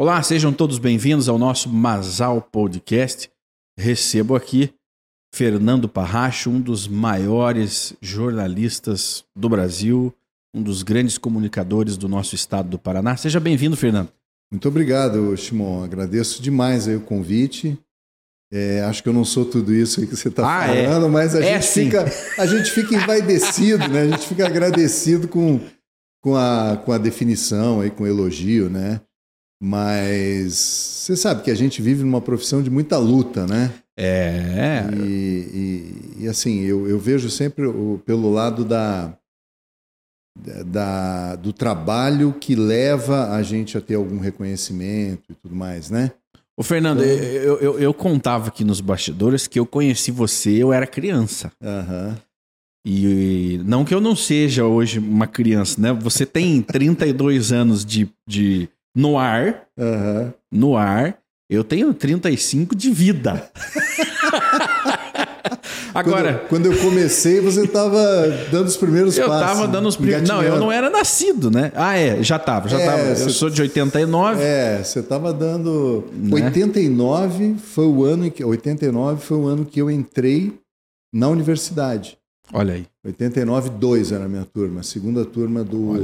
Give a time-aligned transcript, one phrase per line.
[0.00, 3.30] Olá, sejam todos bem-vindos ao nosso Masal Podcast.
[3.78, 4.72] Recebo aqui
[5.34, 10.10] Fernando Parracho, um dos maiores jornalistas do Brasil,
[10.56, 13.14] um dos grandes comunicadores do nosso estado do Paraná.
[13.14, 14.08] Seja bem-vindo, Fernando.
[14.50, 15.84] Muito obrigado, Shimon.
[15.84, 17.78] Agradeço demais o convite.
[18.50, 20.86] É, acho que eu não sou tudo isso aí que você está ah, é.
[20.86, 21.10] falando, é.
[21.10, 22.06] mas a, é, gente fica,
[22.38, 24.00] a gente fica envaidecido, né?
[24.04, 25.60] A gente fica agradecido com,
[26.22, 29.02] com, a, com a definição, aí, com o elogio, né?
[29.62, 33.72] Mas você sabe que a gente vive numa profissão de muita luta, né?
[33.96, 34.84] É.
[34.94, 39.14] E, e, e assim, eu, eu vejo sempre o, pelo lado da,
[40.64, 46.10] da, do trabalho que leva a gente a ter algum reconhecimento e tudo mais, né?
[46.56, 47.14] Ô, Fernando, então...
[47.14, 51.52] eu, eu, eu, contava aqui nos bastidores que eu conheci você, eu era criança.
[51.62, 52.08] Aham.
[52.08, 52.16] Uhum.
[52.82, 55.92] E não que eu não seja hoje uma criança, né?
[55.92, 59.66] Você tem 32 anos de, de no ar.
[59.76, 60.32] Uhum.
[60.50, 61.18] No ar.
[61.48, 63.50] Eu tenho 35 de vida.
[65.92, 66.44] Agora.
[66.48, 68.00] Quando, quando, eu comecei, você estava
[68.50, 69.42] dando os primeiros eu passos.
[69.42, 70.28] Eu estava dando os primeiros.
[70.28, 71.72] Não, eu não era nascido, né?
[71.74, 73.02] Ah, é, já estava, já estava.
[73.02, 74.40] É, eu sou de 89.
[74.40, 76.08] É, você estava dando.
[76.12, 76.44] Né?
[76.44, 78.44] 89 foi o ano em que.
[78.44, 80.52] 89 foi o ano que eu entrei
[81.12, 82.16] na universidade.
[82.52, 82.86] Olha aí.
[83.04, 85.94] 89, 2 era a minha turma, a segunda turma do,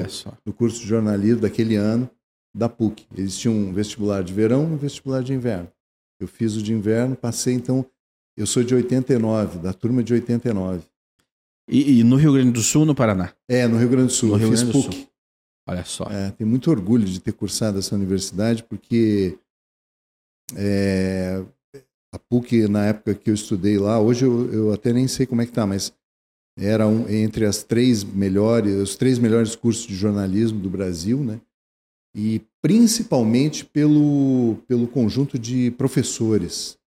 [0.44, 2.08] do curso de jornalismo daquele ano
[2.56, 3.06] da PUC.
[3.14, 5.70] Eles tinham um vestibular de verão e um vestibular de inverno.
[6.18, 7.84] Eu fiz o de inverno, passei então
[8.36, 10.82] eu sou de 89, da turma de 89.
[11.68, 13.32] E, e no Rio Grande do Sul no Paraná?
[13.48, 14.30] É, no Rio Grande do Sul.
[14.30, 14.94] No eu Rio fiz Grande PUC.
[14.94, 15.08] Sul.
[15.68, 16.04] Olha só.
[16.04, 19.38] É, tenho muito orgulho de ter cursado essa universidade, porque
[20.54, 21.42] é,
[22.12, 25.42] a PUC, na época que eu estudei lá, hoje eu, eu até nem sei como
[25.42, 25.92] é que tá, mas
[26.58, 31.40] era um, entre as três melhores, os três melhores cursos de jornalismo do Brasil, né?
[32.16, 36.78] E principalmente pelo, pelo conjunto de professores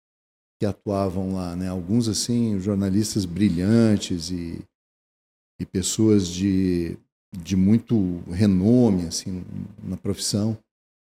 [0.59, 1.69] que atuavam lá, né?
[1.69, 4.59] Alguns assim jornalistas brilhantes e,
[5.62, 6.97] e pessoas de,
[7.31, 9.45] de muito renome assim
[9.84, 10.57] na profissão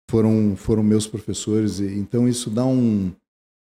[0.10, 3.12] foram foram meus professores e, então isso dá um,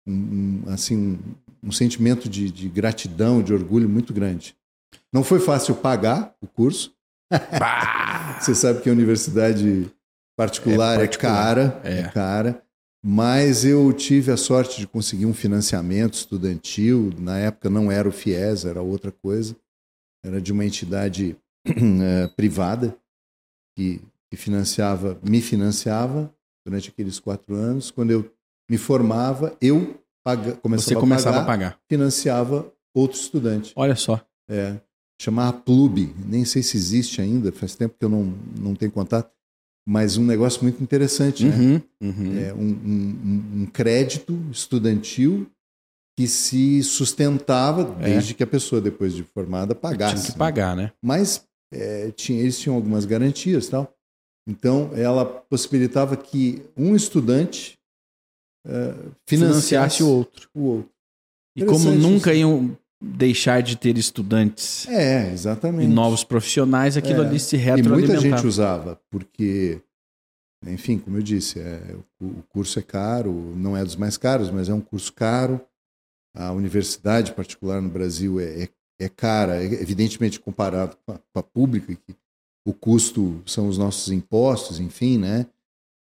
[0.08, 1.20] um assim
[1.64, 4.56] um sentimento de, de, gratidão de orgulho muito grande.
[5.14, 6.92] Não foi fácil pagar o curso.
[8.42, 9.88] Você sabe que a universidade
[10.38, 11.34] particular é, particular.
[11.34, 12.00] é cara é.
[12.00, 12.64] é cara
[13.04, 17.12] mas eu tive a sorte de conseguir um financiamento estudantil.
[17.18, 19.56] Na época não era o FIES, era outra coisa.
[20.24, 22.96] Era de uma entidade é, privada
[23.76, 26.32] que, que financiava, me financiava
[26.64, 27.90] durante aqueles quatro anos.
[27.90, 28.32] Quando eu
[28.70, 33.74] me formava, eu paga, começava, Você começava a, pagar, a pagar, financiava outro estudante.
[33.76, 34.24] Olha só.
[34.48, 34.80] É,
[35.20, 38.26] chamava Plub, nem sei se existe ainda, faz tempo que eu não,
[38.60, 39.32] não tenho contato
[39.92, 41.54] mas um negócio muito interessante, né?
[41.54, 41.84] uhum, né?
[42.02, 42.40] Uhum.
[42.40, 45.46] É um, um, um, crédito estudantil
[46.18, 48.06] que se sustentava é.
[48.06, 50.16] desde que a pessoa, depois de formada, pagasse.
[50.16, 50.94] Tinha que pagar, né?
[51.04, 53.94] Mas é, tinha, eles tinham algumas garantias tal.
[54.48, 57.78] Então, ela possibilitava que um estudante
[58.66, 58.94] é,
[59.28, 60.50] financiasse, financiasse o outro.
[60.54, 60.92] O outro.
[61.54, 65.86] E como nunca iam deixar de ter estudantes é, exatamente.
[65.86, 67.26] e novos profissionais, aquilo é.
[67.26, 68.00] ali se retroalimentava.
[68.00, 69.82] E muita gente usava, porque,
[70.68, 74.70] enfim, como eu disse, é, o curso é caro, não é dos mais caros, mas
[74.70, 75.60] é um curso caro.
[76.36, 78.70] A universidade particular no Brasil é, é,
[79.00, 82.16] é cara, é, evidentemente comparado com a, com a pública, que
[82.64, 85.48] o custo são os nossos impostos, enfim, né?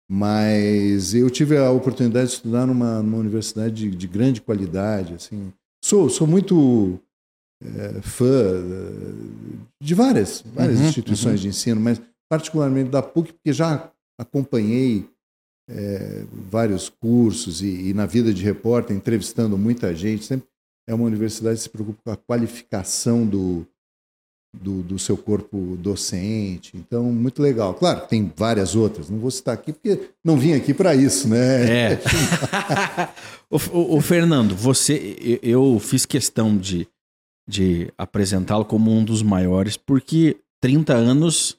[0.08, 5.52] Mas eu tive a oportunidade de estudar numa, numa universidade de, de grande qualidade, assim,
[5.86, 6.98] Sou, sou muito
[7.62, 8.64] é, fã
[9.80, 11.42] de várias, várias uhum, instituições uhum.
[11.42, 13.88] de ensino, mas particularmente da PUC, porque já
[14.20, 15.08] acompanhei
[15.70, 20.24] é, vários cursos e, e, na vida de repórter, entrevistando muita gente.
[20.24, 20.48] Sempre
[20.88, 23.64] é uma universidade que se preocupa com a qualificação do,
[24.60, 26.76] do, do, seu corpo docente.
[26.76, 27.74] Então, muito legal.
[27.74, 31.92] Claro, tem várias outras, não vou citar aqui porque não vim aqui para isso, né?
[31.92, 32.00] É.
[33.50, 36.88] o, o, o, Fernando, você, eu fiz questão de,
[37.48, 41.56] de apresentá-lo como um dos maiores, porque 30 anos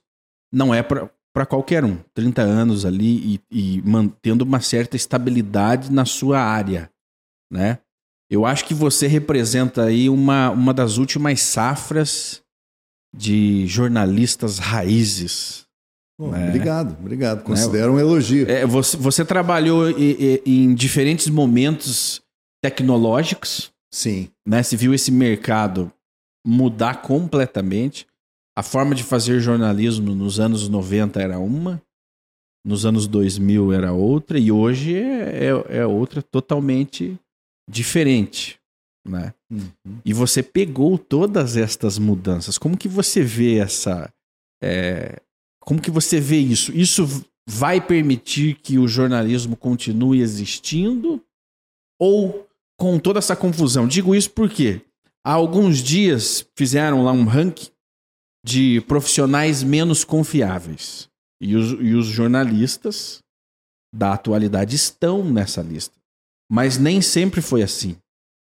[0.52, 1.98] não é para qualquer um.
[2.14, 6.90] 30 anos ali e, e mantendo uma certa estabilidade na sua área,
[7.52, 7.80] né?
[8.30, 12.44] Eu acho que você representa aí uma, uma das últimas safras
[13.15, 15.65] de jornalistas raízes.
[16.19, 16.48] Bom, né?
[16.48, 17.38] Obrigado, obrigado.
[17.39, 17.44] Né?
[17.44, 17.98] Considero né?
[17.98, 18.50] um elogio.
[18.50, 22.21] É, você, você trabalhou em, em diferentes momentos
[22.62, 23.71] tecnológicos.
[23.94, 24.30] Sim.
[24.48, 24.63] Né?
[24.63, 25.92] Você viu esse mercado
[26.45, 28.07] mudar completamente.
[28.57, 31.81] A forma de fazer jornalismo nos anos 90 era uma,
[32.65, 37.18] nos anos 2000 era outra e hoje é, é, é outra totalmente
[37.69, 38.56] diferente,
[39.07, 39.33] né?
[39.50, 40.00] Uhum.
[40.04, 42.57] E você pegou todas estas mudanças.
[42.57, 44.12] Como que você vê essa?
[44.62, 45.21] é,
[45.62, 46.71] como que você vê isso?
[46.71, 51.21] Isso vai permitir que o jornalismo continue existindo
[52.00, 53.88] ou com toda essa confusão?
[53.88, 54.81] Digo isso porque
[55.25, 57.69] há alguns dias fizeram lá um ranking
[58.45, 61.09] de profissionais menos confiáveis.
[61.42, 63.19] E os, e os jornalistas
[63.94, 65.94] da atualidade estão nessa lista.
[66.51, 67.98] Mas nem sempre foi assim.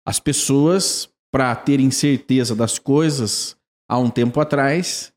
[0.05, 3.55] As pessoas, para terem certeza das coisas
[3.89, 5.13] há um tempo atrás,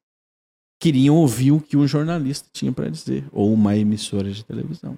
[0.81, 4.97] queriam ouvir o que um jornalista tinha para dizer, ou uma emissora de televisão.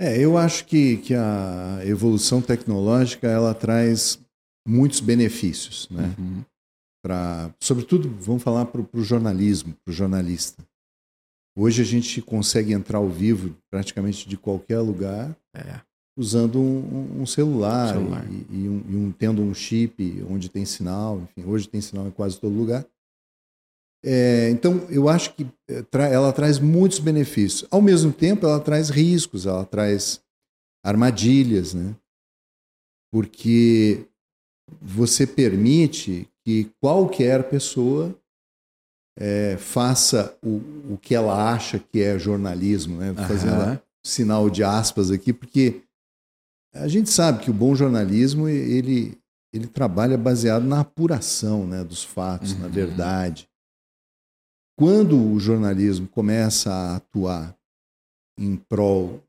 [0.00, 4.18] É, eu acho que, que a evolução tecnológica ela traz
[4.66, 6.14] muitos benefícios, né?
[6.18, 6.42] Uhum.
[7.04, 10.64] Pra, sobretudo, vamos falar para o jornalismo, para o jornalista.
[11.56, 15.80] Hoje a gente consegue entrar ao vivo praticamente de qualquer lugar É.
[16.20, 18.26] usando um, um celular, Celular.
[18.30, 21.22] E, e um, e um- tendo um chip onde tem sinal.
[21.22, 22.84] Enfim, hoje tem sinal em quase todo lugar.
[24.04, 25.46] É, então, eu acho que
[25.90, 27.66] tra- ela traz muitos benefícios.
[27.70, 30.20] Ao mesmo tempo, ela traz riscos, ela traz
[30.84, 31.94] armadilhas, né?
[33.12, 34.06] Porque
[34.80, 38.14] você permite que qualquer pessoa
[39.18, 43.12] eh, faça o, o que ela acha que é jornalismo, né?
[43.26, 43.80] Fazendo Aham.
[44.06, 45.82] sinal de aspas aqui, porque
[46.74, 49.18] a gente sabe que o bom jornalismo ele,
[49.52, 52.72] ele trabalha baseado na apuração né, dos fatos, na Uhum.
[52.72, 53.48] verdade.
[54.78, 57.54] Quando o jornalismo começa a atuar
[58.38, 59.22] em prol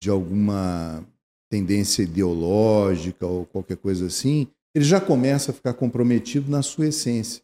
[0.00, 1.04] de alguma
[1.50, 7.42] tendência ideológica ou qualquer coisa assim, ele já começa a ficar comprometido na sua essência,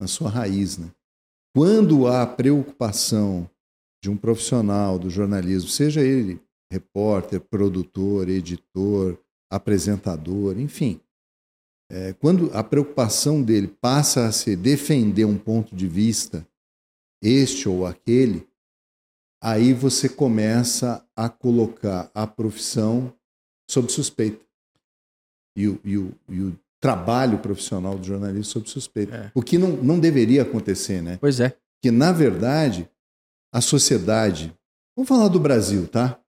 [0.00, 0.78] na sua raiz.
[0.78, 0.88] Né?
[1.56, 3.50] Quando há preocupação
[4.00, 9.18] de um profissional do jornalismo, seja ele repórter, produtor, editor,
[9.50, 11.00] apresentador, enfim,
[11.90, 16.46] é, quando a preocupação dele passa a ser defender um ponto de vista,
[17.22, 18.46] este ou aquele,
[19.42, 23.12] aí você começa a colocar a profissão
[23.70, 24.44] sob suspeita.
[25.56, 29.16] E o, e o, e o trabalho profissional do jornalista sob suspeita.
[29.16, 29.32] É.
[29.34, 31.16] O que não, não deveria acontecer, né?
[31.20, 31.56] Pois é.
[31.82, 32.88] que na verdade
[33.52, 34.54] a sociedade,
[34.94, 36.20] vamos falar do Brasil, tá?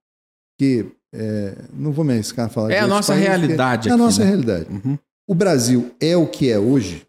[0.60, 2.70] Que é, não vou me arriscar a falar.
[2.70, 4.28] É a nossa porque realidade É a aqui, nossa né?
[4.28, 4.66] realidade.
[4.70, 4.98] Uhum.
[5.26, 7.06] O Brasil é o que é hoje,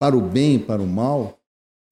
[0.00, 1.40] para o bem e para o mal,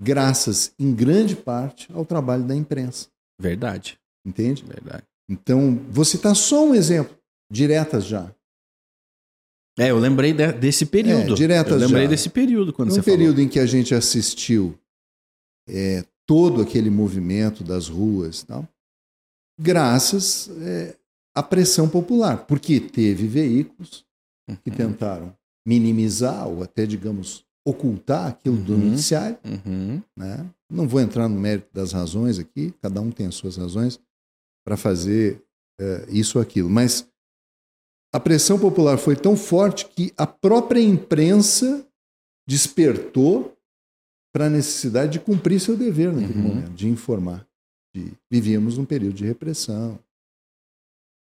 [0.00, 3.08] graças em grande parte ao trabalho da imprensa,
[3.40, 4.62] Verdade, entende?
[4.64, 5.02] verdade.
[5.28, 7.16] Então, vou citar só um exemplo,
[7.50, 8.30] diretas já.
[9.78, 11.32] É, eu lembrei de- desse período.
[11.32, 12.10] É, diretas eu lembrei já.
[12.10, 14.78] desse período quando Num você período em que a gente assistiu
[15.68, 18.68] é, todo aquele movimento das ruas, e tal,
[19.60, 20.96] graças é,
[21.34, 24.04] à pressão popular, porque teve veículos
[24.46, 24.60] falou.
[24.64, 28.90] que tentaram minimizar ou até, digamos, ocultar aquilo do Uhum.
[28.90, 29.38] noticiário.
[29.44, 30.02] Uhum.
[30.16, 30.50] Né?
[30.70, 34.00] Não vou entrar no mérito das razões aqui, cada um tem as suas razões
[34.66, 35.42] para fazer
[35.80, 37.08] é, isso ou aquilo, mas
[38.14, 41.86] a pressão popular foi tão forte que a própria imprensa
[42.46, 43.56] despertou
[44.34, 46.48] para a necessidade de cumprir seu dever naquele Uhum.
[46.48, 47.46] momento, de informar.
[47.94, 49.98] De, vivíamos num período de repressão.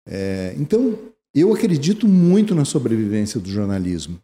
[0.06, 0.98] É, então,
[1.34, 4.20] eu acredito muito na sobrevivência do jornalismo.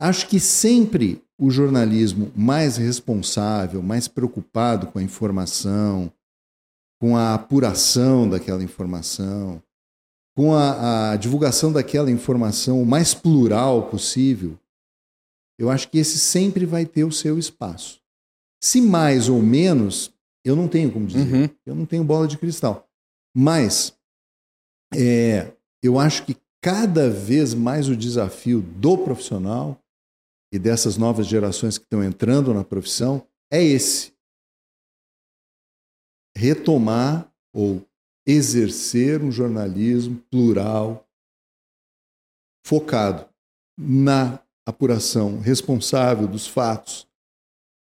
[0.00, 6.12] Acho que sempre o jornalismo mais responsável, mais preocupado com a informação,
[7.00, 9.62] com a apuração daquela informação,
[10.36, 14.58] com a, a divulgação daquela informação o mais plural possível,
[15.58, 18.00] eu acho que esse sempre vai ter o seu espaço.
[18.62, 20.10] Se mais ou menos,
[20.44, 21.32] eu não tenho como dizer.
[21.32, 21.48] Uhum.
[21.66, 22.88] Eu não tenho bola de cristal.
[23.36, 23.96] Mas
[24.94, 29.80] é, eu acho que cada vez mais o desafio do profissional
[30.52, 34.12] e dessas novas gerações que estão entrando na profissão é esse:
[36.36, 37.84] retomar ou
[38.26, 41.08] exercer um jornalismo plural,
[42.66, 43.28] focado
[43.78, 47.08] na apuração responsável dos fatos,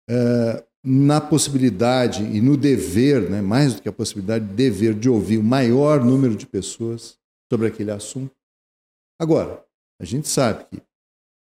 [0.09, 5.39] eh, na possibilidade e no dever, né, mais do que a possibilidade, dever de ouvir
[5.39, 7.17] o maior número de pessoas
[7.51, 8.35] sobre aquele assunto.
[9.19, 9.65] Agora,
[9.99, 10.81] a gente sabe que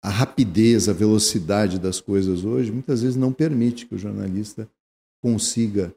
[0.03, 4.67] a rapidez, a velocidade das coisas hoje muitas vezes não permite que o jornalista
[5.21, 5.93] consiga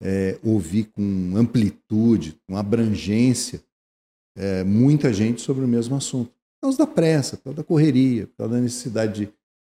[0.00, 3.62] é, ouvir com amplitude, com abrangência,
[4.36, 6.30] é, muita gente sobre o mesmo assunto.
[6.30, 9.32] Por causa da pressa, por causa da correria, por causa da necessidade de,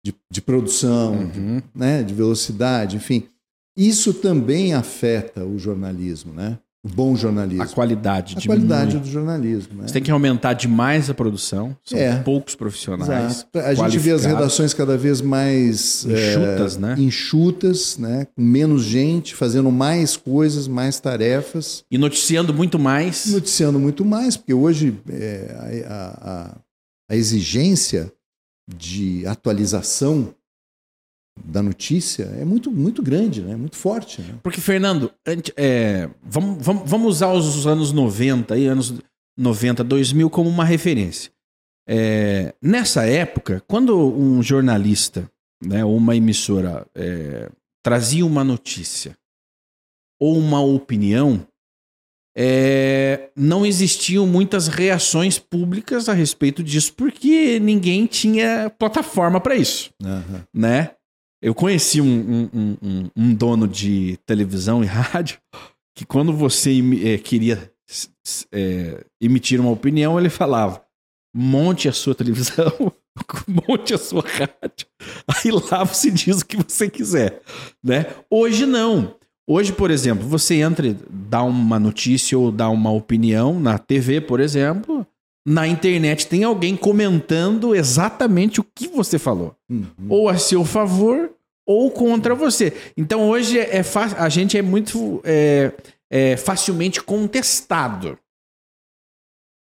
[0.06, 1.62] de, de produção, de, Uhum.
[1.74, 3.24] né, de velocidade, enfim.
[3.76, 6.58] Isso também afeta o jornalismo, né?
[6.88, 7.64] bom jornalismo.
[7.64, 8.64] A qualidade A diminui.
[8.68, 9.74] qualidade do jornalismo.
[9.82, 9.88] Né?
[9.88, 11.76] Você tem que aumentar demais a produção.
[11.84, 12.16] São É.
[12.22, 13.38] poucos profissionais.
[13.52, 13.58] Exato.
[13.58, 16.94] A gente vê as redações cada vez mais Enxutas, é, né?
[16.96, 18.26] enxutas, né?
[18.36, 23.26] com menos gente, fazendo mais coisas, mais tarefas, E noticiando muito mais.
[23.26, 26.56] noticiando muito mais, porque hoje é, a, a-
[27.10, 28.12] a exigência
[28.68, 30.34] de atualização
[31.44, 33.54] da notícia é muito, muito grande, né?
[33.56, 34.22] muito forte.
[34.22, 34.38] Né?
[34.42, 35.12] Porque, Fernando,
[35.56, 38.94] é, vamos, vamos, vamos usar os anos 90 aí, anos
[39.36, 41.30] 90, 2000 como uma referência.
[41.88, 45.30] É, nessa época, quando um jornalista
[45.62, 47.50] né, ou uma emissora é,
[47.82, 49.16] trazia uma notícia
[50.20, 51.46] ou uma opinião,
[52.38, 59.90] é, não existiam muitas reações públicas a respeito disso, porque ninguém tinha plataforma para isso
[60.04, 60.44] Aham.
[60.54, 60.90] né?
[61.42, 62.06] Eu conheci um,
[62.52, 65.38] um- um- um- dono de televisão e rádio
[65.96, 66.72] que quando você
[67.04, 67.70] eh, queria
[68.52, 70.82] eh, emitir uma opinião, ele falava:
[71.34, 72.92] monte a sua televisão,
[73.68, 74.86] monte a sua rádio,
[75.28, 77.40] aí lá você diz o que você quiser,
[77.82, 78.06] né?
[78.30, 79.14] Hoje não.
[79.48, 84.40] Hoje, por exemplo, você entra, dá uma notícia ou dá uma opinião na TV, por
[84.40, 85.06] exemplo,
[85.46, 89.86] na internet tem alguém comentando exatamente o que você falou Uhum.
[90.08, 91.30] ou a seu favor
[91.64, 92.72] ou contra você.
[92.96, 95.72] Então hoje é fa- a gente é muito é,
[96.10, 98.18] é, facilmente contestado.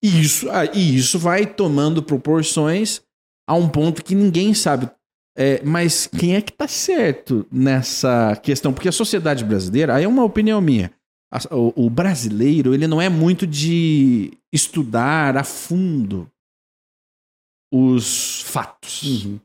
[0.03, 3.03] E isso, ah, e isso vai tomando proporções
[3.47, 4.89] a um ponto que ninguém sabe.
[5.37, 8.73] É, mas quem é que tá certo nessa questão?
[8.73, 10.93] Porque a sociedade brasileira, aí é uma opinião minha.
[11.33, 16.31] a- o, o brasileiro, ele não é muito de estudar a fundo
[17.73, 19.03] os fatos.
[19.25, 19.41] Uhum.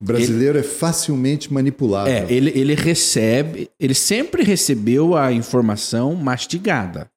[0.00, 2.12] O brasileiro é facilmente manipulável.
[2.12, 7.08] É, ele, ele recebe, ele sempre recebeu a informação mastigada.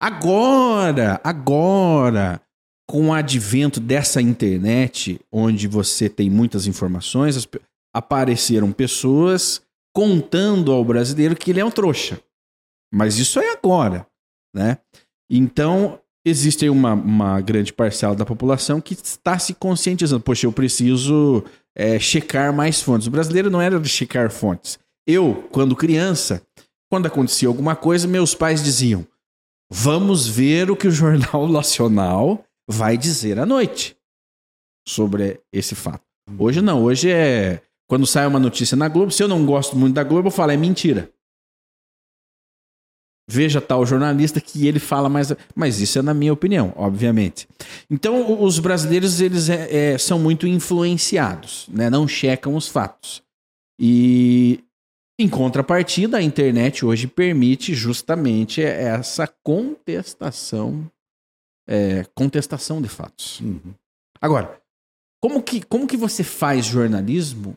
[0.00, 2.40] Agora, agora,
[2.90, 7.48] com o advento dessa internet, onde você tem muitas informações,
[7.94, 9.62] apareceram pessoas
[9.94, 12.20] contando ao brasileiro que ele é um trouxa.
[12.92, 14.04] Mas isso é agora,
[14.52, 14.78] né?
[15.30, 20.24] Então, existe uma, uma grande parcela da população que está se conscientizando.
[20.24, 21.44] Poxa, eu preciso
[21.76, 23.06] é, checar mais fontes.
[23.06, 24.80] O brasileiro não era de checar fontes.
[25.06, 26.42] Eu, quando criança,
[26.90, 29.06] quando acontecia alguma coisa, meus pais diziam:
[29.70, 33.96] vamos ver o que o Jornal Nacional vai dizer à noite
[34.86, 36.04] sobre esse fato.
[36.38, 37.62] Hoje não, hoje é.
[37.88, 40.52] Quando sai uma notícia na Globo, se eu não gosto muito da Globo, eu falo,
[40.52, 41.10] é mentira.
[43.28, 45.32] Veja tal jornalista que ele fala mais.
[45.54, 47.48] Mas isso é na minha opinião, obviamente.
[47.90, 51.90] Então, os brasileiros eles é- é, são muito influenciados, né?
[51.90, 53.22] não checam os fatos.
[53.80, 54.62] E,
[55.18, 60.88] em contrapartida, a internet hoje permite justamente essa contestação,
[61.68, 63.40] é, contestação de fatos.
[63.40, 63.74] Uhum.
[64.20, 64.60] Agora,
[65.22, 67.56] como que, como que você faz jornalismo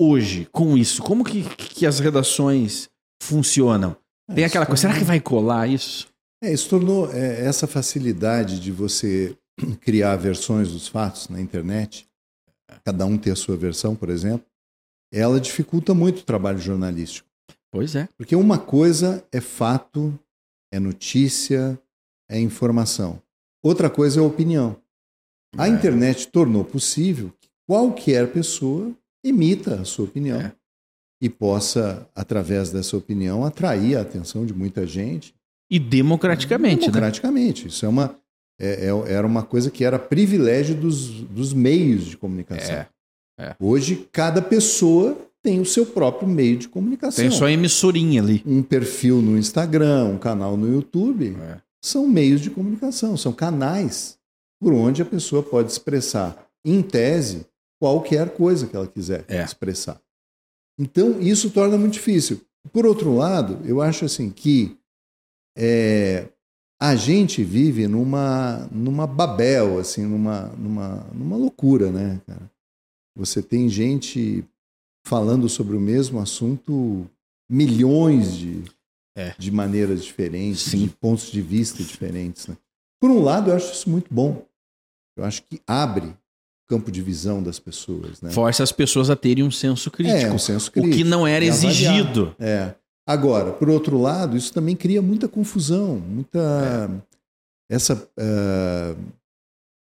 [0.00, 1.02] hoje com isso?
[1.02, 2.88] Como que, que as redações
[3.22, 3.96] funcionam?
[4.34, 6.08] Tem É, aquela isso coisa, será que vai colar isso?
[6.42, 9.36] É, isso tornou é, essa facilidade de você
[9.80, 12.08] criar versões dos fatos na internet,
[12.84, 14.46] cada um ter a sua versão, por exemplo,
[15.12, 17.28] ela dificulta muito o trabalho jornalístico.
[17.70, 18.08] Pois é.
[18.16, 20.18] Porque uma coisa é fato,
[20.72, 21.80] é notícia,
[22.28, 23.20] é informação.
[23.68, 24.76] Outra coisa é opinião.
[25.56, 25.70] A É.
[25.70, 30.52] internet tornou possível que qualquer pessoa emita a sua opinião É.
[31.22, 35.34] e possa, através dessa opinião, atrair a atenção de muita gente
[35.70, 36.86] E democraticamente, né?
[36.86, 37.68] democraticamente.
[37.68, 38.16] Isso é uma,
[38.58, 42.74] é- é- era uma coisa que era privilégio dos, dos meios de comunicação.
[42.74, 42.88] É.
[43.38, 43.54] É.
[43.60, 47.22] Hoje, cada pessoa tem o seu próprio meio de comunicação.
[47.22, 48.42] Tem só a emissorinha ali.
[48.46, 51.58] Um perfil no Instagram, um canal no YouTube, É.
[51.82, 54.18] são meios de comunicação, são canais
[54.60, 57.46] por onde a pessoa pode expressar, em tese,
[57.80, 59.42] qualquer coisa que ela quiser É.
[59.42, 60.00] expressar.
[60.78, 62.40] Então, isso torna muito difícil.
[62.72, 64.76] Por outro lado, eu acho assim que
[65.56, 66.28] é,
[66.80, 72.50] a gente vive numa, numa babel, assim, numa, numa, numa loucura, né, cara?
[73.16, 74.44] Você tem gente
[75.04, 77.08] falando sobre o mesmo assunto
[77.50, 78.62] milhões de,
[79.18, 79.34] É.
[79.36, 80.84] de maneiras diferentes, Sim.
[80.84, 82.46] de pontos de vista diferentes.
[82.46, 82.56] Né?
[83.00, 84.46] Por um lado, eu acho isso muito bom.
[85.16, 86.16] Eu acho que abre o
[86.68, 88.22] campo de visão das pessoas.
[88.22, 88.30] Né?
[88.30, 90.18] Força as pessoas a terem um senso crítico.
[90.18, 90.96] É, um senso o crítico.
[90.96, 92.34] que não era exigido.
[92.38, 92.74] É.
[93.08, 97.02] Agora, por outro lado, isso também cria muita confusão, muita
[97.70, 98.94] essa ah,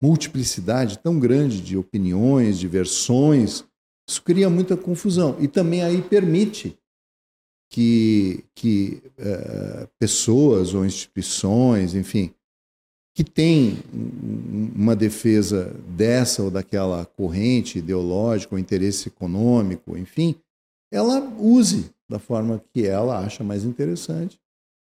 [0.02, 3.64] multiplicidade tão grande de opiniões, de versões.
[4.08, 6.76] Isso cria muita confusão e também aí permite
[7.72, 12.34] que, que uh, pessoas ou instituições, enfim,
[13.14, 13.78] que têm
[14.76, 20.34] uma defesa dessa ou daquela corrente ideológica ou interesse econômico, enfim,
[20.92, 24.38] ela use da forma que ela acha mais interessante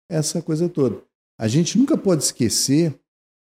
[0.10, 1.04] essa coisa toda.
[1.40, 3.00] A gente nunca pode esquecer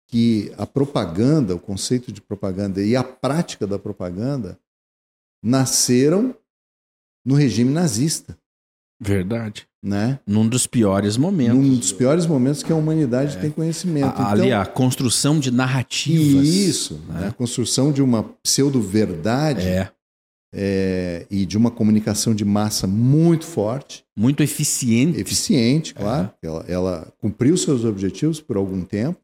[0.09, 4.59] que a propaganda, o conceito de propaganda e a prática da propaganda
[5.41, 6.35] nasceram
[7.25, 8.37] no regime nazista.
[9.03, 9.67] Verdade.
[9.83, 10.17] Né?
[10.25, 11.57] Num dos piores momentos.
[11.57, 13.41] Num dos piores momentos que a humanidade é.
[13.41, 14.17] tem conhecimento.
[14.17, 16.47] A, ali então, a construção de narrativas.
[16.47, 17.27] Isso, né?
[17.27, 19.91] a construção de uma pseudo-verdade é.
[20.55, 24.05] É, e de uma comunicação de massa muito forte.
[24.15, 25.19] Muito eficiente.
[25.19, 26.31] Eficiente, claro.
[26.41, 26.47] É.
[26.47, 29.19] Ela, ela cumpriu seus objetivos por algum tempo,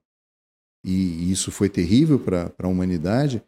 [0.83, 3.41] e isso foi terrível para a humanidade,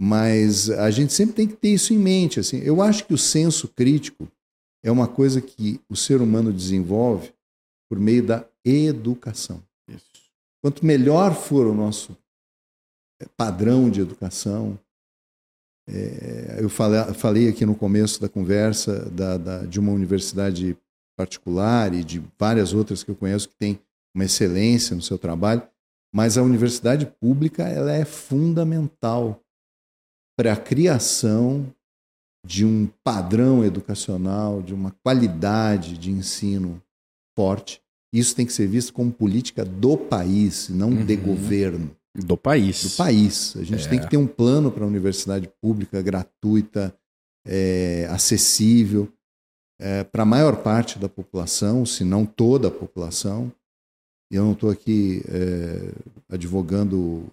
[0.00, 2.40] mas a gente sempre tem que ter isso em mente.
[2.40, 2.58] Assim.
[2.58, 4.28] Eu acho que o senso crítico
[4.84, 7.32] é uma coisa que o ser humano desenvolve
[7.88, 9.62] por meio da educação.
[9.88, 10.06] Isso.
[10.62, 12.16] Quanto melhor for o nosso
[13.20, 14.78] é, padrão de educação,
[15.88, 20.76] é, eu falei, falei, aqui no começo da conversa da, da, de uma universidade
[21.16, 23.80] particular e de várias outras que eu conheço que tem
[24.14, 25.66] uma excelência no seu trabalho,
[26.14, 29.40] mas a universidade pública ela é fundamental
[30.36, 31.72] para a criação
[32.48, 36.82] de um padrão educacional, de uma qualidade de ensino
[37.36, 37.82] forte.
[38.10, 41.04] Isso tem que ser visto como política do país, não uhum.
[41.04, 41.94] de governo.
[42.14, 42.84] Do país.
[42.84, 43.54] Do país.
[43.54, 43.90] A gente é.
[43.90, 46.96] tem que ter um plano para a universidade pública gratuita,
[47.46, 49.12] é, acessível
[49.78, 53.52] é, para a maior parte da população, se não toda a população.
[54.32, 55.92] E eu não estou aqui é,
[56.30, 57.30] advogando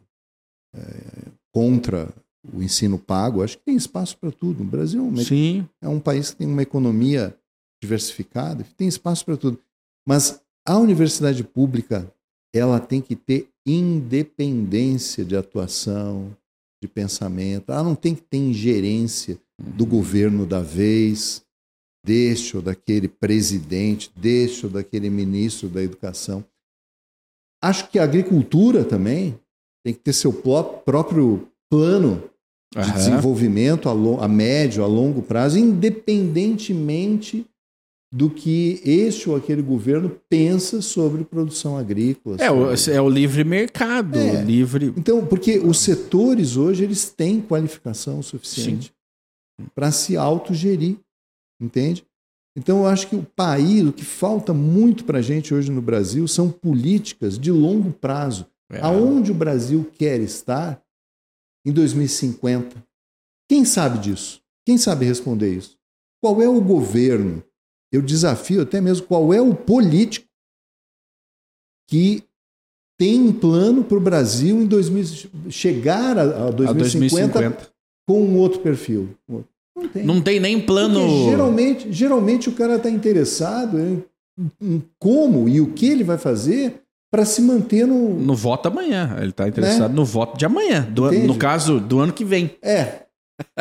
[0.76, 2.14] é, contra
[2.54, 4.64] o ensino pago, acho que tem espaço para tudo.
[4.64, 7.38] O Brasil é um, é um país que tem uma economia
[7.82, 9.60] diversificada, tem espaço para tudo.
[10.08, 12.12] Mas a universidade pública,
[12.54, 16.36] ela tem que ter independência de atuação,
[16.82, 17.72] de pensamento.
[17.72, 19.90] Ela não tem que ter ingerência do uhum.
[19.90, 21.44] governo da vez,
[22.06, 26.46] deste ou daquele presidente, deste ou daquele ministro da educação.
[27.64, 29.40] Acho que a agricultura também
[29.84, 32.30] tem que ter seu próprio plano
[32.76, 32.96] de uhum.
[32.96, 37.46] desenvolvimento a, a médio, a longo prazo, independentemente
[38.14, 42.38] do que este ou aquele governo pensa sobre produção agrícola.
[42.40, 44.42] É, o, é o livre mercado, é.
[44.42, 44.94] livre.
[44.96, 48.94] Então, porque os setores hoje eles têm qualificação suficiente
[49.74, 50.98] para se autogerir,
[51.62, 52.06] entende?
[52.58, 55.82] Então, eu acho que o país, o que falta muito para a gente hoje no
[55.82, 58.46] Brasil são políticas de longo prazo.
[58.72, 58.80] É.
[58.82, 60.82] Aonde o Brasil quer estar
[61.66, 62.84] em 2050?
[63.50, 64.42] Quem sabe disso?
[64.66, 65.78] Quem sabe responder isso?
[66.24, 67.44] Qual é o governo?
[67.92, 70.28] Eu desafio até mesmo qual é o político
[71.90, 72.24] que
[72.98, 77.70] tem um plano para o Brasil em 2000, chegar a, a, 2050, a 2050,
[78.08, 79.16] com um outro perfil.
[79.28, 80.06] Não tem.
[80.06, 81.00] Não tem nem plano.
[81.02, 84.04] Porque geralmente, geralmente o cara está interessado em,
[84.62, 86.82] em, como e o que ele vai fazer
[87.16, 88.10] para se manter no.
[88.20, 89.16] No voto amanhã.
[89.20, 89.96] Ele está interessado né?
[89.96, 90.84] no voto de amanhã.
[90.84, 92.58] Do, no caso, do ano que vem.
[92.62, 93.06] É.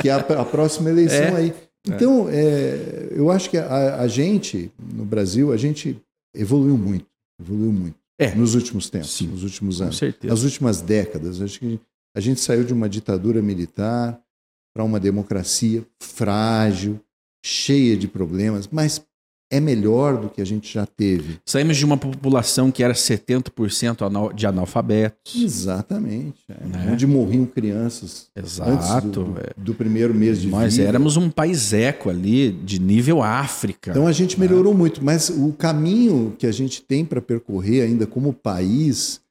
[0.03, 1.37] Que é a, a próxima eleição é.
[1.37, 1.55] aí.
[1.87, 5.97] Então, é, eu acho que a, a, gente, no Brasil, a gente
[6.35, 7.07] evoluiu muito.
[7.41, 7.97] Evoluiu muito.
[8.19, 8.35] É.
[8.35, 9.95] Nos últimos tempos, Sim, nos últimos anos.
[9.95, 10.35] Com certeza.
[10.35, 11.41] Nas últimas décadas.
[11.41, 11.79] Acho que
[12.17, 14.21] a gente saiu de uma ditadura militar
[14.75, 16.99] para uma democracia frágil,
[17.45, 19.05] cheia de problemas, mas
[19.51, 21.39] é melhor do que a gente já teve.
[21.47, 25.43] Saímos de uma população que era 70% de analfabetos.
[25.43, 26.41] Exatamente.
[26.49, 26.67] É.
[26.67, 26.91] Né?
[26.93, 29.09] Onde morriam crianças Exato.
[29.09, 29.53] Do, é.
[29.57, 30.89] do, primeiro mês de Nós vida.
[30.89, 33.91] éramos um país eco ali, de nível África.
[33.91, 34.79] Então a gente melhorou né?
[34.79, 39.24] muito, mas o caminho que a gente tem para percorrer ainda como país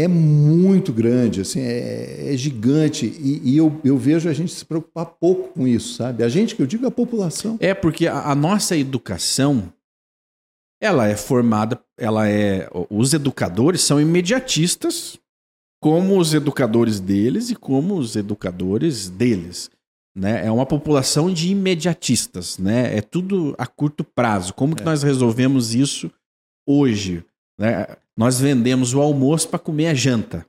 [0.00, 3.06] é muito grande, assim, é, é gigante.
[3.06, 6.22] E, e, eu, eu vejo a gente se preocupar pouco com isso, sabe?
[6.22, 7.56] A gente, que eu digo, a população.
[7.60, 9.72] É, porque a, a nossa educação,
[10.80, 12.68] ela é formada, ela é.
[12.88, 15.18] Os educadores são imediatistas,
[15.82, 19.70] como os educadores deles e como os educadores deles.
[20.16, 20.46] Né?
[20.46, 22.96] É uma população de imediatistas, né?
[22.96, 24.54] É tudo a curto prazo.
[24.54, 24.84] Como que é.
[24.84, 26.10] nós resolvemos isso
[26.66, 27.24] hoje?
[27.58, 27.86] Né?
[28.18, 30.44] Nós vendemos o almoço para comer a janta.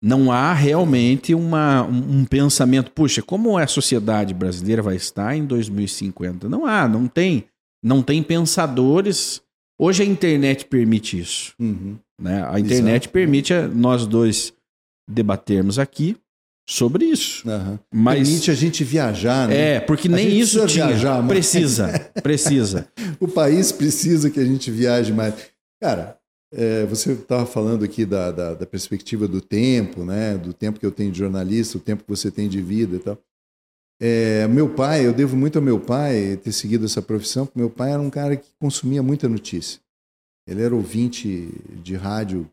[0.00, 5.44] Não há realmente uma, um, um, pensamento, puxa, como a sociedade brasileira vai estar em
[5.44, 6.48] 2050?
[6.48, 7.44] Não há, não tem.
[7.82, 9.42] Não tem pensadores.
[9.78, 11.54] Hoje a internet permite isso.
[11.58, 11.96] Uhum.
[12.20, 12.44] Né?
[12.48, 13.12] A internet Exato.
[13.12, 14.52] permite nós dois
[15.08, 16.16] debatermos aqui
[16.68, 17.48] sobre isso.
[17.48, 17.80] Aham.
[17.92, 19.74] Mas Permite a gente viajar, né?
[19.76, 20.86] é, porque A nem isso tinha.
[20.86, 21.28] viajar mais.
[21.28, 22.88] precisa, precisa.
[23.18, 25.34] O país precisa que a gente viaje mais.
[25.80, 26.16] Cara,
[26.52, 30.36] é, você estava falando aqui da, da, da perspectiva do tempo, né?
[30.36, 32.98] Do tempo que eu tenho de jornalista, o tempo que você tem de vida e
[32.98, 33.18] tal.
[34.00, 37.70] É, meu pai, eu devo muito ao meu pai ter seguido essa profissão, porque meu
[37.70, 39.80] pai era um cara que consumia muita notícia.
[40.46, 41.48] Ele era ouvinte
[41.82, 42.50] de rádio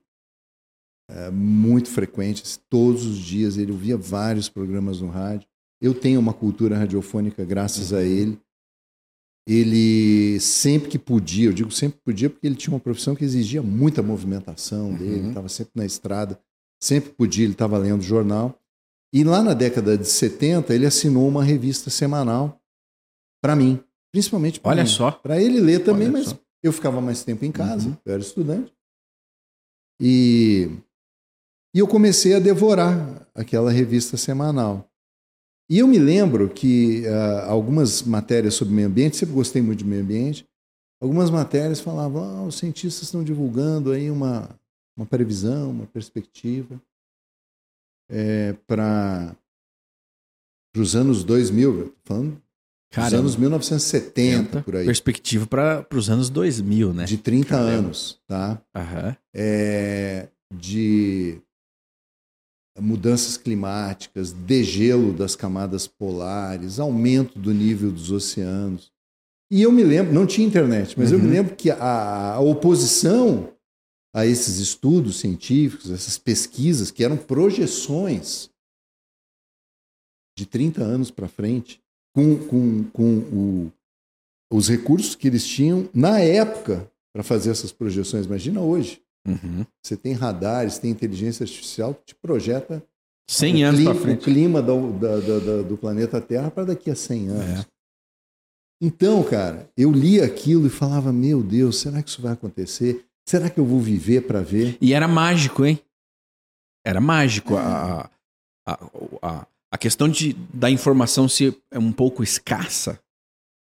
[1.09, 3.57] é, muito frequente, todos os dias.
[3.57, 5.47] Ele ouvia vários programas no rádio.
[5.81, 8.39] Eu tenho uma cultura radiofônica graças a ele.
[9.51, 13.23] Ele sempre que podia, eu digo sempre que podia, porque ele tinha uma profissão que
[13.25, 15.27] exigia muita movimentação dele, Uhum.
[15.29, 16.39] estava sempre na estrada,
[16.79, 18.55] sempre podia, ele estava lendo jornal.
[19.11, 22.61] E lá na década de 70, ele assinou uma revista semanal
[23.41, 23.83] para mim,
[24.13, 24.89] principalmente para Olha mim.
[24.89, 25.09] só.
[25.11, 26.39] Para ele ler também, Olha mas só.
[26.61, 27.97] eu ficava mais tempo em casa, Uhum.
[28.05, 28.71] eu era estudante.
[29.99, 30.69] E,
[31.75, 34.88] e eu comecei a devorar aquela revista semanal.
[35.69, 39.85] E eu me lembro que ah, algumas matérias sobre meio ambiente, sempre gostei muito de
[39.85, 40.45] meio ambiente,
[41.01, 44.49] algumas matérias falavam, ah, os cientistas estão divulgando aí uma,
[44.97, 46.81] uma previsão, uma perspectiva
[48.65, 49.35] para
[50.75, 52.41] os anos 2000, eu tô falando dos
[52.91, 53.17] Caramba.
[53.17, 57.05] anos 1970, por aí, Perspectiva para os anos 2000, né?
[57.05, 57.71] de 30 Caramba.
[57.71, 58.59] anos, tá?
[58.75, 59.15] Aham.
[59.31, 61.39] é, de
[62.79, 68.91] mudanças climáticas, degelo das camadas polares, aumento do nível dos oceanos.
[69.51, 71.31] E eu me lembro, não tinha internet, mas eu me Uhum.
[71.31, 73.51] lembro que a, a oposição
[74.15, 78.49] a esses estudos científicos, essas pesquisas, que eram projeções
[80.37, 81.81] de 30 anos para frente,
[82.15, 83.71] com, com, com o-
[84.51, 88.25] os recursos que eles tinham na época para fazer essas projeções.
[88.25, 89.01] Imagina hoje.
[89.31, 89.65] Uhum.
[89.83, 92.83] Você tem radares, tem inteligência artificial que te projeta
[93.29, 94.19] 100 o anos clima, para frente.
[94.19, 97.59] o clima do, da- da- do planeta Terra para daqui a 100 anos.
[97.61, 97.65] É.
[98.81, 103.05] Então, cara, eu li aquilo e falava: Meu Deus, será que isso vai acontecer?
[103.27, 104.77] Será que eu vou viver para ver?
[104.81, 105.79] E era mágico, hein?
[106.85, 107.55] Era mágico.
[107.57, 108.09] A,
[108.67, 108.79] a,
[109.21, 112.99] a, a questão de, da informação ser um pouco escassa.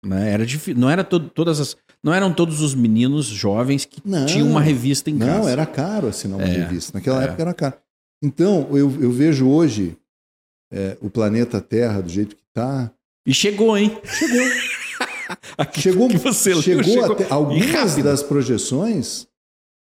[0.06, 0.32] Né?
[0.32, 4.26] Era difí- não, era to- todas as, não eram todos os meninos jovens que Não.
[4.26, 5.40] tinham uma revista em casa.
[5.40, 6.98] Não, era caro assinar uma É, revista.
[6.98, 7.26] Naquela é.
[7.26, 7.76] época era caro.
[8.24, 9.98] Então, eu, eu vejo hoje
[10.72, 12.92] é, o planeta Terra do jeito que está.
[13.26, 13.98] E chegou, hein?
[14.04, 14.42] Chegou.
[15.58, 19.28] Aqui Chegou, que você leu, chegou, chegou até algumas das projeções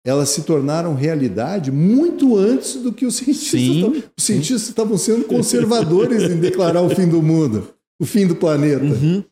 [0.06, 4.98] elas se tornaram realidade muito antes do que os cientistas Sim, estavam, os cientistas estavam
[4.98, 8.84] sendo conservadores em declarar o fim do mundo, o fim do planeta.
[8.84, 9.24] Uhum.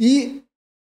[0.00, 0.42] E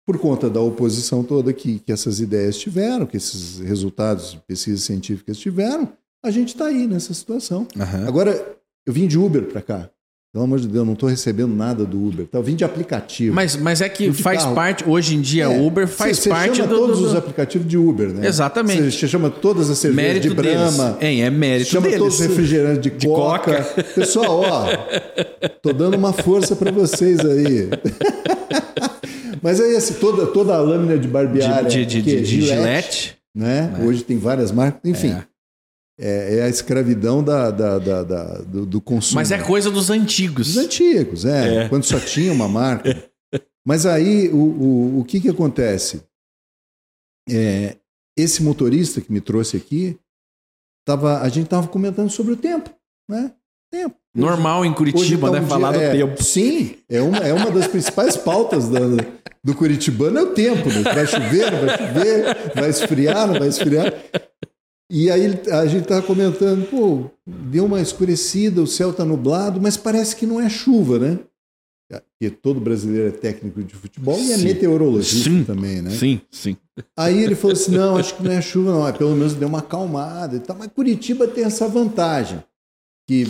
[0.06, 4.82] por conta da oposição toda que, que essas ideias tiveram, que esses resultados de pesquisas
[4.82, 5.88] científicas tiveram,
[6.24, 7.66] a gente está aí nessa situação.
[7.78, 8.06] Aham.
[8.08, 9.88] Agora, eu vim de Uber para cá.
[10.34, 12.26] Pelo amor de Deus, não estou recebendo nada do Uber.
[12.26, 12.38] tá?
[12.38, 13.34] Eu vim de aplicativo.
[13.34, 14.54] Mas, mas é que faz carro.
[14.54, 16.78] parte, hoje em dia, É, Uber faz você, parte você chama do.
[16.78, 18.26] todos do- os aplicativos de Uber, né?
[18.26, 18.90] Exatamente.
[18.98, 21.02] Você chama todas as cervejas mérito de Brahma, deles.
[21.02, 21.98] Hein, é mérito chama deles.
[21.98, 23.62] todos os refrigerantes de, De coca.
[23.94, 24.66] Pessoal, ó,
[25.60, 27.68] tô dando uma força para vocês aí.
[29.42, 32.24] Mas aí, assim, toda, toda a lâmina de barbear de, de, de, que é de
[32.42, 33.18] Gillette.
[33.34, 33.74] né?
[33.84, 34.80] Hoje tem várias marcas.
[34.84, 35.26] Enfim, É.
[35.98, 39.16] é, é a escravidão da, da- da- da- do, do consumo.
[39.16, 40.46] Mas é coisa dos antigos.
[40.54, 41.68] Dos antigos, é, É.
[41.68, 43.02] Quando só tinha uma marca.
[43.66, 46.02] Mas aí, o, o, o que que acontece?
[47.30, 47.76] É,
[48.16, 49.96] esse motorista que me trouxe aqui,
[50.86, 52.70] tava, a gente estava comentando sobre o tempo,
[53.08, 53.32] né?
[53.72, 53.96] Tempo.
[54.14, 55.46] Normal em Hoje Curitiba, tá né?
[55.46, 56.22] um Falar dia- do é, tempo.
[56.22, 58.80] Sim, é uma, é uma das principais pautas da-
[59.44, 60.68] do Curitibano, é o tempo.
[60.68, 60.82] Né?
[60.82, 63.94] Vai chover, não vai chover, vai esfriar, não vai esfriar.
[64.90, 69.76] E aí a gente estava comentando, pô, deu uma escurecida, o céu está nublado, mas
[69.76, 71.18] parece que não é chuva, né?
[71.90, 74.44] Porque todo brasileiro é técnico de futebol e é Sim.
[74.44, 75.44] meteorologista Sim.
[75.44, 75.90] também, né?
[75.90, 76.56] Sim, sim.
[76.96, 78.86] Aí ele falou assim: não, acho que não é chuva, não.
[78.86, 80.56] Aí pelo menos deu uma acalmada e tal.
[80.56, 82.42] Mas Curitiba tem essa vantagem.
[83.06, 83.26] Que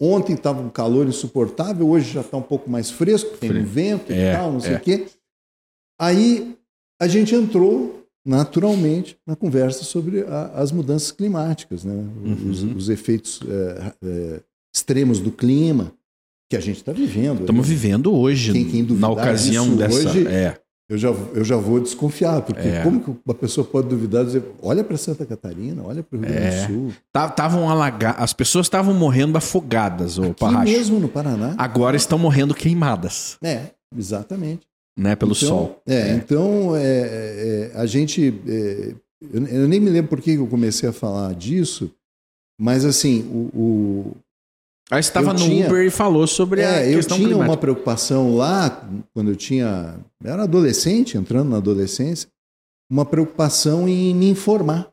[0.00, 4.12] ontem estava um calor insuportável, hoje já está um pouco mais fresco, tem um vento
[4.12, 4.76] É, e tal, não sei é.
[4.76, 5.06] o quê.
[6.00, 6.56] Aí
[7.00, 11.94] a gente entrou naturalmente na conversa sobre a- as mudanças climáticas, né?
[12.50, 12.76] os, Uhum.
[12.76, 14.40] os efeitos é, é,
[14.74, 15.92] extremos do clima
[16.50, 17.40] que a gente está vivendo.
[17.40, 17.74] Estamos né?
[17.74, 20.08] vivendo hoje, Quem- quem na ocasião dessa.
[20.10, 20.58] hoje- É.
[20.90, 22.82] Eu já, eu já vou desconfiar, porque É.
[22.82, 26.30] como que uma pessoa pode duvidar dizer, olha para Santa Catarina, olha para o Rio
[26.30, 26.62] Grande É.
[26.62, 26.92] do Sul.
[27.14, 28.22] Estavam alagadas.
[28.22, 30.64] As pessoas estavam morrendo afogadas, o Parracho.
[30.72, 31.54] mesmo no Paraná.
[31.58, 34.66] Agora estão morrendo queimadas, É, exatamente.
[34.98, 35.14] Né?
[35.16, 35.82] Pelo então, sol.
[35.86, 38.34] É, então é, é, a gente.
[38.46, 38.94] é,
[39.32, 41.90] eu, eu nem me lembro por que eu comecei a falar disso,
[42.60, 44.16] mas assim, o, o-
[44.90, 47.28] Aí você estava Eu no tinha- Uber e falou sobre a É, eu questão tinha
[47.28, 47.52] climática.
[47.52, 50.00] uma preocupação lá, quando eu tinha.
[50.24, 52.26] Eu era adolescente, entrando na adolescência,
[52.90, 54.90] uma preocupação em me informar,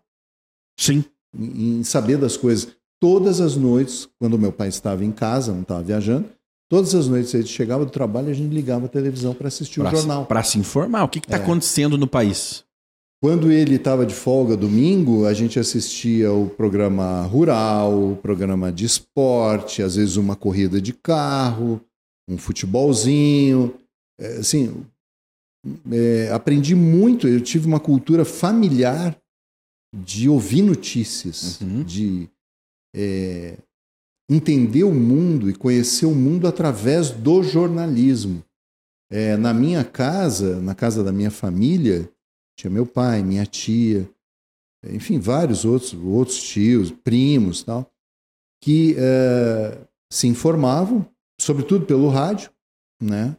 [0.78, 1.04] Sim.
[1.34, 2.68] em em saber das coisas.
[3.02, 6.28] Todas as noites, quando meu pai estava em casa, não estava viajando,
[6.76, 9.80] todas as noites ele chegava do trabalho e a gente ligava a televisão para assistir
[9.80, 10.26] Pra, o jornal.
[10.26, 11.04] pra se informar.
[11.06, 11.40] O que está É.
[11.40, 12.66] acontecendo no país?
[13.24, 18.86] Quando ele estava de folga domingo, a gente assistia o programa rural, o programa de
[18.86, 21.80] esporte, às vezes uma corrida de carro,
[22.30, 23.74] um futebolzinho.
[24.20, 24.86] É, assim,
[25.92, 27.26] é, aprendi muito.
[27.28, 29.18] Eu tive uma cultura familiar
[29.96, 31.84] de ouvir notícias, Uhum.
[31.84, 32.30] de
[32.94, 33.58] é,
[34.30, 38.44] entender o mundo e conhecer o mundo através do jornalismo.
[39.10, 42.10] É, na minha casa, na casa da minha família,
[42.58, 44.10] tinha meu pai, minha tia,
[44.90, 47.92] enfim, vários outros, outros tios, primos, tal,
[48.62, 49.78] que eh,
[50.12, 51.08] se informavam,
[51.40, 52.50] sobretudo pelo rádio,
[53.02, 53.36] né?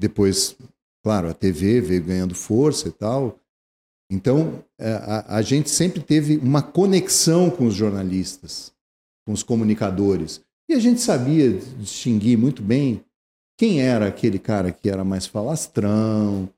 [0.00, 0.56] Depois,
[1.02, 3.38] claro, a TV veio ganhando força e tal.
[4.10, 8.72] Então, eh, a, a gente sempre teve uma conexão com os jornalistas,
[9.28, 10.40] com os comunicadores.
[10.70, 13.04] E a gente sabia distinguir muito bem
[13.58, 16.48] quem era aquele cara que era mais falastrão,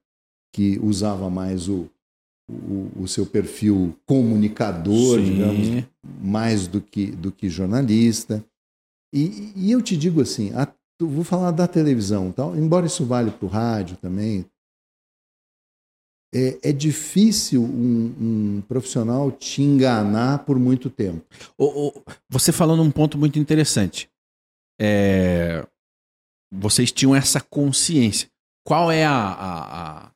[0.55, 1.91] que usava mais o,
[2.49, 5.25] o, o seu perfil comunicador, Sim.
[5.25, 5.85] digamos,
[6.23, 8.45] mais do que, do que jornalista.
[9.13, 13.33] E, e eu te digo assim, a- vou falar da televisão, tal, embora isso vale
[13.33, 14.47] para o rádio também.
[16.33, 18.15] É, é difícil um,
[18.59, 21.25] um profissional te enganar por muito tempo.
[21.59, 24.09] O- o- você falou num ponto muito interessante.
[24.81, 25.67] É,
[26.53, 28.29] vocês tinham essa consciência.
[28.65, 30.11] Qual é a, a, a,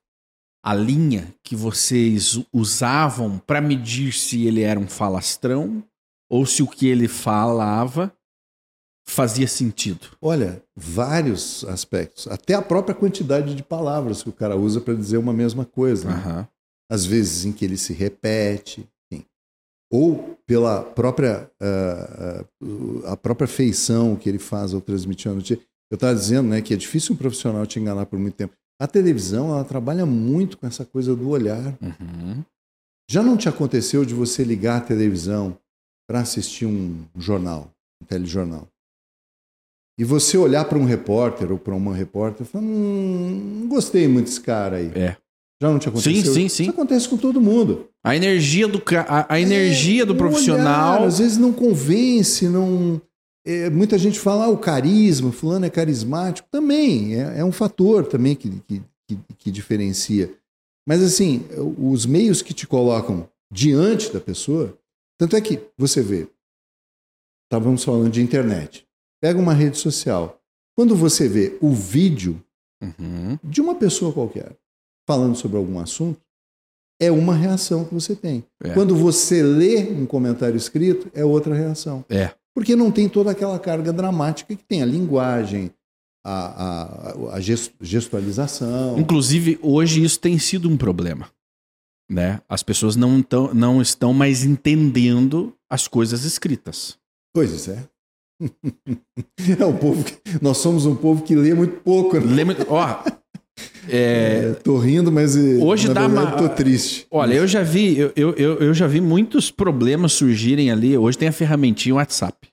[0.64, 5.82] a linha que vocês usavam para medir se ele era um falastrão
[6.30, 8.14] ou se o que ele falava
[9.06, 10.08] fazia sentido?
[10.20, 12.26] Olha, vários aspectos.
[12.26, 16.08] Até a própria quantidade de palavras que o cara usa para dizer uma mesma coisa.
[16.08, 16.14] né?
[16.14, 16.48] Aham.
[16.90, 18.86] Às vezes em que ele se repete.
[19.10, 19.24] enfim.
[19.90, 25.60] Ou pela própria, ah, ah, a própria feição que ele faz ao transmitir a notícia.
[25.90, 28.54] Eu estava dizendo né, que é difícil um profissional te enganar por muito tempo.
[28.80, 31.76] A televisão ela trabalha muito com essa coisa do olhar.
[31.80, 32.42] Uhum.
[33.08, 35.56] Já não te aconteceu de você ligar a televisão
[36.08, 37.70] para assistir um jornal,
[38.02, 38.68] um telejornal?
[39.98, 44.08] E você olhar para um repórter ou para uma repórter e falar: hum, não gostei
[44.08, 44.90] muito desse cara aí.
[44.94, 45.16] É.
[45.62, 46.34] Já não te aconteceu?
[46.34, 46.62] sim, sim.
[46.64, 47.88] Isso acontece com todo mundo.
[48.02, 50.96] A energia do, a, a energia do É, o profissional.
[50.96, 53.00] olhar, às vezes não convence, não.
[53.46, 56.48] é, muita gente fala, ah, o carisma, fulano é carismático.
[56.50, 60.34] Também, é, é um fator também que, que, que, que diferencia.
[60.86, 61.46] Mas assim,
[61.78, 64.76] os meios que te colocam diante da pessoa,
[65.18, 66.28] tanto é que você vê,
[67.46, 68.86] estávamos falando de internet.
[69.24, 70.38] Pega uma rede social.
[70.76, 72.38] Quando você vê o vídeo
[72.82, 73.38] Uhum.
[73.42, 74.54] de uma pessoa qualquer
[75.08, 76.20] falando sobre algum assunto,
[77.00, 78.44] é uma reação que você tem.
[78.62, 78.74] É.
[78.74, 82.04] Quando você lê um comentário escrito, é outra reação.
[82.10, 82.34] É.
[82.54, 85.70] Porque não tem toda aquela carga dramática que tem a linguagem,
[86.22, 88.98] a, a, a ges- gestualização.
[88.98, 91.30] Inclusive, hoje isso tem sido um problema.
[92.10, 92.42] Né?
[92.46, 96.98] As pessoas não, tão, não estão mais entendendo as coisas escritas.
[97.34, 97.88] Pois é.
[99.60, 102.18] é um povo que, nós somos um povo que lê muito pouco.
[102.18, 102.34] Né?
[102.34, 103.04] Lembra, ó, é,
[103.88, 107.06] É, tô rindo, mas eh, Hoje na dá verdade uma- tô triste.
[107.10, 110.96] olha, eu já vi, eu, eu, eu, eu já vi muitos problemas surgirem ali.
[110.96, 112.48] Hoje tem a ferramentinha WhatsApp,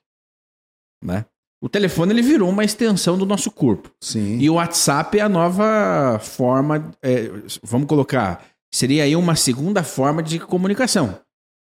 [1.02, 1.24] né?
[1.64, 3.90] O telefone ele virou uma extensão do nosso corpo.
[4.02, 4.38] Sim.
[4.38, 7.30] E o WhatsApp é a nova forma, é,
[7.62, 11.18] vamos colocar, seria aí uma segunda forma de comunicação.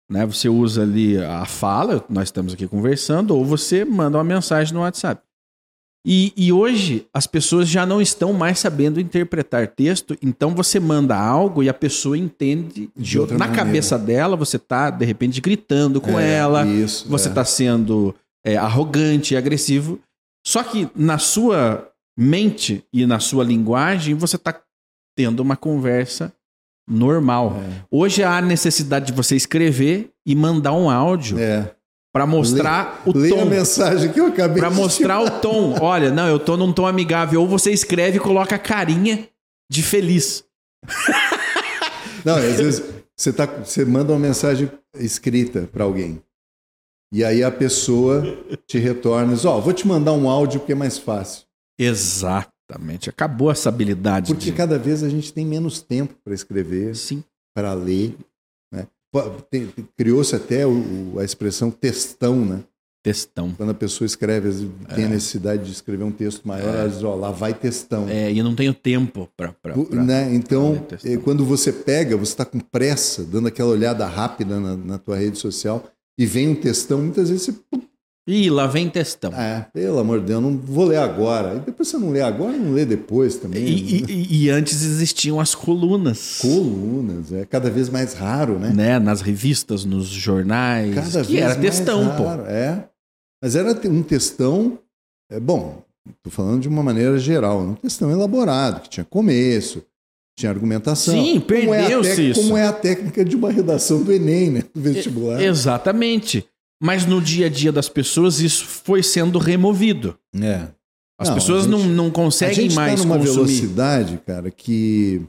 [0.09, 0.25] Né?
[0.25, 4.81] Você usa ali a fala, nós estamos aqui conversando, ou você manda uma mensagem no
[4.81, 5.21] WhatsApp.
[6.07, 11.17] E, e hoje as pessoas já não estão mais sabendo interpretar texto, então você manda
[11.17, 13.65] algo e a pessoa entende De outra na maneira.
[13.65, 17.31] cabeça dela, você tá de repente gritando com É, ela, Isso, você é.
[17.31, 18.13] está sendo
[18.45, 19.99] é, arrogante e agressivo.
[20.45, 24.61] Só que na sua mente e na sua linguagem, você está
[25.17, 26.31] tendo uma conversa
[26.88, 27.58] normal.
[27.63, 27.82] É.
[27.89, 31.71] Hoje há a necessidade de você escrever e mandar um áudio É.
[32.13, 33.45] para mostrar o Leia a tom.
[33.45, 35.76] mensagem que eu acabei Para mostrar o tom.
[35.82, 37.41] Olha, não, eu tô num tom amigável.
[37.41, 39.28] Ou você escreve e coloca a carinha
[39.71, 40.43] de feliz.
[42.24, 42.84] Não, às vezes
[43.15, 46.21] você, tá, você manda uma mensagem escrita para alguém.
[47.13, 48.24] E aí a pessoa
[48.67, 51.43] te retorna e diz: Ó, vou te mandar um áudio porque é mais fácil.
[52.69, 53.10] Exatamente.
[53.10, 54.34] Acabou essa habilidade.
[54.34, 54.58] Porque de...
[54.58, 57.23] cada vez a gente tem menos tempo para escrever, Sim.
[57.56, 58.15] para ler.
[58.73, 58.88] Né?
[59.97, 62.63] Criou-se até o- a expressão textão, né?
[63.04, 63.54] Textão.
[63.56, 67.13] Quando a pessoa escreve, tem a necessidade de escrever um texto maior, ela diz, ó,
[67.13, 68.10] lá vai textão.
[68.10, 69.54] É, e eu não tenho tempo pra-
[69.91, 70.34] né?
[70.34, 74.97] Então, eh, quando você pega, você está com pressa, dando aquela olhada rápida na, na
[74.97, 77.80] tua rede social, e vem um textão, muitas vezes você.
[78.27, 79.31] Ih, lá vem textão.
[79.35, 81.57] Ah, pelo amor de Deus, não vou ler agora.
[81.57, 83.63] E depois você não lê agora, não lê depois também.
[83.63, 86.39] E, e- e- antes existiam as colunas.
[86.41, 88.71] Colunas, é cada vez mais raro, né?
[88.73, 88.97] Né?
[88.97, 90.95] Nas revistas, nos jornais.
[90.95, 92.88] Cada que vez era mais textão, raro, É.
[93.43, 94.79] Mas era um textão,
[95.31, 95.83] é bom,
[96.17, 99.83] estou falando de uma maneira geral, um textão elaborado, que tinha começo,
[100.35, 101.13] tinha argumentação.
[101.13, 102.41] Sim, é perdeu-se isso.
[102.41, 104.63] Como é a técnica de uma redação do Enem, né?
[104.73, 105.38] Do vestibular.
[105.38, 105.43] pô.
[105.43, 106.43] Exatamente.
[106.81, 110.17] Mas no dia a dia das pessoas, isso foi sendo removido.
[110.35, 110.67] É.
[111.17, 113.33] As Não, pessoas a gente- não, não A conseguem gente está mais numa consumir.
[113.35, 115.21] velocidade, cara, que,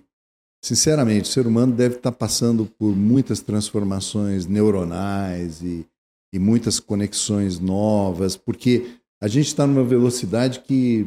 [0.64, 5.86] sinceramente, o ser humano deve estar passando por muitas transformações neuronais e,
[6.34, 8.86] e muitas conexões novas, porque
[9.22, 11.06] a gente está numa velocidade que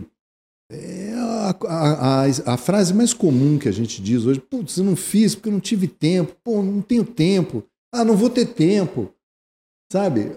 [0.72, 4.84] é a, a, a, a frase mais comum que a gente diz hoje, putz, eu
[4.86, 8.46] não fiz porque eu não tive tempo, pô, não tenho tempo, ah, não vou ter
[8.46, 9.12] tempo,
[9.92, 10.32] sabe?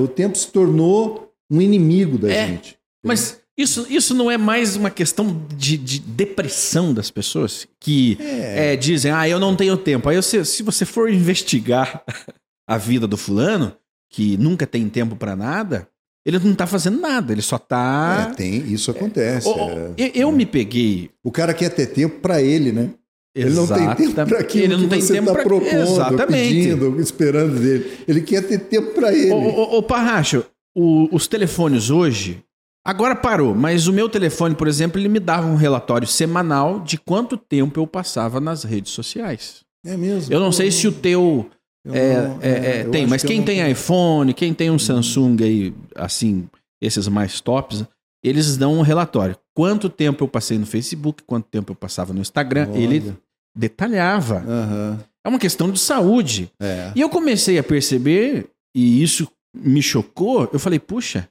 [0.00, 2.78] O tempo se tornou um inimigo da É, gente.
[3.04, 8.76] Mas isso, isso não é mais uma questão de, de depressão das pessoas que é,
[8.76, 10.08] dizem, ah, eu não tenho tempo.
[10.08, 12.02] Aí você, se você for investigar
[12.66, 13.76] a vida do fulano,
[14.10, 15.88] que nunca tem tempo pra nada,
[16.24, 18.30] ele não tá fazendo nada, ele só tá.
[18.30, 19.46] É, tem, isso acontece.
[19.46, 19.94] Ô, ô, é.
[19.98, 21.10] eu, eu me peguei.
[21.22, 22.90] O cara quer ter tempo para ele, né?
[23.34, 25.76] Ele não tem tempo para aquilo ele não que tem você tempo está pra- propondo,
[25.76, 26.54] Exatamente.
[26.54, 27.98] pedindo, esperando dele.
[28.06, 29.32] Ele quer ter tempo para ele.
[29.32, 30.44] Ô, ô, ô, Parracho,
[30.76, 32.42] o- os telefones hoje.
[32.86, 36.98] Agora parou, mas o meu telefone, por exemplo, ele me dava um relatório semanal de
[36.98, 39.62] quanto tempo eu passava nas redes sociais.
[39.84, 40.32] É mesmo.
[40.32, 41.48] Eu não sei se o teu
[41.84, 44.32] Eu é, não- é, é, eu tem, acho mas que eu quem não- tem iPhone,
[44.34, 46.46] quem tem um Samsung aí, assim,
[46.80, 47.84] esses mais tops,
[48.22, 49.36] eles dão um relatório.
[49.56, 52.78] Quanto tempo eu passei no Facebook, quanto tempo eu passava no Instagram, Olha.
[52.78, 53.16] ele
[53.56, 54.38] detalhava.
[54.46, 56.50] Aham, É uma questão de saúde.
[56.60, 56.92] é.
[56.94, 61.28] E eu comecei a perceber, e isso me chocou, eu falei, puxa,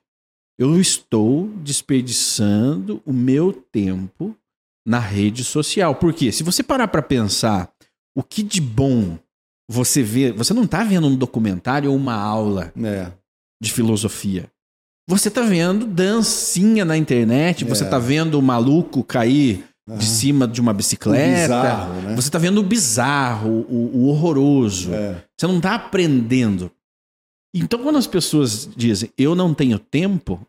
[0.57, 4.36] eu estou desperdiçando o meu tempo
[4.88, 5.95] na rede social.
[5.95, 6.31] Por quê?
[6.31, 7.71] Se você parar para pensar
[8.15, 9.17] o que de bom
[9.69, 13.12] você vê, você não está vendo um documentário ou uma aula É.
[13.62, 14.49] de filosofia.
[15.07, 17.85] Você está vendo dancinha na internet, você É.
[17.85, 19.97] está vendo o maluco cair Aham.
[19.97, 21.41] de cima de uma bicicleta.
[21.41, 22.15] bizarro, né?
[22.15, 24.93] Você está vendo o bizarro, o, o horroroso.
[24.93, 25.23] É.
[25.37, 26.71] Você não está aprendendo.
[27.55, 30.39] Então, quando as pessoas dizem eu não tenho tempo,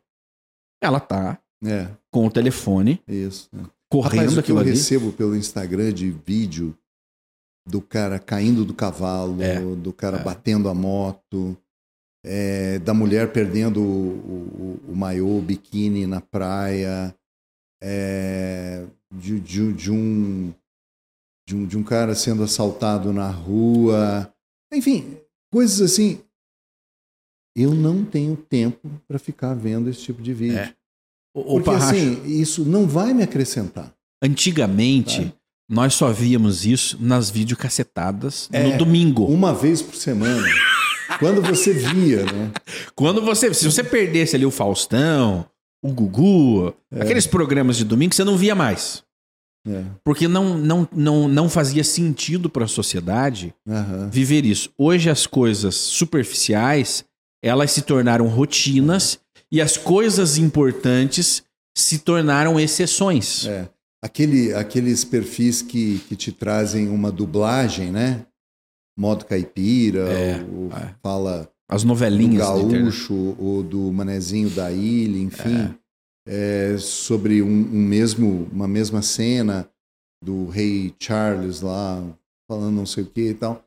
[0.82, 3.48] ela tá É, com o telefone isso.
[3.54, 3.58] é.
[3.90, 4.70] correndo Rapaz, o que eu ali.
[4.70, 6.76] recebo pelo Instagram de vídeo
[7.66, 10.22] do cara caindo do cavalo, É, do cara é.
[10.22, 11.56] batendo a moto,
[12.24, 17.14] é, da mulher perdendo o, o, o maiô, o biquíni na praia,
[17.82, 20.52] é, de, de, de um,
[21.46, 24.32] de, um, de um cara sendo assaltado na rua.
[24.72, 25.18] Enfim,
[25.52, 26.20] coisas assim.
[27.56, 30.58] Eu não tenho tempo para ficar vendo esse tipo de vídeo.
[30.58, 30.74] É.
[31.36, 33.92] O, Porque Parracho, assim, isso não vai me acrescentar.
[34.22, 35.32] antigamente,
[35.68, 38.62] nós só víamos isso nas videocassetadas É.
[38.72, 39.24] no domingo.
[39.26, 40.46] Uma vez por semana.
[41.18, 42.52] Quando você via, né?
[42.94, 45.46] Quando você, se você perdesse ali o Faustão,
[45.82, 49.02] o Gugu, aqueles programas de domingo, você não via mais.
[49.66, 49.82] É.
[50.04, 54.08] Porque não, não, não, não fazia sentido para a sociedade Aham.
[54.10, 54.70] viver isso.
[54.76, 57.04] Hoje as coisas superficiais,
[57.42, 59.18] elas se tornaram rotinas
[59.50, 61.42] e as coisas importantes
[61.76, 63.46] se tornaram exceções.
[63.46, 63.68] É.
[64.02, 68.26] Aquele, aqueles perfis que, que te trazem uma dublagem, né?
[68.96, 70.94] Modo caipira, É, o, é.
[71.02, 72.82] fala As do novelinhas internet.
[72.82, 75.74] gaúcho, ou do manezinho da ilha, enfim.
[76.26, 79.68] É, sobre um, um mesmo, uma mesma cena
[80.22, 82.02] do rei Charles lá,
[82.48, 83.62] falando não sei o que e tal.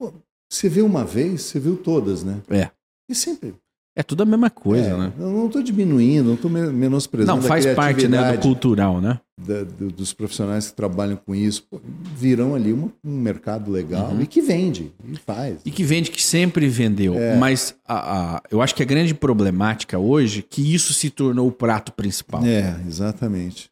[0.00, 0.12] Pô,
[0.50, 2.42] você viu uma vez, você viu todas, né?
[2.48, 2.70] É.
[3.08, 3.54] E sempre.
[3.98, 5.12] É tudo a mesma coisa, É, né?
[5.18, 9.18] Eu não estou diminuindo, não estou menosprezando Não, a faz parte né, do cultural, né?
[9.40, 11.62] da- do- dos profissionais que trabalham com isso.
[11.70, 11.80] Pô,
[12.14, 14.20] virão ali um, um mercado legal Uhum.
[14.20, 15.60] e que vende, e faz.
[15.64, 17.14] E que vende, que sempre vendeu.
[17.14, 17.36] É.
[17.36, 21.48] Mas a, a- eu acho que a grande problemática hoje é que isso se tornou
[21.48, 22.44] o prato principal.
[22.44, 23.70] É, exatamente.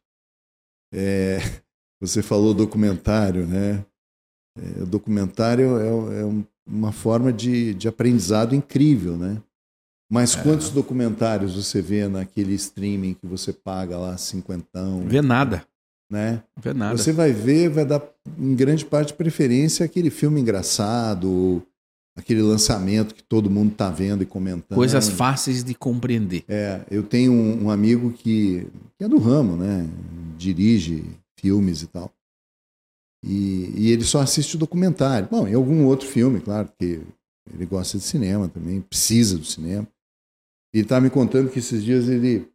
[0.92, 1.38] É,
[2.00, 3.84] você falou documentário, né?
[4.58, 9.36] É, o documentário é, é um- uma forma de, de aprendizado incrível, né?
[10.14, 15.64] Mas quantos documentários você vê naquele streaming que você paga lá cinquentão, vê nada.
[16.08, 16.40] né?
[16.56, 16.96] Vê nada.
[16.96, 18.00] Você vai ver, vai dar
[18.38, 21.60] em grande parte preferência àquele filme engraçado,
[22.16, 24.76] aquele lançamento que todo mundo está vendo e comentando.
[24.76, 26.44] Coisas fáceis de compreender.
[26.46, 29.84] É, eu tenho um, um amigo que, que, é do ramo, né?
[30.38, 31.04] Dirige
[31.40, 32.08] filmes e tal.
[33.26, 35.26] E, e, ele só assiste o documentário.
[35.28, 37.00] Bom, em algum outro filme, claro, porque
[37.52, 39.88] ele gosta de cinema também, precisa do cinema.
[40.74, 42.48] Ele está me contando que esses dias ele,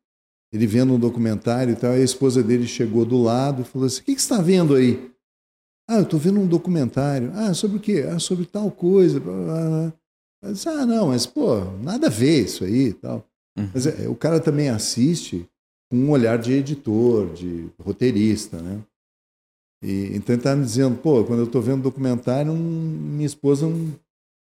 [0.51, 3.87] ele vendo um documentário e tal, e a esposa dele chegou do lado e falou
[3.87, 5.09] assim: O que, que você está vendo aí?
[5.89, 7.31] Ah, eu estou vendo um documentário.
[7.33, 8.05] Ah, sobre o quê?
[8.07, 9.19] Ah, sobre tal coisa.
[10.43, 13.25] Disse, ah, não, mas, pô, nada a ver isso aí e tal.
[13.57, 13.69] Uhum.
[13.73, 15.49] Mas é, o cara também assiste
[15.89, 18.79] com um olhar de editor, de roteirista, né?
[19.83, 23.95] E, então ele está me dizendo, pô, quando eu estou vendo documentário, minha esposa não,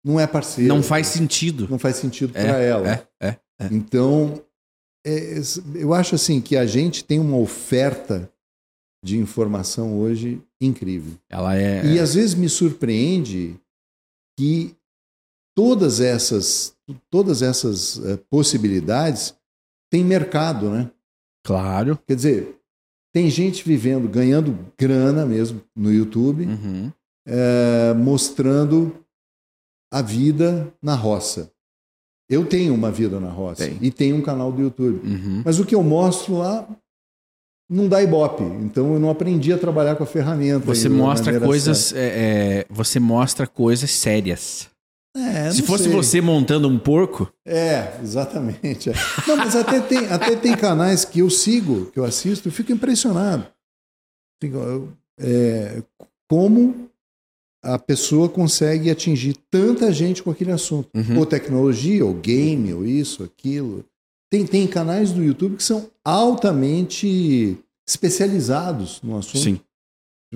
[0.04, 0.74] não é parceira.
[0.74, 1.66] Não faz sentido.
[1.70, 2.88] Não faz sentido é, para ela.
[2.88, 3.66] É, é, é.
[3.72, 4.42] Então,
[5.06, 5.40] é,
[5.74, 8.30] eu acho assim que a gente tem uma oferta
[9.04, 11.14] de informação hoje incrível.
[11.28, 11.84] Ela é.
[11.86, 13.56] E às vezes me surpreende
[14.38, 14.76] que
[15.56, 16.74] todas essas,
[17.10, 18.00] todas essas
[18.30, 19.34] possibilidades
[19.90, 20.90] têm mercado, né?
[21.44, 21.98] Claro.
[22.06, 22.58] Quer dizer,
[23.12, 26.92] tem gente vivendo, ganhando grana mesmo no YouTube, uhum.
[27.26, 29.04] uh, mostrando
[29.92, 31.50] a vida na roça.
[32.28, 33.78] Eu tenho uma vida na roça tem.
[33.80, 35.00] e tenho um canal do YouTube.
[35.06, 35.42] Uhum.
[35.44, 36.68] Mas o que eu mostro lá
[37.68, 38.42] não dá ibope.
[38.42, 40.66] Então eu não aprendi a trabalhar com a ferramenta.
[40.66, 41.92] Você mostra coisas.
[41.92, 44.68] É, é, você mostra coisas sérias.
[45.16, 45.92] É, Se fosse sei.
[45.92, 47.32] você montando um porco.
[47.44, 48.90] É, exatamente.
[49.26, 52.72] Não, mas até tem, até tem canais que eu sigo, que eu assisto, eu fico
[52.72, 53.46] impressionado.
[55.18, 55.82] É,
[56.28, 56.88] como
[57.62, 60.88] a pessoa consegue atingir tanta gente com aquele assunto.
[60.94, 61.18] Uhum.
[61.18, 63.84] Ou tecnologia, ou game, ou isso, aquilo.
[64.30, 69.42] Tem, tem canais do YouTube que são altamente especializados no assunto.
[69.42, 69.60] Sim.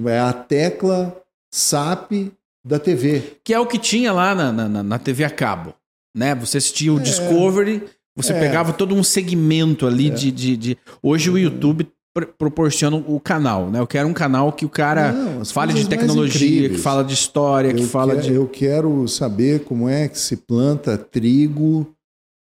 [0.06, 2.32] É a tecla SAP
[2.66, 3.38] da TV.
[3.44, 5.74] Que é o que tinha lá na, na, na TV a cabo.
[6.16, 6.34] Né?
[6.34, 7.02] Você assistia o é.
[7.02, 7.84] Discovery,
[8.16, 8.40] você é.
[8.40, 10.10] pegava todo um segmento ali é.
[10.10, 11.90] de, de, de, Hoje o YouTube
[12.38, 13.78] proporciona o canal, né?
[13.78, 17.70] Eu quero um canal que o cara Não, fale de tecnologia, que fala de história,
[17.70, 18.32] eu que fala quero, de.
[18.34, 21.86] Eu quero saber como é que se planta trigo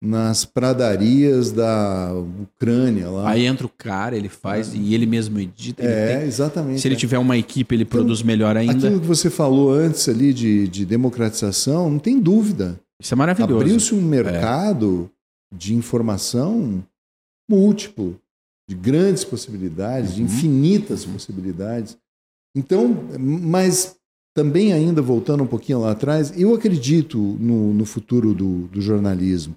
[0.03, 3.31] nas pradarias da Ucrânia lá.
[3.31, 4.77] Aí entra o cara, ele faz é.
[4.77, 5.81] e ele mesmo edita.
[5.85, 6.81] Ele é, tem, exatamente.
[6.81, 6.99] Se ele é.
[6.99, 8.73] tiver uma equipe, ele então, produz melhor ainda.
[8.73, 12.81] Aquilo que você falou antes ali de, de democratização, não tem dúvida.
[13.01, 13.55] Isso é maravilhoso.
[13.55, 15.09] Abriu-se um mercado
[15.53, 15.57] é.
[15.57, 16.83] de informação
[17.49, 18.17] múltiplo,
[18.69, 20.17] de grandes possibilidades, uhum.
[20.17, 21.97] de infinitas possibilidades.
[22.55, 23.97] Então, mas
[24.35, 29.57] também ainda voltando um pouquinho lá atrás, eu acredito no, no futuro do, do jornalismo.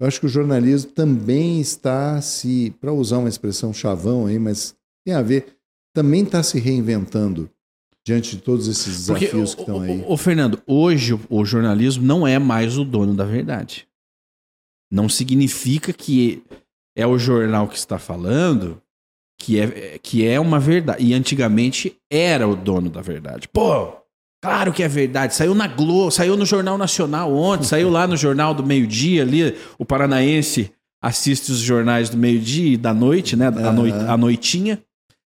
[0.00, 4.74] Eu acho que o jornalismo também está se, para usar uma expressão chavão aí, mas
[5.04, 5.56] tem a ver,
[5.94, 7.50] também está se reinventando
[8.04, 10.04] diante de todos esses desafios Porque, que estão aí.
[10.08, 13.86] Ô, Fernando, hoje o, o jornalismo não é mais o dono da verdade.
[14.90, 16.42] Não significa que
[17.00, 18.80] é o jornal que está falando
[19.38, 21.02] que é, que é uma verdade.
[21.02, 23.48] E antigamente era o dono da verdade.
[23.48, 24.00] Pô,
[24.42, 25.34] Claro que é verdade.
[25.34, 29.54] Saiu na Globo, saiu no Jornal Nacional ontem, saiu lá no Jornal do Meio-Dia ali.
[29.78, 30.72] O paranaense
[31.02, 33.48] assiste os jornais do meio-dia e da noite, né?
[33.48, 34.82] A, noit, a noitinha,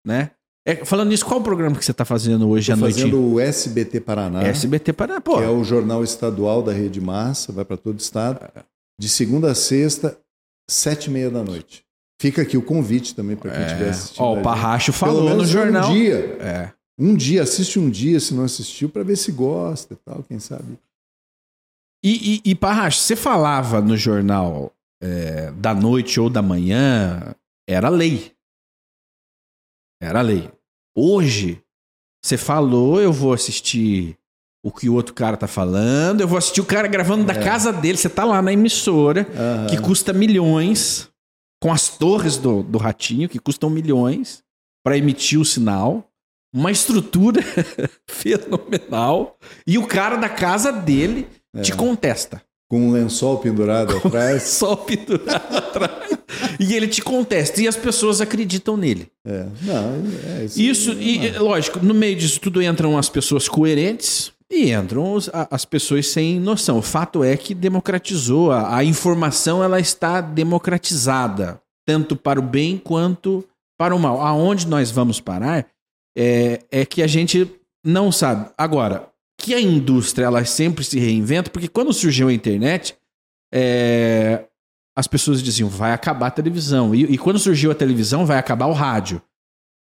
[0.06, 0.30] né?
[0.64, 2.94] É, falando nisso, qual o programa que você está fazendo hoje Tô à noite?
[2.94, 4.42] fazendo o SBT Paraná.
[4.44, 5.38] SBT Paraná, pô.
[5.38, 8.40] Que é o jornal estadual da Rede Massa, vai para todo o estado.
[9.00, 10.16] De segunda a sexta,
[10.68, 11.84] sete e meia da noite.
[12.20, 13.90] Fica aqui o convite também para quem estiver é.
[13.90, 14.22] assistindo.
[14.22, 15.90] Ó, o Parracho falou no jornal.
[15.90, 16.16] Um dia.
[16.40, 16.72] É.
[16.98, 20.38] Um dia, assiste um dia, se não assistiu, para ver se gosta e tal, quem
[20.38, 20.78] sabe.
[22.04, 27.34] E, e, e Parracho, você falava no jornal é, da noite ou da manhã,
[27.68, 28.32] era lei.
[30.00, 30.50] Era lei.
[30.96, 31.62] Hoje,
[32.22, 34.16] você falou, eu vou assistir
[34.64, 37.42] o que o outro cara tá falando, eu vou assistir o cara gravando da é.
[37.42, 37.98] casa dele.
[37.98, 39.66] Você tá lá na emissora, uhum.
[39.66, 41.08] que custa milhões,
[41.60, 44.42] com as torres do, do ratinho, que custam milhões,
[44.84, 46.08] para emitir o sinal
[46.54, 47.42] uma estrutura
[48.06, 51.62] fenomenal e o cara da casa dele é.
[51.62, 52.42] te contesta.
[52.68, 54.30] Com um lençol pendurado Com atrás.
[54.30, 56.18] Um lençol pendurado atrás.
[56.58, 57.60] E ele te contesta.
[57.60, 59.10] E as pessoas acreditam nele.
[59.26, 59.46] É.
[59.62, 60.02] Não,
[60.38, 60.60] é isso.
[60.60, 65.16] Isso, e lógico, no meio disso tudo entram as pessoas coerentes e entram
[65.50, 66.78] as pessoas sem noção.
[66.78, 68.52] O fato é que democratizou.
[68.52, 73.44] A, a informação ela está democratizada, tanto para o bem quanto
[73.78, 74.20] para o mal.
[74.20, 75.66] Aonde nós vamos parar
[76.16, 77.50] é, é que a gente
[77.84, 78.50] não sabe.
[78.56, 82.94] Agora, que a indústria ela sempre se reinventa, porque quando surgiu a internet,
[83.52, 84.44] é,
[84.96, 86.94] as pessoas diziam vai acabar a televisão.
[86.94, 89.20] E, e, quando surgiu a televisão, vai acabar o rádio.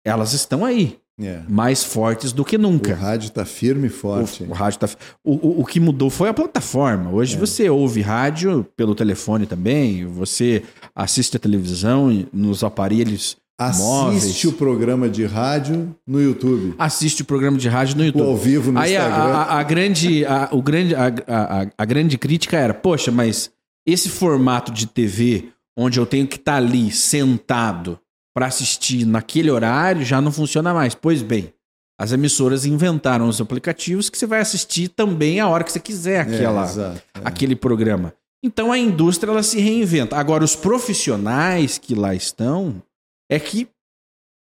[0.04, 0.98] Elas estão aí.
[1.22, 1.42] É.
[1.48, 2.92] mais fortes do que nunca.
[2.92, 4.42] O rádio está firme e forte.
[4.44, 4.88] O, o rádio tá,
[5.22, 7.10] o, o, o que mudou foi a plataforma.
[7.10, 7.38] Hoje É.
[7.38, 10.62] você ouve rádio pelo telefone também, você
[10.94, 13.36] assiste a televisão nos aparelhos
[13.78, 14.24] móveis.
[14.24, 16.74] Assiste o programa de rádio no YouTube.
[16.78, 18.26] Assiste o programa de rádio no Ou YouTube.
[18.26, 19.32] ao vivo no Aí a, Instagram.
[19.34, 23.50] a- a grande, a, o grande, a, a- a- a grande crítica era, poxa, mas
[23.86, 27.98] esse formato de TV, onde eu tenho que estar ali sentado
[28.34, 30.94] para assistir naquele horário, já não funciona mais.
[30.94, 31.52] Pois bem,
[32.00, 36.20] as emissoras inventaram os aplicativos que você vai assistir também a hora que você quiser
[36.20, 37.20] aquela, É, exato, é.
[37.24, 38.14] aquele programa.
[38.42, 40.16] Então a indústria ela se reinventa.
[40.16, 42.82] Agora, os profissionais que lá estão
[43.30, 43.68] é que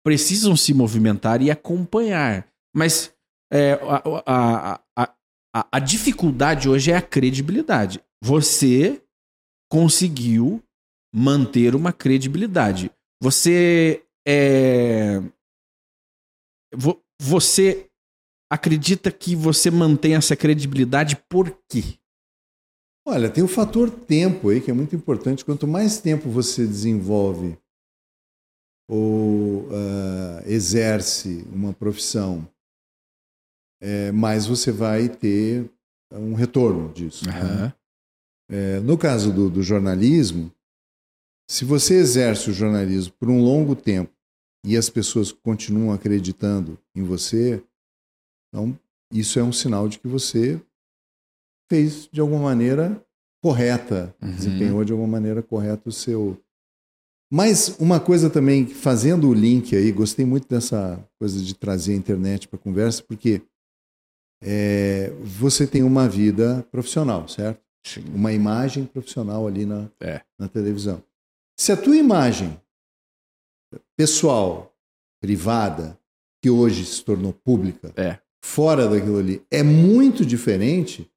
[0.03, 2.47] precisam se movimentar e acompanhar.
[2.75, 3.13] Mas
[3.51, 5.13] é, a, a, a,
[5.53, 8.01] a, a dificuldade hoje é a credibilidade.
[8.23, 9.01] Você
[9.71, 10.63] conseguiu
[11.13, 12.91] manter uma credibilidade.
[13.21, 15.19] Você é.
[16.73, 17.89] vo- Você
[18.51, 21.97] acredita que você mantém essa credibilidade por quê?
[23.07, 25.45] Olha, tem o fator tempo aí que é muito importante.
[25.45, 27.57] Quanto mais tempo você desenvolve
[28.89, 32.47] ou ah, exerce uma profissão,
[33.81, 35.69] é, mais você vai ter
[36.11, 37.25] um retorno disso.
[37.27, 37.73] né?
[38.49, 40.51] É, no caso do, do jornalismo,
[41.49, 44.11] se você exerce o jornalismo por um longo tempo
[44.65, 47.63] e as pessoas continuam acreditando em você,
[48.49, 48.77] então
[49.11, 50.59] isso é um sinal de que você
[51.69, 52.99] fez de alguma maneira
[53.43, 54.31] correta, Uhum.
[54.31, 56.39] desempenhou de alguma maneira correta o seu.
[57.31, 61.97] Mas uma coisa também, fazendo o link aí, gostei muito dessa coisa de trazer a
[61.97, 63.41] internet para a conversa, porque
[64.43, 67.61] é, você tem uma vida profissional, certo?
[68.13, 70.21] Uma imagem profissional ali na, É.
[70.39, 71.03] na televisão.
[71.57, 72.59] Se a tua imagem
[73.97, 74.73] pessoal,
[75.21, 75.97] privada,
[76.43, 78.19] que hoje se tornou pública, É.
[78.43, 81.09] fora daquilo ali, é muito diferente,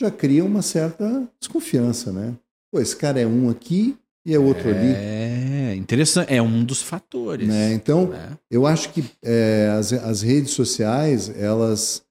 [0.00, 2.36] já cria uma certa desconfiança, né?
[2.72, 4.92] Pô, esse cara é um aqui e é outro ali.
[4.94, 6.32] É interessante.
[6.32, 7.48] É um dos fatores.
[7.48, 7.72] Né?
[7.72, 8.38] Então, né?
[8.50, 12.02] eu acho que é, as, as redes sociais, elas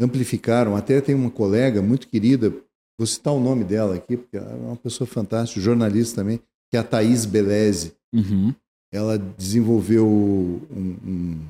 [0.00, 0.74] amplificaram.
[0.76, 2.50] Até tem uma colega muito querida,
[2.98, 6.40] vou citar o nome dela aqui, porque ela é uma pessoa fantástica, jornalista também,
[6.70, 7.94] que é a Thaís Beleze.
[8.14, 8.54] Uhum.
[8.92, 11.48] Ela desenvolveu um- um-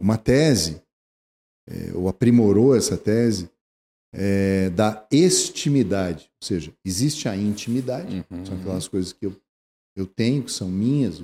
[0.00, 0.82] uma tese,
[1.68, 3.48] é, ou aprimorou essa tese,
[4.14, 6.30] é, da estimidade.
[6.42, 8.44] Ou seja, existe a intimidade, Uhum.
[8.46, 9.36] são aquelas coisas que eu,
[9.96, 11.22] eu tenho, que são minhas,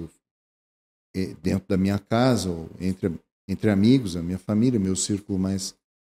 [1.15, 3.13] eh, dentro da minha casa, ou entre,
[3.49, 5.75] entre amigos, a minha família, meu círculo mais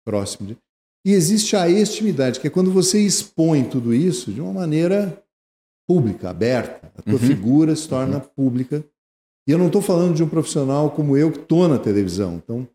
[0.07, 0.49] próximo.
[0.49, 0.59] de-
[1.07, 5.23] E existe a estimidade, que é quando você expõe tudo isso de uma maneira
[5.87, 6.91] pública, aberta.
[6.97, 7.19] A tua Uhum.
[7.19, 8.85] figura se torna pública.
[9.47, 12.37] E eu não estou falando de um profissional como eu que estou na televisão.
[12.37, 12.67] Então,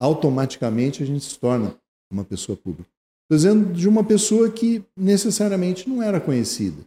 [0.00, 1.74] automaticamente a gente se torna
[2.12, 2.88] uma pessoa pública.
[3.24, 6.82] Estou dizendo de uma pessoa que necessariamente não era conhecida.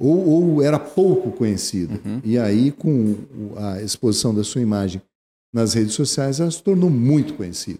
[0.00, 1.94] Ou, ou era pouco conhecida.
[2.04, 2.20] Uhum.
[2.24, 3.16] E aí, com
[3.56, 5.00] a exposição da sua imagem
[5.52, 7.78] nas redes sociais, ela se tornou muito conhecida.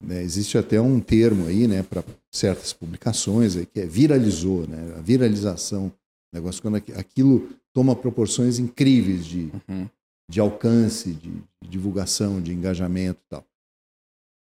[0.00, 4.94] Né, existe até um termo aí, né, para certas publicações aí, que é viralizou, né,
[4.96, 5.92] a viralização, o
[6.36, 9.88] negócio quando aqui- aquilo toma proporções incríveis de, Uhum.
[10.30, 11.30] de alcance, de,
[11.62, 13.44] de divulgação, de engajamento e tal.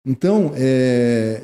[0.05, 1.41] Então, é,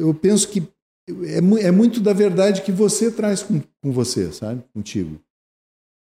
[0.00, 0.62] eu penso que
[1.08, 4.62] é, é muito da verdade que você traz com, com você, sabe?
[4.74, 5.20] Contigo.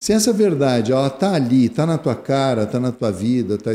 [0.04, 3.74] Se essa verdade, ela tá ali, tá na tua cara, tá na tua vida, tá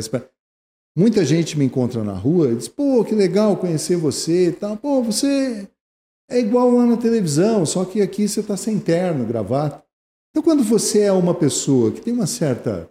[0.96, 4.76] Muita gente me encontra na rua e diz: "Pô, que legal conhecer você", e tal.
[4.76, 5.68] Pô, você
[6.30, 9.82] é igual lá na televisão, só que aqui você tá sem terno, gravata.
[10.30, 12.90] Então, quando você é uma pessoa que tem uma certa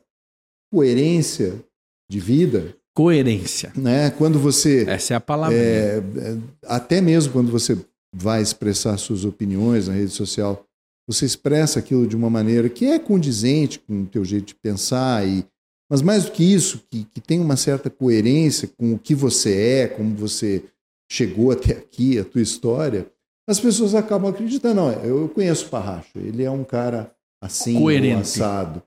[0.72, 1.64] coerência
[2.10, 3.74] de vida, Coerência.
[3.76, 4.10] né?
[4.12, 5.56] Quando você Essa é a palavra.
[5.58, 7.78] é, é, até mesmo quando você
[8.14, 10.66] vai expressar suas opiniões na rede social,
[11.08, 15.28] você expressa aquilo de uma maneira que é condizente com o teu jeito de pensar
[15.28, 15.46] e
[15.90, 19.56] mas mais do que isso, que, que tem uma certa coerência com o que você
[19.56, 20.64] é, como você
[21.12, 23.08] chegou até aqui, a tua história,
[23.48, 24.76] as pessoas acabam acreditando.
[24.76, 27.12] Não, eu conheço o Parracho, ele é um cara
[27.42, 28.22] assim, Coerente.
[28.22, 28.82] assado.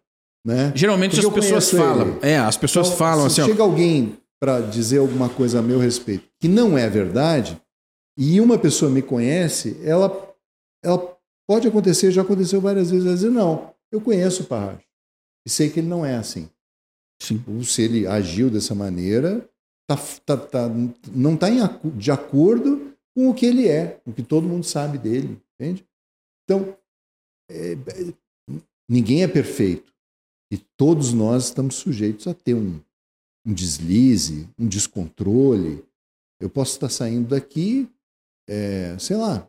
[0.44, 0.72] Né?
[0.74, 2.08] Geralmente Porque as pessoas falam.
[2.08, 2.18] ele.
[2.22, 5.62] É, as pessoas Então, falam se assim, ó, chega alguém para dizer alguma coisa a
[5.62, 7.60] meu respeito que não é verdade,
[8.16, 10.34] e uma pessoa me conhece, ela,
[10.84, 11.16] ela
[11.48, 14.86] pode acontecer, já aconteceu várias vezes, ela dizer, não, eu conheço o Parracho.
[15.46, 16.48] E sei que ele não é assim.
[17.20, 17.42] Sim.
[17.48, 19.48] Ou se ele agiu dessa maneira,
[19.88, 20.68] tá, tá, tá-
[21.12, 21.48] não está
[21.96, 25.84] de acordo com o que ele é, o que todo mundo sabe dele, entende?
[26.44, 26.76] Então,
[27.50, 28.14] é, é,
[28.88, 29.92] ninguém é perfeito.
[30.52, 32.80] E todos nós estamos sujeitos a ter um,
[33.44, 35.84] um deslize, um descontrole.
[36.40, 37.90] Eu posso estar saindo daqui,
[38.48, 39.46] é, sei lá,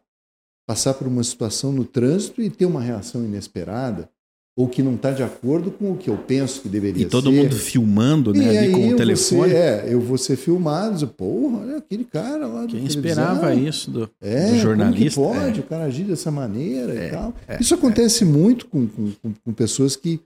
[0.67, 4.11] passar por uma situação no trânsito e ter uma reação inesperada
[4.59, 7.07] ou que não está de acordo com o que eu penso que deveria ser.
[7.07, 7.37] E todo ser.
[7.37, 9.51] mundo filmando, né, e ali com o telefone.
[9.51, 14.11] Ser, é, eu vou ser filmado, porra, olha aquele cara lá Quem esperava isso do,
[14.19, 15.21] é, do jornalista?
[15.21, 15.61] Pode é.
[15.61, 17.33] o cara agir dessa maneira É, e tal.
[17.47, 19.13] é, isso acontece muito com, com,
[19.45, 20.19] com pessoas que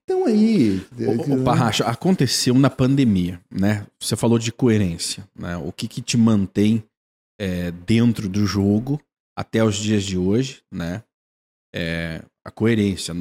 [0.00, 0.82] estão aí.
[0.98, 3.86] O, o Parracha, aconteceu na pandemia, né?
[4.00, 5.58] Você falou de coerência, né?
[5.58, 6.82] O que, que te mantém
[7.38, 8.98] é, dentro do jogo
[9.36, 11.02] até os dias de hoje, né?
[11.74, 13.14] É, a coerência.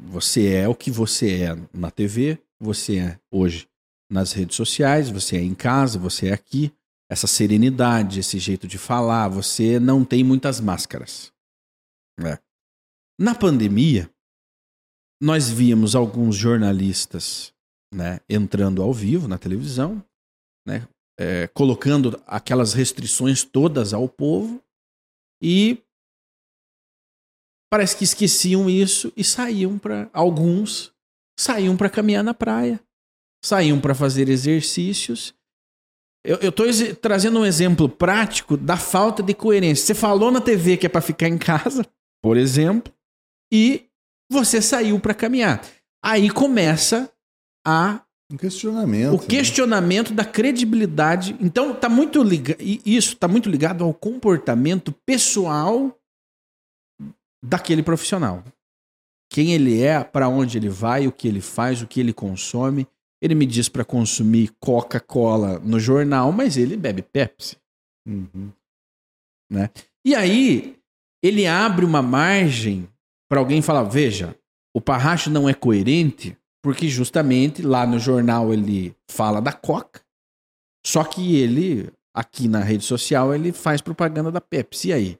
[0.00, 3.68] Você é o que você é na TV, você é hoje
[4.10, 6.72] nas redes sociais, você é em casa, você é aqui.
[7.10, 11.32] Essa serenidade, esse jeito de falar, você não tem muitas máscaras.
[12.18, 12.38] né?
[13.18, 14.10] Na pandemia,
[15.22, 17.52] nós víamos alguns jornalistas
[17.94, 20.04] né, entrando ao vivo na televisão,
[20.66, 24.60] né, é, colocando aquelas restrições todas ao povo
[25.40, 25.78] e
[27.70, 30.94] parece que esqueciam isso e saíam para alguns
[31.38, 32.80] saíam para caminhar na praia,
[33.44, 35.34] saíam para fazer exercícios.
[36.24, 36.66] Eu, estou
[37.02, 39.84] trazendo um exemplo prático da falta de coerência.
[39.84, 41.84] Você falou na TV que é para ficar em casa,
[42.22, 42.92] por exemplo,
[43.52, 43.84] e
[44.30, 45.62] você saiu para caminhar.
[46.02, 47.10] Aí começa
[47.66, 48.00] a
[48.32, 49.14] um questionamento.
[49.14, 50.16] o questionamento né?
[50.16, 51.36] da credibilidade.
[51.40, 55.94] Então tá muito ligado isso está muito ligado ao comportamento pessoal
[57.44, 58.42] daquele profissional.
[59.30, 62.86] Quem ele é, para onde ele vai, o que ele faz, o que ele consome.
[63.20, 67.56] Ele me diz para consumir Coca-Cola no jornal, mas ele bebe Pepsi.
[68.06, 68.52] Uhum.
[69.50, 69.70] Né?
[70.06, 70.76] E aí
[71.22, 72.88] ele abre uma margem
[73.30, 74.36] para alguém falar: veja,
[74.74, 80.00] o Parracho não é coerente porque justamente lá no jornal ele fala da Coca,
[80.86, 84.88] só que ele, aqui na rede social, ele faz propaganda da Pepsi.
[84.88, 85.18] E aí?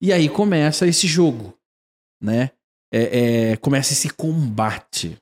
[0.00, 1.57] E aí começa esse jogo,
[2.20, 2.50] né?
[2.92, 5.18] É, é, começa esse combate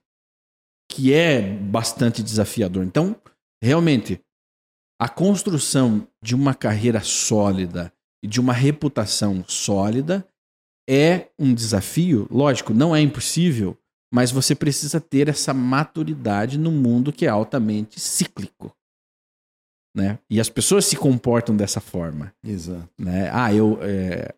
[0.91, 2.85] que é bastante desafiador.
[2.85, 3.21] Então,
[3.63, 4.21] realmente,
[5.01, 7.93] a construção de uma carreira sólida
[8.23, 10.27] e de uma reputação sólida
[10.89, 12.27] é um desafio.
[12.31, 13.77] Lógico, não é impossível,
[14.13, 18.75] mas você precisa ter essa maturidade no mundo que é altamente cíclico.
[19.95, 20.19] Né?
[20.31, 22.33] E as pessoas se comportam dessa forma.
[22.45, 22.89] Exato.
[22.99, 23.31] Né?
[23.33, 23.79] Ah, eu.
[23.83, 24.35] É...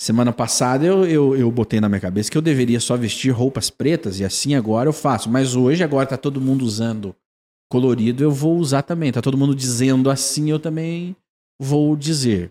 [0.00, 3.68] Semana passada eu, eu, eu botei na minha cabeça que eu deveria só vestir roupas
[3.68, 5.28] pretas e assim agora eu faço.
[5.28, 7.14] Mas hoje, agora tá todo mundo usando
[7.70, 9.12] colorido, eu vou usar também.
[9.12, 11.14] Tá todo mundo dizendo assim, eu também
[11.60, 12.50] vou dizer.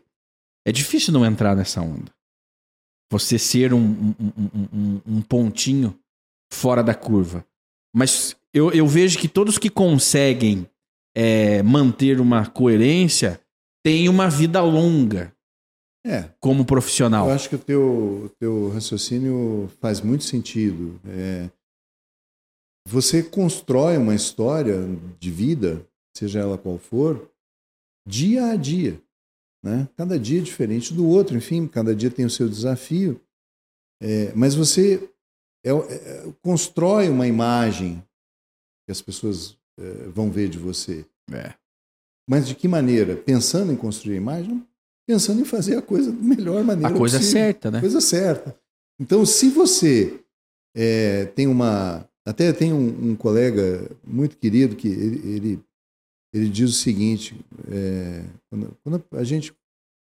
[0.64, 2.14] É difícil não entrar nessa onda.
[3.12, 6.00] Você ser um, um, um, um pontinho
[6.54, 7.44] fora da curva.
[7.92, 10.70] Mas eu, eu vejo que todos que conseguem
[11.18, 13.42] é, manter uma coerência
[13.84, 15.34] têm uma vida longa
[16.06, 17.28] é, como profissional.
[17.28, 21.00] Eu acho que o teu, teu raciocínio faz muito sentido.
[21.06, 21.50] É,
[22.88, 24.78] você constrói uma história
[25.20, 25.86] de vida,
[26.16, 27.30] seja ela qual for,
[28.08, 29.02] dia a dia.
[29.64, 29.88] Né?
[29.96, 33.22] Cada dia é diferente do outro, enfim, cada dia tem o seu desafio.
[34.02, 35.10] É, mas você
[35.66, 38.02] é, é, constrói uma imagem
[38.86, 41.06] que as pessoas é, vão ver de você.
[41.32, 41.54] É.
[42.28, 43.16] Mas de que maneira?
[43.16, 44.66] Pensando em construir a imagem?
[45.10, 47.42] Pensando em fazer a coisa da melhor maneira A coisa possível.
[47.42, 47.80] certa, né?
[47.80, 48.56] A coisa certa.
[49.02, 50.24] Então, se você
[50.76, 52.08] é, tem uma.
[52.24, 55.64] Até tem um, um, colega muito querido que ele, ele,
[56.32, 57.36] ele diz o seguinte:
[57.72, 59.52] é, quando, quando, a gente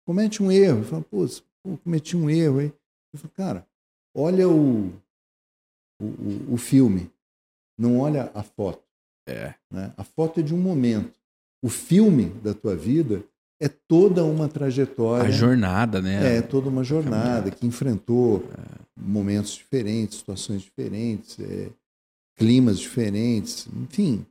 [0.04, 1.24] comete um erro, fala, pô,
[1.62, 2.72] pô, cometi um erro aí.
[3.12, 3.66] Eu falo, cara,
[4.12, 4.92] olha o,
[6.02, 7.08] o, o filme,
[7.78, 8.82] não olha a foto.
[9.28, 9.54] É.
[9.70, 9.94] Né?
[9.96, 11.16] A foto é de um momento.
[11.62, 13.22] O filme da tua vida
[13.60, 15.28] é toda uma trajetória.
[15.28, 16.38] A jornada, né?
[16.38, 18.44] É, toda uma jornada que enfrentou
[18.96, 21.68] momentos diferentes, situações diferentes, é,
[22.36, 24.26] climas diferentes, enfim,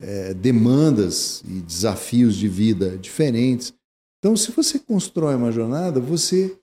[0.00, 3.72] é, demandas e desafios de vida diferentes.
[4.18, 6.56] Então, se você constrói uma jornada, você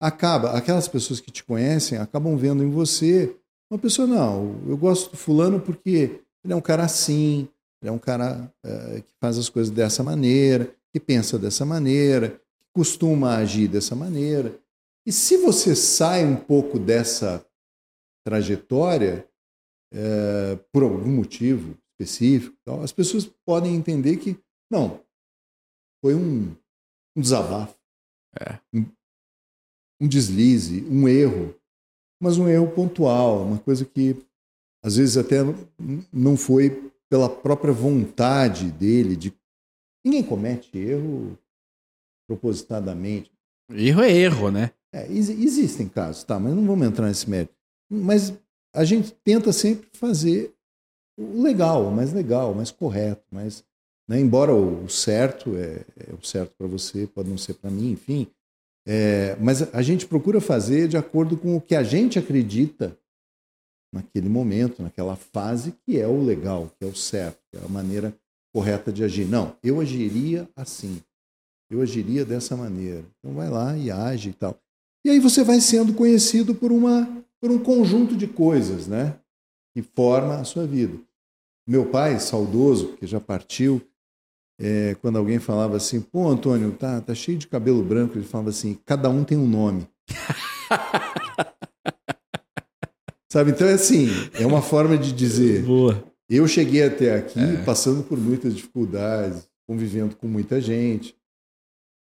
[0.00, 3.34] acaba, aquelas pessoas que te conhecem acabam vendo em você
[3.70, 7.48] uma pessoa, não, eu gosto do fulano porque ele é um cara assim,
[7.82, 12.30] ele é um cara é, que faz as coisas dessa maneira, que pensa dessa maneira,
[12.30, 14.58] que costuma agir dessa maneira.
[15.06, 17.44] E se você sai um pouco dessa
[18.26, 19.26] trajetória,
[19.92, 24.36] é, por algum motivo específico, tal, as pessoas podem entender que,
[24.70, 25.00] não,
[26.04, 26.54] foi um,
[27.16, 27.76] um desabafo,
[28.38, 28.58] é.
[28.74, 28.84] um,
[30.02, 31.54] um deslize, um erro,
[32.20, 34.16] mas um erro pontual, uma coisa que
[34.84, 35.38] às vezes até
[36.12, 39.32] não foi pela própria vontade dele de.
[40.04, 41.38] Ninguém comete erro
[42.28, 43.30] propositadamente.
[43.70, 44.70] Erro é erro, né?
[44.92, 47.54] É, existem casos, tá, mas não vamos entrar nesse mérito.
[47.90, 48.32] Mas
[48.74, 50.54] a gente tenta sempre fazer
[51.18, 53.64] o legal, o mais legal, o mais correto, mas
[54.08, 57.90] né, embora o certo é, é o certo para você, pode não ser para mim,
[57.90, 58.26] enfim,
[58.86, 62.96] é, mas a gente procura fazer de acordo com o que a gente acredita
[63.92, 67.68] naquele momento, naquela fase, que é o legal, que é o certo, que é a
[67.68, 68.14] maneira
[68.58, 69.24] correta de agir.
[69.24, 71.00] Não, eu agiria assim,
[71.70, 73.04] eu agiria dessa maneira.
[73.18, 74.58] Então vai lá e age e tal.
[75.06, 77.08] E aí você vai sendo conhecido por, uma,
[77.40, 79.14] por um conjunto de coisas, né?
[79.72, 80.98] Que forma a sua vida.
[81.68, 83.80] Meu pai, saudoso, que já partiu,
[84.60, 88.50] é, quando alguém falava assim, pô, Antônio, tá, tá cheio de cabelo branco, ele falava
[88.50, 89.86] assim, cada um tem um nome.
[93.30, 95.62] Sabe, então é assim, é uma forma de dizer.
[95.62, 96.02] Boa.
[96.28, 97.64] Eu cheguei até aqui é.
[97.64, 101.16] passando por muitas dificuldades, convivendo com muita gente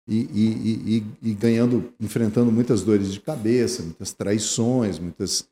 [0.09, 5.49] e, e, e, e, ganhando, enfrentando muitas dores de cabeça, muitas traições, muitas,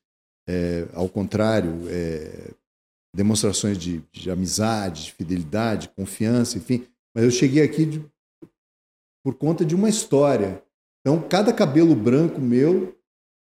[0.46, 2.50] é, ao contrário, é,
[3.14, 6.86] demonstrações de, de, amizade, de fidelidade, confiança, enfim.
[7.14, 8.04] Mas eu cheguei aqui de,
[9.22, 10.62] por conta de uma história.
[11.00, 12.96] Então, cada cabelo branco meu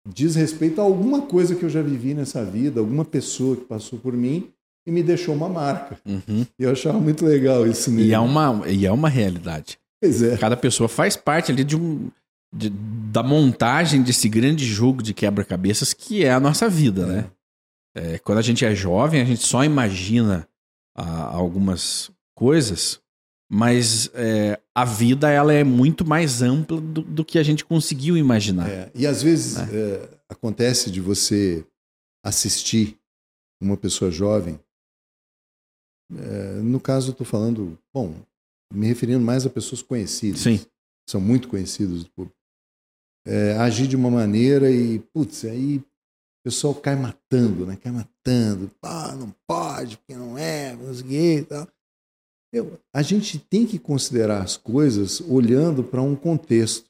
[0.06, 3.98] diz respeito a alguma coisa que eu já vivi nessa vida, alguma pessoa que passou
[3.98, 4.52] por mim
[4.88, 5.98] e me deixou uma marca.
[6.06, 6.46] Uhum.
[6.58, 8.10] E eu achava muito legal isso mesmo.
[8.10, 9.78] E é uma, e é uma realidade.
[10.00, 10.38] Pois é.
[10.38, 12.10] Cada pessoa faz parte ali de um,
[12.50, 17.18] de, da montagem desse grande jogo de quebra-cabeças que é a nossa vida, né?
[17.94, 18.00] é.
[18.00, 18.14] né?
[18.14, 20.48] É, quando a gente é jovem, a gente só imagina
[20.96, 23.00] ah, algumas coisas
[23.50, 28.14] mas é, a vida ela é muito mais ampla do, do que a gente conseguiu
[28.14, 28.68] imaginar.
[28.68, 30.06] É, e às vezes é.
[30.28, 31.64] acontece de você
[32.22, 32.98] assistir
[33.60, 34.60] uma pessoa jovem.
[36.10, 38.14] É, no caso, eu estou falando, bom,
[38.72, 40.40] me referindo mais a pessoas conhecidas.
[40.40, 40.60] Sim.
[41.08, 42.36] São muito conhecidos do público.
[43.26, 45.84] É, agir de uma maneira e, putz, aí o
[46.44, 47.76] pessoal cai matando, né?
[47.76, 48.70] Cai matando.
[48.82, 51.68] Ah, não pode, porque não é, não sei e tal.
[52.52, 56.88] Eu, a gente tem que considerar as coisas olhando para um contexto.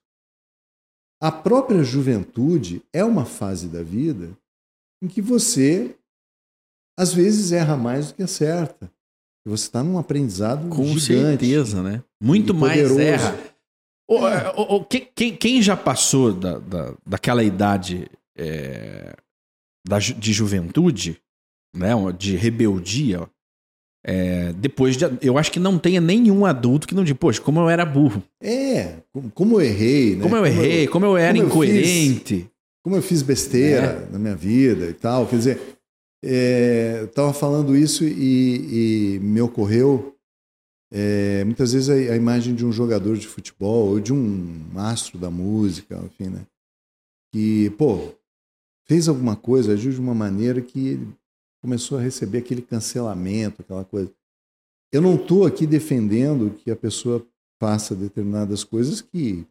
[1.20, 4.36] A própria juventude é uma fase da vida
[5.02, 5.96] em que você,
[6.96, 8.92] às vezes, erra mais do que acerta.
[9.48, 11.40] Você está num aprendizado Com gigante.
[11.40, 12.02] certeza, né?
[12.22, 13.38] Muito mais erra.
[14.10, 14.52] É.
[14.56, 19.14] O, o, quem, quem, já passou da, da, daquela idade é,
[19.86, 21.20] da, de juventude,
[21.76, 23.28] né, de rebeldia,
[24.04, 27.60] é, depois de, eu acho que não tenha nenhum adulto que não diga, poxa, como
[27.60, 28.22] eu era burro.
[28.42, 28.96] É,
[29.34, 30.22] como eu errei, né?
[30.22, 32.34] Como eu errei, como eu, como eu era como incoerente.
[32.34, 32.50] Eu fiz,
[32.82, 34.12] como eu fiz besteira é.
[34.12, 35.26] na minha vida e tal.
[35.26, 35.77] Quer dizer,
[36.24, 40.16] é, eu estava falando isso e, e me ocorreu
[40.90, 45.18] é, muitas vezes a, a, imagem de um jogador de futebol ou de um astro
[45.18, 46.46] da música, enfim, né?
[47.30, 48.14] Que, pô,
[48.86, 50.98] fez alguma coisa, agiu de uma maneira que
[51.60, 54.10] começou a receber aquele cancelamento, aquela coisa.
[54.90, 57.24] Eu não estou aqui defendendo que a pessoa
[57.60, 59.44] faça determinadas coisas que,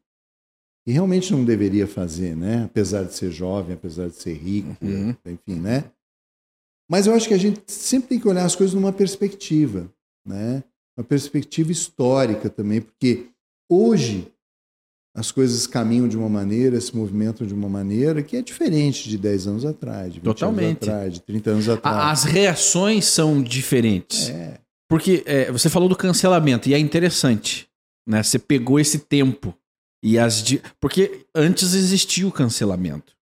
[0.83, 2.63] que, realmente não deveria fazer, né?
[2.63, 5.15] Apesar de ser jovem, apesar de ser rico, uhum.
[5.23, 5.91] enfim, né?
[6.89, 9.91] Mas eu acho que a gente sempre tem que olhar as coisas numa perspectiva,
[10.25, 10.63] né?
[10.97, 13.27] Uma perspectiva histórica também, porque
[13.69, 14.31] hoje
[15.17, 19.17] as coisas caminham de uma maneira, se movimentam de uma maneira que é diferente de
[19.17, 20.83] 10 anos atrás, de 20 Totalmente.
[20.83, 21.97] anos atrás, de 30 anos atrás.
[21.97, 24.29] As reações são diferentes.
[24.29, 24.59] É.
[24.87, 27.67] Porque é, você falou do cancelamento, e é interessante.
[28.07, 28.21] Né?
[28.21, 29.57] Você pegou esse tempo.
[30.03, 30.61] e as di...
[30.79, 33.17] Porque antes existia o cancelamento.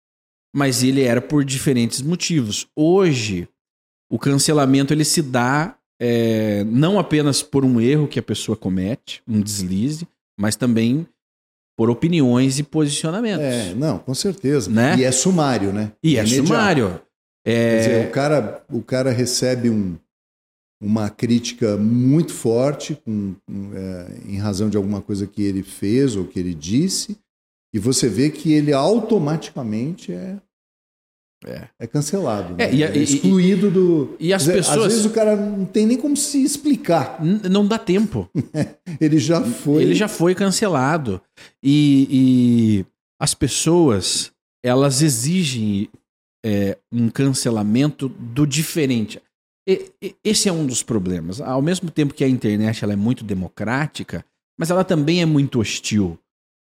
[0.55, 2.67] Mas ele era por diferentes motivos.
[2.75, 3.47] Hoje,
[4.11, 9.23] o cancelamento ele se dá é, não apenas por um erro que a pessoa comete,
[9.27, 10.05] um deslize,
[10.37, 11.07] mas também
[11.77, 13.45] por opiniões e posicionamentos.
[13.45, 14.69] É, não, com certeza.
[14.69, 14.97] Né?
[14.97, 15.93] E é sumário, né?
[16.03, 17.01] E é, é sumário.
[17.45, 17.53] É...
[17.53, 19.95] Quer dizer, o cara, o cara recebe um,
[20.81, 23.35] uma crítica muito forte com,
[23.73, 27.17] é, em razão de alguma coisa que ele fez ou que ele disse,
[27.73, 30.37] e você vê que ele automaticamente é
[31.45, 31.67] é.
[31.79, 32.55] é cancelado.
[32.57, 32.73] É, né?
[32.73, 34.15] e, é excluído e, do.
[34.19, 34.77] E as pessoas.
[34.77, 37.19] Às vezes o cara não tem nem como se explicar.
[37.49, 38.29] não dá tempo.
[38.99, 39.83] ele já foi.
[39.83, 41.21] Ele já foi cancelado.
[41.63, 42.85] E,
[43.19, 44.31] as pessoas,
[44.63, 45.89] elas exigem
[46.45, 49.21] é, um cancelamento do diferente.
[50.23, 51.39] Esse é um dos problemas.
[51.39, 54.25] Ao mesmo tempo que a internet ela é muito democrática,
[54.59, 56.19] mas ela também é muito hostil.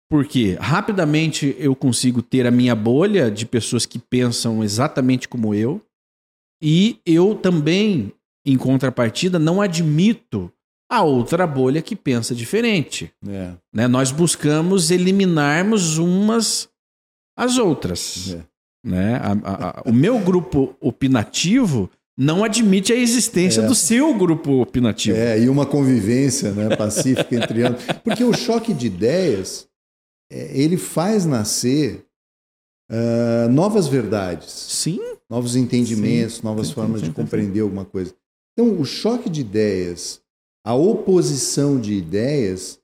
[0.09, 5.81] Porque rapidamente eu consigo ter a minha bolha de pessoas que pensam exatamente como eu.
[6.61, 8.13] E eu também
[8.47, 10.51] em contrapartida, não admito
[10.87, 13.11] a outra bolha que pensa diferente.
[13.27, 13.87] É, Né?
[13.87, 16.69] Nós buscamos eliminarmos umas
[17.35, 18.35] às outras.
[18.35, 18.43] é.
[18.87, 19.15] Né?
[19.15, 23.65] A- a- a- o meu grupo opinativo não admite a existência É.
[23.67, 25.17] do seu grupo opinativo.
[25.17, 27.83] É, e uma convivência né, pacífica entre ambos.
[28.03, 29.67] Porque o choque de ideias,
[30.29, 32.05] ele faz nascer
[32.91, 34.99] ah, novas verdades, Sim,
[35.29, 38.13] novos entendimentos, novas sim, formas sim, de compreender alguma coisa.
[38.53, 40.21] Então, o choque de ideias,
[40.65, 42.79] a oposição de ideias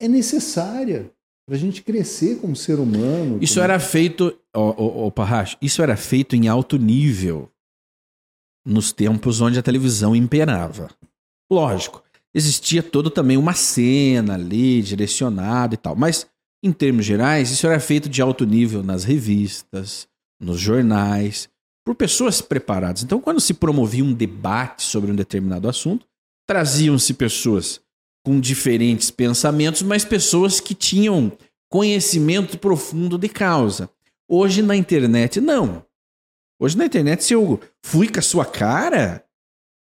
[0.00, 1.10] é necessária
[1.46, 3.38] para a gente crescer como ser humano.
[3.42, 7.50] isso como- era feito, ó, ó, Parracho, isso era feito em alto nível
[8.66, 10.90] nos tempos onde a televisão imperava.
[11.50, 12.02] Lógico,
[12.34, 16.26] existia todo também uma cena ali direcionada e tal, mas
[16.62, 20.08] em termos gerais, isso era feito de alto nível nas revistas,
[20.40, 21.48] nos jornais,
[21.84, 23.02] por pessoas preparadas.
[23.02, 26.06] Então, quando se promovia um debate sobre um determinado assunto,
[26.46, 27.80] traziam-se pessoas
[28.24, 31.32] com diferentes pensamentos, mas pessoas que tinham
[31.70, 33.88] conhecimento profundo de causa.
[34.28, 35.84] Hoje na internet, não.
[36.60, 39.24] Hoje na internet, se eu fui com a sua cara,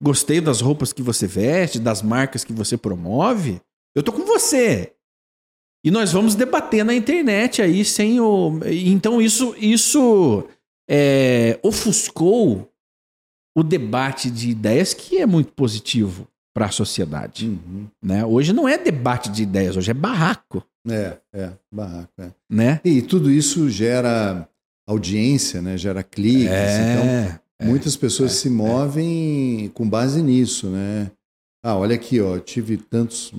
[0.03, 3.61] gostei das roupas que você veste, das marcas que você promove,
[3.95, 4.95] eu tô com você.
[5.85, 8.61] E nós vamos debater na internet aí sem o.
[8.67, 10.47] Então isso, isso
[10.89, 12.71] é, ofuscou
[13.57, 17.47] o debate de ideias que é muito positivo para a sociedade.
[17.47, 17.87] Uhum.
[18.03, 18.25] Né?
[18.25, 20.63] Hoje não é debate de ideias, hoje é barraco.
[20.89, 22.13] É, é, barraco.
[22.19, 22.31] É.
[22.51, 22.81] Né?
[22.85, 24.49] E tudo isso gera
[24.87, 25.79] audiência, né?
[25.79, 26.47] gera cliques.
[26.47, 31.11] Então, É, Muitas pessoas se movem com base nisso, né?
[31.63, 33.35] Ah, olha aqui, ó, tive tantos.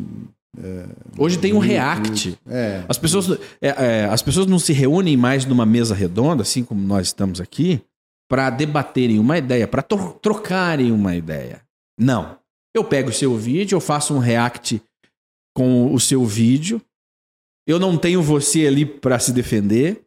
[1.17, 2.37] Hoje tem um react.
[2.47, 2.83] É.
[2.87, 6.81] As pessoas, é, é, as pessoas não se reúnem mais numa mesa redonda, assim como
[6.81, 7.81] nós estamos aqui,
[8.29, 11.61] para debaterem uma ideia, para trocarem uma ideia.
[11.99, 12.37] Não.
[12.75, 14.81] Eu pego o seu vídeo, eu faço um react
[15.55, 16.81] com o seu vídeo.
[17.67, 20.01] Eu não tenho você ali para se defender.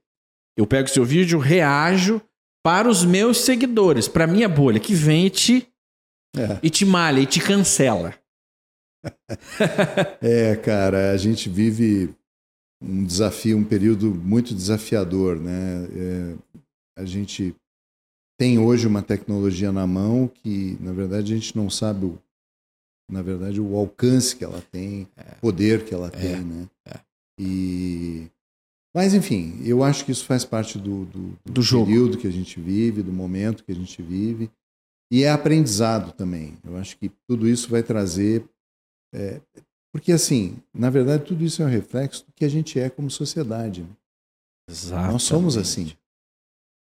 [0.57, 2.21] Eu pego o seu vídeo, reajo
[2.65, 5.69] para os meus seguidores, para minha bolha, que vem e te,
[6.37, 6.59] É.
[6.63, 8.15] e te malha e te cancela.
[10.21, 12.15] É, cara, a gente vive
[12.83, 15.87] um desafio, um período muito desafiador, né?
[15.93, 16.37] É,
[16.99, 17.55] a gente
[18.39, 22.19] tem hoje uma tecnologia na mão que, na verdade, a gente não sabe, o,
[23.11, 26.69] na verdade, o alcance que ela tem, o poder que ela tem, né?
[26.87, 27.01] é.
[27.39, 28.29] E
[28.95, 31.87] mas enfim, eu acho que isso faz parte do, do, Do jogo.
[31.87, 34.49] período que a gente vive, do momento que a gente vive.
[35.11, 36.57] E é aprendizado também.
[36.65, 38.45] Eu acho que tudo isso vai trazer.
[39.15, 39.41] É,
[39.93, 43.11] porque, assim, na verdade, tudo isso é um reflexo do que a gente é como
[43.11, 43.83] sociedade.
[43.83, 43.89] né?
[45.13, 45.93] Nós somos assim.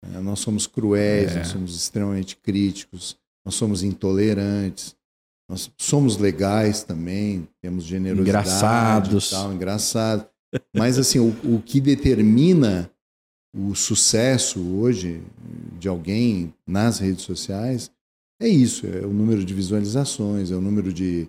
[0.05, 0.21] né?
[0.21, 1.39] Nós somos cruéis, É.
[1.39, 4.97] nós somos extremamente críticos, nós somos intolerantes,
[5.51, 8.29] nós somos legais também, temos generosidade.
[8.49, 9.27] Engraçados.
[9.29, 10.29] E tal, engraçado.
[10.75, 12.91] Mas, assim, o, o que determina
[13.55, 15.23] o sucesso hoje
[15.79, 17.91] de alguém nas redes sociais
[18.41, 21.29] é isso: é o número de visualizações, é o número de,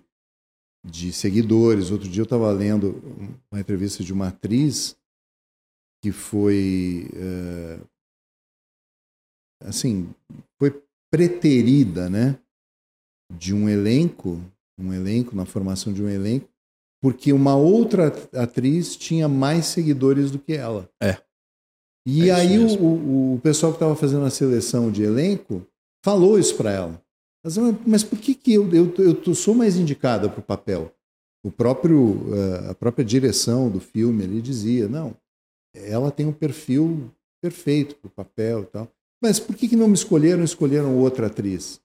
[0.86, 1.90] de seguidores.
[1.92, 3.02] Outro dia eu estava lendo
[3.52, 4.96] uma entrevista de uma atriz
[6.04, 7.80] que foi eh,
[9.62, 10.14] assim
[10.60, 10.82] foi
[11.12, 12.38] preterida, né,
[13.34, 14.40] de um elenco,
[14.78, 16.48] um elenco na formação de um elenco,
[17.02, 20.90] porque uma outra atriz tinha mais seguidores do que ela.
[21.02, 21.18] É.
[22.08, 25.66] E É aí o, o, o pessoal que estava fazendo a seleção de elenco
[26.04, 27.05] falou isso para ela.
[27.46, 30.92] Ela disse, Mas por que, que eu, eu, eu sou mais indicada para o papel?
[31.46, 35.16] O próprio, eh, a própria direção do filme ali dizia, não,
[35.76, 38.92] ela tem um perfil perfeito para o papel e tal.
[39.22, 41.80] Mas por que, que não me escolheram escolheram outra atriz?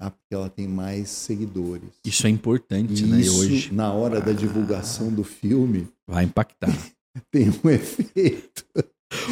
[0.00, 1.90] Ah, porque ela tem mais seguidores.
[2.04, 3.18] Isso é importante, E né?
[3.18, 6.74] E isso, hoje na hora da divulgação do filme, vai impactar.
[7.30, 8.64] tem um efeito.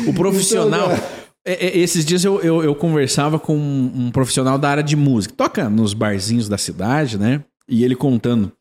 [0.06, 0.92] O profissional.
[0.92, 1.06] Então,
[1.44, 4.94] É, é, esses dias eu, eu, eu conversava com um, um profissional da área de
[4.94, 7.44] música, toca nos barzinhos da cidade, né?
[7.68, 8.52] E ele contando.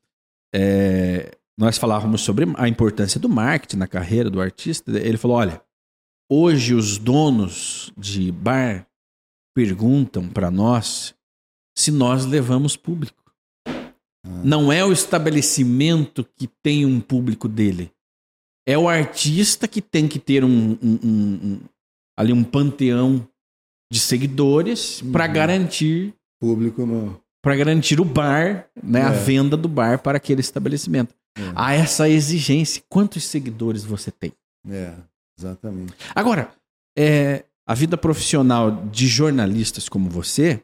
[0.54, 4.92] é, nós falávamos sobre a importância do marketing na carreira do artista.
[4.98, 5.62] Ele falou: olha,
[6.32, 8.88] hoje os donos de bar
[9.56, 11.14] perguntam para nós
[11.78, 13.22] se nós levamos público.
[14.44, 17.92] Não é o estabelecimento que tem um público dele.
[18.68, 21.60] É o artista que tem que ter um- um- um-
[22.22, 23.28] ali um panteão
[23.92, 25.34] de seguidores para Uhum.
[25.34, 27.20] garantir público no.
[27.44, 29.18] para garantir o bar, né, a É.
[29.24, 31.14] venda do bar para aquele estabelecimento.
[31.38, 31.42] É.
[31.56, 32.84] Há essa exigência.
[32.90, 34.32] Quantos seguidores você tem?
[34.70, 34.94] É,
[35.38, 35.94] exatamente.
[36.14, 36.52] Agora,
[36.98, 40.62] é, a vida profissional de jornalistas como você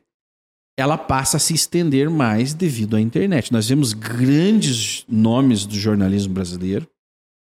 [0.80, 3.52] ela passa a se estender mais devido à internet.
[3.52, 6.88] Nós vemos grandes nomes do jornalismo brasileiro.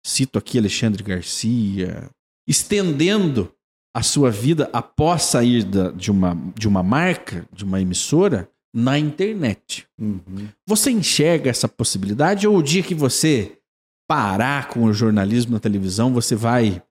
[0.05, 2.07] Cito aqui Alexandre Garcia,
[2.47, 3.51] estendendo
[3.95, 8.99] a sua vida após sair da, de, uma, de uma marca, de uma emissora, na
[8.99, 9.87] internet.
[9.97, 10.49] Uhum.
[10.67, 13.57] Você enxerga essa possibilidade ou o dia que você
[14.05, 16.83] parar com o jornalismo na televisão, você vai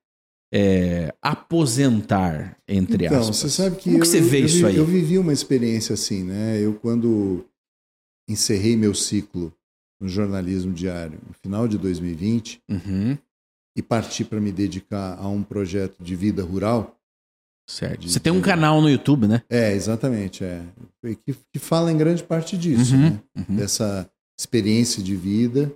[0.53, 3.37] é, aposentar, entre então, aspas?
[3.37, 4.77] você sabe que Como que eu, você vê eu, isso eu, aí?
[4.77, 6.59] Eu vivi uma experiência assim, né?
[6.59, 7.45] Eu quando
[8.27, 9.53] encerrei meu ciclo
[10.01, 13.19] no jornalismo diário no final de 2020 Uhum,
[13.77, 16.97] e parti para me dedicar a um projeto de vida rural.
[17.69, 18.01] certo.
[18.01, 19.43] De- Você tem um de- canal no YouTube, né?
[19.49, 20.63] É, exatamente, é.
[21.25, 23.21] Que, que fala em grande parte disso, Uhum, né?
[23.49, 23.57] uhum.
[23.57, 24.09] Dessa
[24.39, 25.75] experiência de vida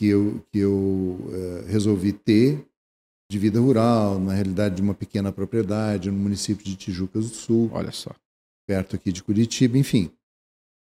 [0.00, 2.64] que eu, que eu eh, resolvi ter
[3.30, 7.70] de vida rural, na realidade de uma pequena propriedade no município de Tijucas do Sul.
[7.72, 8.14] Olha só.
[8.66, 10.10] perto aqui de Curitiba, enfim.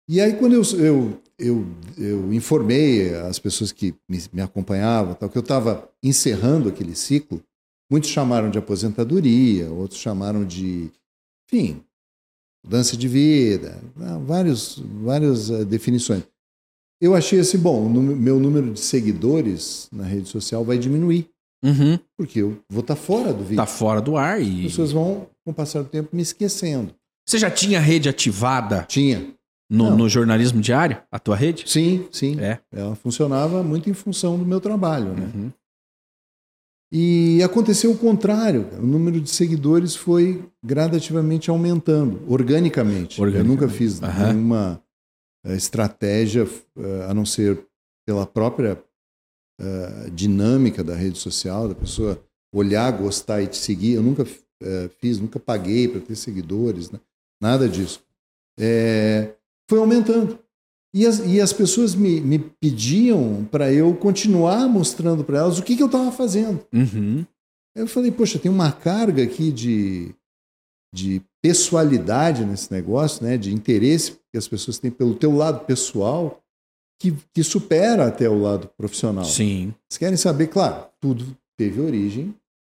[0.08, 1.66] E aí quando eu, eu, eu,
[1.96, 7.42] eu informei as pessoas que me, me acompanhavam, tal, que eu estava encerrando aquele ciclo,
[7.90, 10.90] muitos chamaram de aposentadoria, outros chamaram de,
[11.46, 11.80] enfim,
[12.64, 16.22] mudança de vida, ah, vários, várias eh, definições.
[17.00, 21.28] Eu achei assim, bom, o meu número de seguidores na rede social vai diminuir,
[21.64, 21.98] Uhum.
[22.16, 23.56] porque eu vou estar fora do vídeo.
[23.56, 24.62] Tá fora do ar As e.
[24.64, 26.94] pessoas vão, com o passar do tempo, me esquecendo.
[27.28, 29.34] Você já tinha rede ativada Tinha.
[29.70, 31.00] No, no jornalismo diário?
[31.10, 31.64] A tua rede?
[31.66, 32.40] Sim, sim.
[32.40, 32.58] É.
[32.72, 35.30] Ela funcionava muito em função do meu trabalho, né?
[35.34, 35.52] Uhum.
[36.90, 38.66] E aconteceu o contrário.
[38.78, 43.18] O número de seguidores foi gradativamente aumentando, organicamente.
[43.18, 43.60] Eu Organicamente.
[43.62, 44.32] nunca fiz Aham.
[44.32, 44.82] nenhuma
[45.44, 46.48] eh, estratégia,
[46.78, 47.62] eh, a não ser
[48.06, 48.82] pela própria
[49.60, 52.18] eh, dinâmica da rede social, da pessoa
[52.54, 53.94] olhar, gostar e te seguir.
[53.94, 54.24] Eu nunca
[54.98, 56.98] fiz, nunca paguei para ter seguidores, né?
[57.40, 58.02] nada disso.
[58.58, 59.34] Eh,
[59.68, 60.38] foi aumentando.
[60.94, 65.62] E as, e as pessoas me, me pediam para eu continuar mostrando para elas o
[65.62, 66.66] que, que eu estava fazendo.
[66.72, 67.24] Uhum.
[67.76, 70.14] Eu falei, poxa, tem uma carga aqui de,
[70.92, 73.36] de pessoalidade nesse negócio, né?
[73.36, 76.42] de interesse que as pessoas têm pelo teu lado pessoal,
[77.00, 79.24] que, que supera até o lado profissional.
[79.24, 79.74] Sim.
[79.88, 82.34] Vocês querem saber, claro, tudo teve origem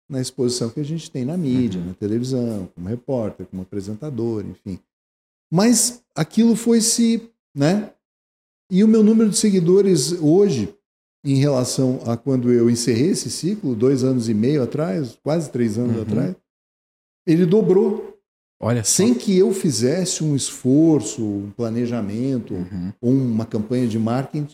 [0.10, 1.88] na exposição que a gente tem na mídia, Uhum.
[1.88, 4.80] na televisão, como repórter, como apresentador, enfim.
[5.54, 7.94] Mas aquilo foi se, né?
[8.72, 10.74] E o meu número de seguidores hoje,
[11.24, 15.78] em relação a quando eu encerrei esse ciclo, dois anos e meio atrás, quase três
[15.78, 16.02] anos Uhum.
[16.04, 16.36] atrás,
[17.28, 18.18] ele dobrou,
[18.62, 18.92] Olha só.
[18.98, 22.94] sem que eu fizesse um esforço, um planejamento, Uhum.
[23.02, 24.48] ou uma campanha de marketing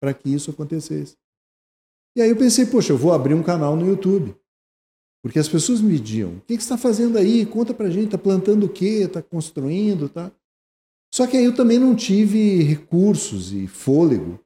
[0.00, 1.14] para que isso acontecesse.
[2.16, 4.34] E aí eu pensei, poxa, eu vou abrir um canal no YouTube.
[5.24, 7.46] Porque as pessoas me diziam, o que que você está fazendo aí?
[7.46, 9.04] Conta pra gente, está plantando o quê?
[9.04, 10.08] Está construindo?
[10.08, 10.30] Tá?
[11.14, 14.40] Só que aí eu também não tive recursos e fôlego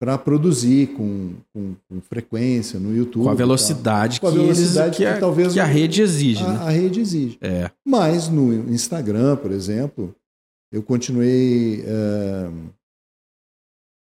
[0.00, 3.24] para produzir com, com, com frequência no YouTube.
[3.24, 6.00] Com a velocidade, Com a que, velocidade eles, que, que a, talvez que a rede
[6.00, 6.58] exige, a, né?
[6.58, 7.38] a rede exige.
[7.40, 7.70] É.
[7.86, 10.14] Mas no Instagram, por exemplo,
[10.72, 12.50] eu continuei eh,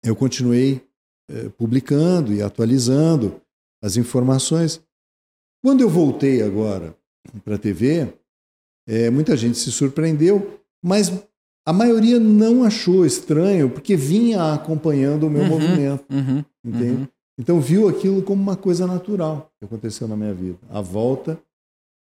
[0.04, 0.82] eu continuei
[1.30, 3.39] eh, publicando e atualizando
[3.84, 4.82] as informações.
[5.64, 6.95] Quando eu voltei agora
[7.43, 8.14] para a TV,
[8.88, 11.12] eh, muita gente se surpreendeu, mas
[11.66, 15.49] a maioria não achou estranho, porque vinha acompanhando o meu Uhum.
[15.49, 16.05] movimento.
[16.09, 16.43] Uhum.
[16.64, 17.01] Entende?
[17.01, 17.07] Uhum.
[17.39, 20.57] Então viu aquilo como uma coisa natural que aconteceu na minha vida.
[20.70, 21.39] A volta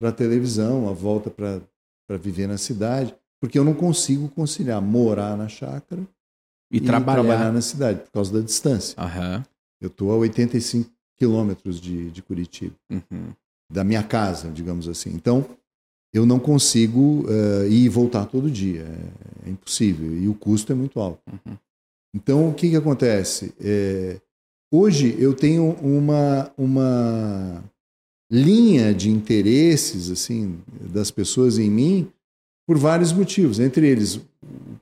[0.00, 1.60] para a televisão, a volta para
[2.18, 6.02] viver na cidade, porque eu não consigo conciliar morar na chácara
[6.72, 7.52] E, trabalhar.
[7.52, 8.94] na cidade por causa da distância.
[9.80, 13.32] Eu estou a 85 quilômetros de, de Curitiba, Uhum.
[13.70, 15.10] da minha casa, digamos assim.
[15.14, 15.44] Então
[16.12, 18.82] eu não consigo eh, ir e voltar todo dia.
[18.82, 21.20] É, impossível e o custo é muito alto.
[21.26, 21.56] Uhum.
[22.14, 23.54] Então, o que, que acontece?
[23.60, 24.20] É,
[24.72, 27.64] hoje eu tenho uma, uma
[28.30, 30.58] linha de interesses assim
[30.92, 32.12] das pessoas em mim
[32.66, 33.58] por vários motivos.
[33.58, 34.20] Entre eles,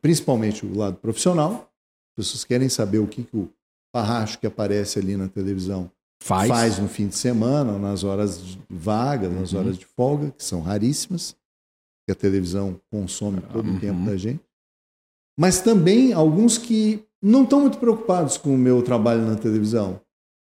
[0.00, 1.70] principalmente o lado profissional.
[2.18, 3.50] As pessoas querem saber o que, que o
[3.92, 5.90] parracho que aparece ali na televisão
[6.26, 6.48] Faz.
[6.48, 9.60] faz no fim de semana, ou nas horas de vaga, nas Uhum.
[9.60, 11.36] horas de folga, que são raríssimas,
[12.06, 13.76] que a televisão consome todo Uhum.
[13.76, 14.40] o tempo da gente.
[15.38, 20.00] Mas também alguns que não estão muito preocupados com o meu trabalho na televisão,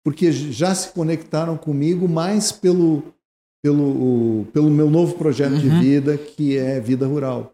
[0.04, 3.02] porque já se conectaram comigo mais pelo,
[3.62, 5.80] pelo, pelo meu novo projeto de Uhum.
[5.80, 7.52] vida, que é Vida Rural.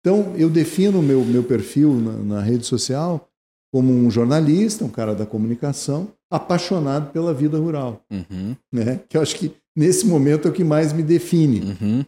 [0.00, 3.28] Então, eu defino o meu, meu perfil na, na rede social
[3.72, 8.56] como um jornalista, um cara da comunicação, apaixonado pela vida rural Uhum.
[8.72, 9.00] né?
[9.08, 11.60] Que eu acho que nesse momento é o que mais me define.
[11.80, 12.04] Uhum.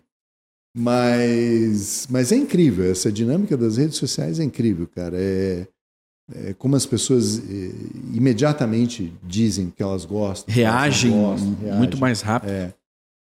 [0.77, 5.17] Mas, mas é incrível, essa dinâmica das redes sociais é incrível, cara.
[5.19, 5.67] É,
[6.35, 7.43] é como as pessoas é,
[8.15, 10.55] imediatamente dizem que elas gostam.
[10.55, 11.79] Reagem, gostam, reagem.
[11.79, 12.51] muito mais rápido.
[12.51, 12.73] É.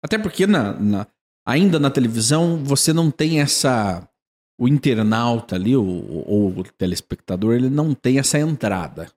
[0.03, 1.07] Até porque na, na-
[1.47, 4.07] ainda na televisão você não tem essa.
[4.57, 5.84] O internauta ali, ou,
[6.28, 9.09] ou o telespectador, ele não tem essa entrada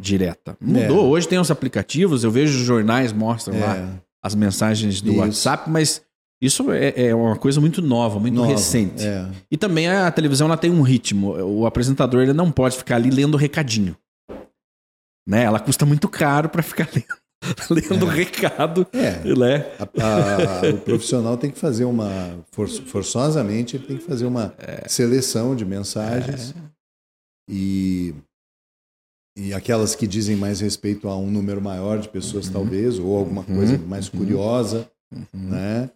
[0.00, 0.56] direta.
[0.60, 1.04] Mudou.
[1.06, 1.08] É.
[1.10, 3.88] Hoje tem os aplicativos, eu vejo os jornais mostram lá É,
[4.22, 5.20] as mensagens do Isso.
[5.20, 6.02] WhatsApp, mas
[6.42, 9.04] isso é, é uma coisa muito nova, muito nova, recente.
[9.06, 9.28] é.
[9.50, 11.32] E também a televisão ela tem um ritmo.
[11.44, 13.94] O apresentador ele não pode ficar ali lendo recadinho.
[15.28, 15.44] Né?
[15.44, 18.86] Ela custa muito caro para ficar lendo, lendo recado.
[18.92, 19.66] É, Né?
[19.78, 22.08] a- a- o profissional tem que fazer uma.
[22.52, 24.88] for- forçosamente, ele tem que fazer uma É.
[24.88, 26.54] seleção de mensagens.
[27.48, 28.14] E,
[29.48, 33.44] e aquelas que dizem mais respeito a um número maior de pessoas, talvez, ou alguma
[33.48, 34.18] Uhum, coisa mais uhum.
[34.18, 35.24] curiosa, Uhum.
[35.50, 35.90] né?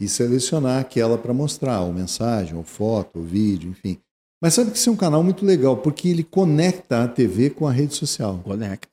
[0.00, 3.98] E selecionar aquela para mostrar, ou mensagem, ou foto, ou vídeo, enfim.
[4.42, 7.66] Mas sabe que isso é um canal muito legal, porque ele conecta a TV com
[7.66, 8.40] a rede social.
[8.44, 8.88] Conecta.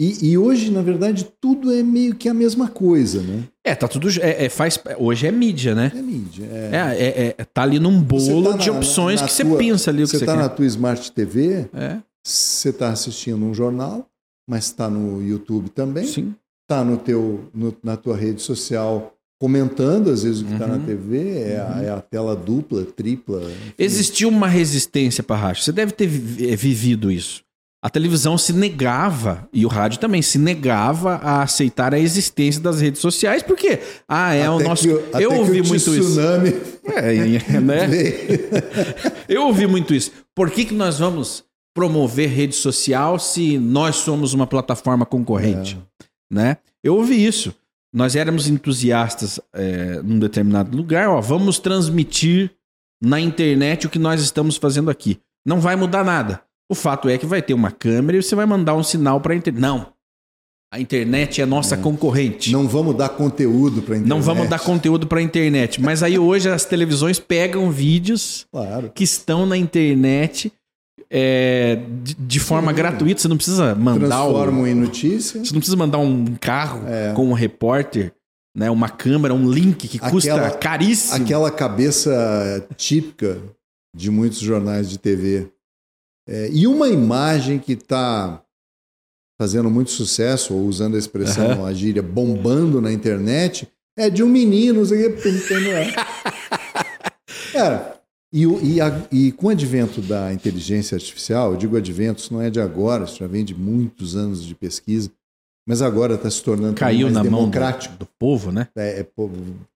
[0.00, 3.44] E, e hoje, na verdade, tudo é meio que a mesma coisa, né?
[3.62, 4.08] É, tá tudo.
[4.22, 5.92] É, é, faz, hoje é mídia, né?
[5.94, 6.46] É mídia.
[6.46, 6.70] É.
[6.72, 9.44] É, é, é, tá ali num Você bolo tá de na- opções na que você
[9.44, 10.40] tua- pensa ali o que Você você está quer.
[10.42, 11.98] na tua Smart TV, É,
[12.30, 14.06] você está assistindo um jornal,
[14.48, 16.34] mas está no YouTube também, sim.
[16.62, 20.76] está no teu, no- na tua rede social comentando, às vezes, o que está Uhum.
[20.76, 23.40] na TV, é, a, é a tela dupla, tripla.
[23.42, 23.72] enfim.
[23.78, 25.62] Existiu uma resistência para rádio.
[25.62, 27.42] Você deve ter eh, vivido isso.
[27.82, 32.78] A televisão se negava, e o rádio também, se negava a aceitar a existência das
[32.82, 34.90] redes sociais, porque, ah, é o Até nosso.
[34.90, 35.90] o- até eu o ouvi muito isso.
[35.92, 36.52] tsunami
[36.84, 37.86] É, é, né?
[39.26, 40.10] Eu ouvi muito isso.
[40.34, 41.44] Por que, que nós vamos
[41.74, 45.78] promover rede social se nós somos uma plataforma concorrente?
[46.30, 46.56] Né?
[46.82, 47.54] Eu ouvi isso.
[47.92, 52.52] Nós éramos entusiastas é, num determinado lugar, ó, vamos transmitir
[53.02, 55.18] na internet o que nós estamos fazendo aqui.
[55.44, 56.42] Não vai mudar nada.
[56.70, 59.32] O fato é que vai ter uma câmera e você vai mandar um sinal para
[59.32, 59.60] a internet.
[59.60, 59.92] Não.
[60.72, 62.52] A internet é nossa concorrente.
[62.52, 64.08] Não vamos dar conteúdo para internet.
[64.08, 65.80] Não vamos dar conteúdo para a internet.
[65.80, 68.92] Mas aí hoje as televisões pegam vídeos Claro.
[68.94, 70.52] que estão na internet
[71.10, 73.20] é, de, de forma gratuita.
[73.20, 75.44] Você não precisa mandar o, Transformam em notícia.
[75.44, 77.12] você não precisa mandar um carro É.
[77.14, 78.12] com um repórter,
[78.56, 81.24] né, uma câmera, um link que custa Aquela- caríssimo.
[81.24, 83.40] Aquela cabeça típica
[83.96, 85.48] de muitos jornais de TV.
[86.28, 88.40] É, e uma imagem que está
[89.40, 93.66] fazendo muito sucesso, ou usando a expressão, a gíria, bombando na internet,
[93.98, 94.80] é de um menino.
[94.80, 95.10] não sei o
[95.72, 96.06] lá.
[97.52, 97.89] Cara,
[98.32, 102.40] e, e a- e com o advento da inteligência artificial, eu digo advento, isso não
[102.40, 105.10] é de agora, isso já vem de muitos anos de pesquisa,
[105.66, 108.68] mas agora está se tornando Caiu mais na mão do, democrático do povo, né?
[108.76, 109.30] é, é, pô,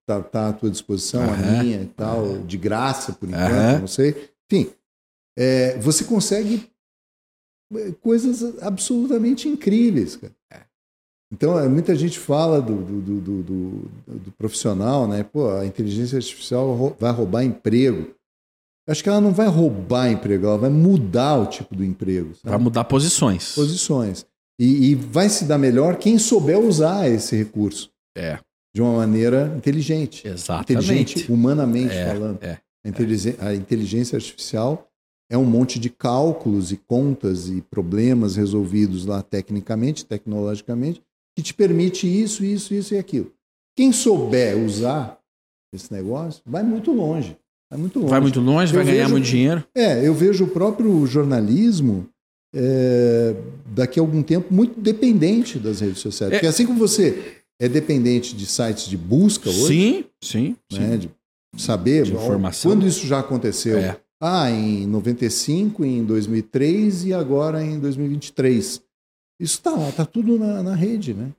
[0.07, 3.79] tá, à tua disposição, a Aham, minha e tal, de graça por enquanto, Aham.
[3.81, 4.31] não sei.
[4.51, 4.71] Enfim,
[5.37, 6.69] é, você consegue
[7.75, 10.33] é, coisas absolutamente incríveis, cara.
[11.33, 15.25] Então, é, muita gente fala do, do, do, do- profissional, né?
[15.25, 18.15] Pô, a inteligência artificial vai roubar emprego.
[18.87, 22.35] Acho que ela não vai roubar emprego, ela vai mudar o tipo do emprego.
[22.35, 22.51] sabe?
[22.51, 23.55] Vai mudar posições.
[23.55, 24.27] Posições.
[24.61, 28.39] E, e vai se dar melhor quem souber usar esse recurso É,
[28.75, 30.27] de uma maneira inteligente.
[30.29, 30.73] exatamente.
[30.73, 32.43] Inteligente humanamente É, falando.
[32.43, 32.59] é.
[32.85, 34.87] A, inteligen- a inteligência artificial
[35.33, 41.03] é um monte de cálculos e contas e problemas resolvidos lá tecnicamente, tecnologicamente,
[41.35, 43.33] que te permite isso, isso, isso e aquilo.
[43.77, 45.19] Quem souber usar
[45.75, 47.37] esse negócio vai muito longe.
[47.75, 48.11] Vai muito longe.
[48.11, 49.65] Vai muito longe, Eu vai ganhar vejo- muito dinheiro.
[49.75, 52.07] É, eu vejo o próprio jornalismo
[52.55, 53.35] é,
[53.75, 56.33] daqui a algum tempo muito dependente das redes sociais.
[56.33, 56.37] É.
[56.37, 60.57] Porque assim como você é dependente de sites de busca hoje, Sim, sim.
[60.73, 61.09] né, sim.
[61.57, 62.71] de saber De informação.
[62.71, 63.79] quando isso já aconteceu.
[63.79, 63.97] É.
[64.21, 68.81] Ah, em 95, em 2003 e agora em 2023.
[69.41, 71.31] Isso está lá, está tudo na, na rede, né?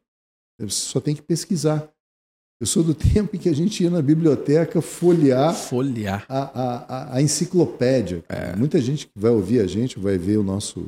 [0.60, 1.90] Você só tem que pesquisar.
[2.62, 6.26] Eu sou do tempo em que a gente ia na biblioteca folhear Folhear.
[6.30, 8.24] a, a, a- enciclopédia.
[8.30, 8.56] É.
[8.56, 10.88] Muita gente que vai ouvir a gente, vai ver o nosso,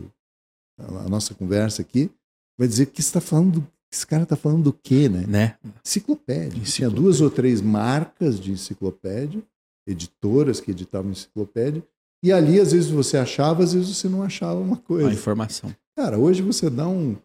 [0.79, 2.09] a nossa conversa aqui,
[2.57, 5.25] vai dizer que está falando do, esse cara está falando do quê, né?
[5.27, 5.57] Né?
[5.85, 6.63] Enciclopédia.
[6.63, 9.43] Tinha duas ou três marcas de enciclopédia,
[9.87, 11.83] editoras que editavam enciclopédia,
[12.23, 15.11] e ali às vezes você achava, às vezes você não achava uma coisa.
[15.13, 15.73] informação.
[15.97, 17.15] Cara, hoje você dá um,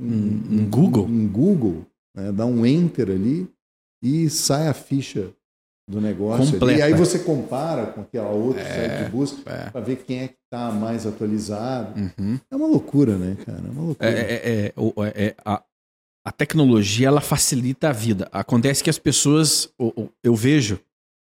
[0.00, 1.04] Um- um Google.
[1.06, 1.86] um Google,
[2.16, 3.48] né, dá um enter ali
[4.06, 5.30] e sai a ficha
[5.88, 6.52] do negócio.
[6.52, 6.78] Completa.
[6.78, 9.70] E aí você compara com aquela outra É, site de busca É.
[9.70, 11.98] para ver quem é que está mais atualizado.
[12.18, 12.38] Uhum.
[12.50, 13.62] É uma loucura, né, cara?
[13.66, 14.08] É uma loucura.
[14.08, 15.62] É, é- é- o- é- a,
[16.24, 18.28] a tecnologia ela facilita a vida.
[18.32, 20.80] Acontece que as pessoas, o- eu vejo,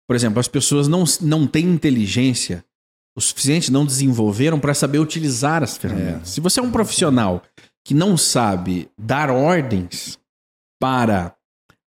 [0.09, 2.63] Por exemplo, as pessoas não, não têm inteligência
[3.17, 6.23] o suficiente, não desenvolveram para saber utilizar as ferramentas.
[6.23, 6.33] É.
[6.33, 7.43] Se você é um profissional
[7.85, 10.19] que não sabe dar ordens
[10.81, 11.35] para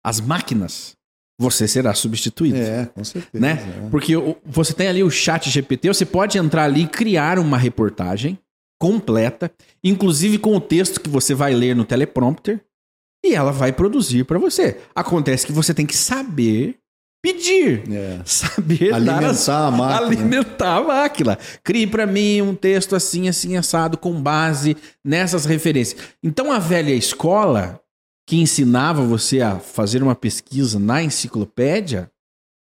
[0.03, 0.95] as máquinas,
[1.39, 2.57] você será substituído.
[2.57, 3.41] É, com certeza.
[3.41, 3.85] Né?
[3.85, 3.89] É.
[3.89, 4.13] Porque
[4.45, 8.37] você tem ali o chat GPT, você pode entrar ali e criar uma reportagem
[8.79, 9.51] completa,
[9.83, 12.59] inclusive com o texto que você vai ler no teleprompter,
[13.25, 14.77] e ela vai produzir para você.
[14.93, 16.77] Acontece que você tem que saber
[17.23, 18.19] pedir, é.
[18.25, 20.05] saber alimentar as, a máquina.
[20.05, 21.39] alimentar a máquina.
[21.63, 26.01] Crie para mim um texto assim, assim assado com base nessas referências.
[26.21, 27.79] Então a velha escola
[28.27, 32.11] que ensinava você a fazer uma pesquisa na enciclopédia,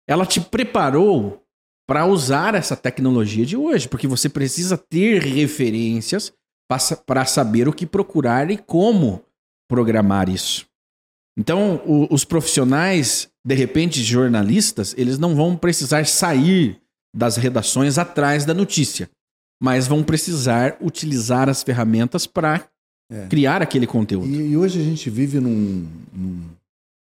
[0.08, 1.42] ela te preparou
[1.86, 6.32] para usar essa tecnologia de hoje, porque você precisa ter referências
[7.06, 9.22] para saber o que procurar e como
[9.68, 10.66] programar isso.
[11.36, 16.80] Então, o, os profissionais, de repente, jornalistas, eles não vão precisar sair
[17.14, 19.10] das redações atrás da notícia,
[19.62, 22.66] mas vão precisar utilizar as ferramentas para
[23.12, 23.26] é.
[23.28, 24.26] criar aquele conteúdo.
[24.26, 26.40] E, e, hoje a gente vive num, num,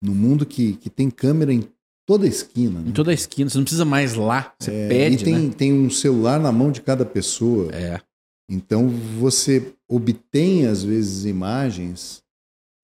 [0.01, 1.63] num mundo que, que tem câmera em
[2.05, 2.79] toda esquina.
[2.79, 2.89] Né?
[2.89, 5.15] Em toda esquina, você não precisa mais lá, você é, pede.
[5.15, 5.53] E tem, né?
[5.55, 7.71] tem um celular na mão de cada pessoa.
[7.73, 8.01] É.
[8.49, 12.21] Então você obtém, às vezes, imagens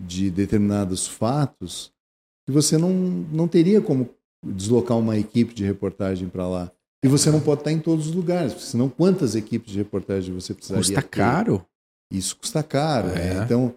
[0.02, 1.92] de determinados fatos
[2.46, 4.10] que você não, não teria como
[4.46, 6.72] deslocar uma equipe de reportagem para lá.
[7.04, 10.54] E você não pode estar em todos os lugares, senão quantas equipes de reportagem você
[10.54, 11.08] precisaria Custa ter?
[11.08, 11.66] caro.
[12.12, 13.10] Isso custa caro.
[13.10, 13.34] É.
[13.34, 13.44] Né?
[13.44, 13.76] Então,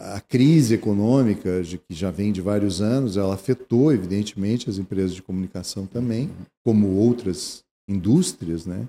[0.00, 5.14] a crise econômica, de, que já vem de vários anos, ela afetou, evidentemente, as empresas
[5.14, 6.30] de comunicação também,
[6.64, 8.88] como outras indústrias, né?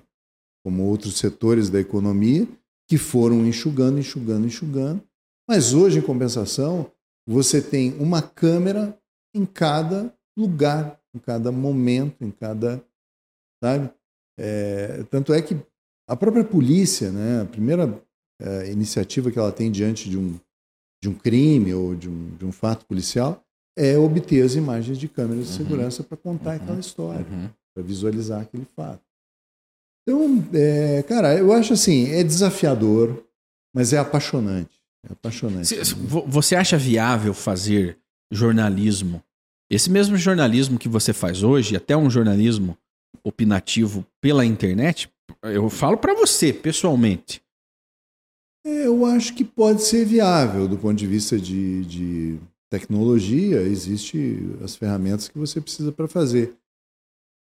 [0.64, 2.48] como outros setores da economia,
[2.88, 5.02] que foram enxugando, enxugando, enxugando.
[5.48, 6.90] Mas hoje, em compensação,
[7.26, 8.98] você tem uma câmera
[9.34, 12.82] em cada lugar, em cada momento, em cada.
[13.62, 13.90] Sabe?
[14.38, 15.56] É, tanto é que
[16.08, 18.02] a própria polícia, né, a primeira
[18.40, 20.38] é, iniciativa que ela tem diante de um
[21.02, 23.42] de um crime ou de um, de um fato policial
[23.76, 25.56] é obter as imagens de câmeras de uhum.
[25.56, 26.56] segurança para contar uhum.
[26.56, 27.48] aquela história, uhum.
[27.72, 29.00] para visualizar aquele fato.
[30.02, 33.24] Então, é, cara, eu acho assim, é desafiador,
[33.72, 34.80] mas é apaixonante.
[35.08, 35.76] É apaixonante.
[36.26, 37.96] Você acha viável fazer
[38.32, 39.22] jornalismo?
[39.70, 42.76] Esse mesmo jornalismo que você faz hoje, até um jornalismo
[43.22, 45.08] opinativo pela internet,
[45.42, 47.40] eu falo para você pessoalmente.
[48.68, 52.40] Eu acho que pode ser viável do ponto de vista de, de
[52.70, 56.54] tecnologia, existe as ferramentas que você precisa para fazer.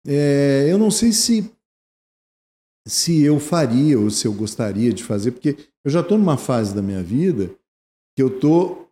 [0.05, 1.51] É, eu não sei se
[2.87, 6.73] se eu faria ou se eu gostaria de fazer, porque eu já estou numa fase
[6.73, 7.53] da minha vida
[8.15, 8.89] que eu estou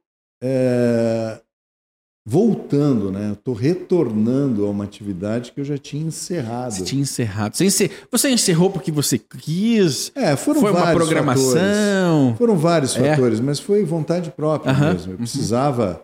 [2.28, 3.34] voltando, né?
[3.34, 6.72] Estou retornando a uma atividade que eu já tinha encerrado.
[6.72, 7.56] Você tinha encerrado.
[7.56, 7.92] Você, encer...
[8.12, 10.12] você encerrou porque você quis?
[10.16, 11.54] É, foram foi vários uma programação.
[11.54, 12.38] Fatores.
[12.38, 13.12] Foram vários é.
[13.12, 14.94] fatores, mas foi vontade própria uh -huh.
[14.94, 15.14] mesmo.
[15.14, 16.04] Eu precisava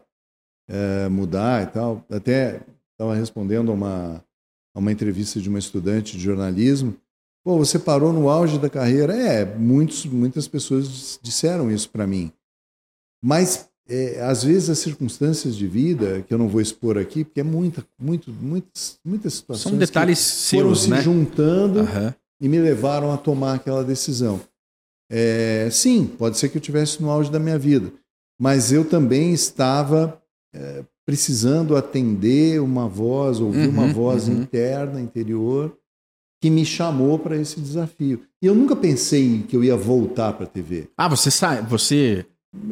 [0.69, 2.05] é, mudar e tal.
[2.11, 2.61] Até
[2.91, 4.23] estava respondendo a uma,
[4.75, 6.95] a uma entrevista de uma estudante de jornalismo.
[7.43, 9.15] Pô, você parou no auge da carreira?
[9.15, 12.31] É, muitos, muitas pessoas disseram isso para mim.
[13.23, 17.41] Mas é, às vezes as circunstâncias de vida que eu não vou expor aqui, porque
[17.41, 21.01] é muita, muito, muitas, muitas situações são detalhes que foram seus, se né?
[21.01, 22.13] juntando uhum.
[22.39, 24.39] e me levaram a tomar aquela decisão.
[25.11, 27.91] É, sim, pode ser que eu tivesse no auge da minha vida,
[28.39, 30.17] mas eu também estava
[30.55, 34.41] é, precisando atender uma voz, ouvir uhum, uma voz uhum.
[34.41, 35.75] interna, interior,
[36.41, 38.21] que me chamou para esse desafio.
[38.41, 40.87] E eu nunca pensei que eu ia voltar para a TV.
[40.97, 42.25] Ah, você sabe, você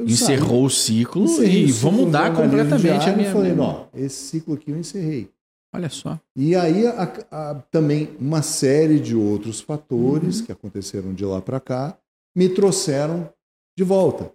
[0.06, 3.30] encerrou o ciclo Encerrei e vou mudar completamente a minha.
[3.30, 5.30] Eu falei, não, esse ciclo aqui eu encerrei.
[5.74, 6.20] Olha só.
[6.36, 10.46] E aí a, a, também uma série de outros fatores uhum.
[10.46, 11.98] que aconteceram de lá para cá
[12.36, 13.32] me trouxeram
[13.78, 14.32] de volta.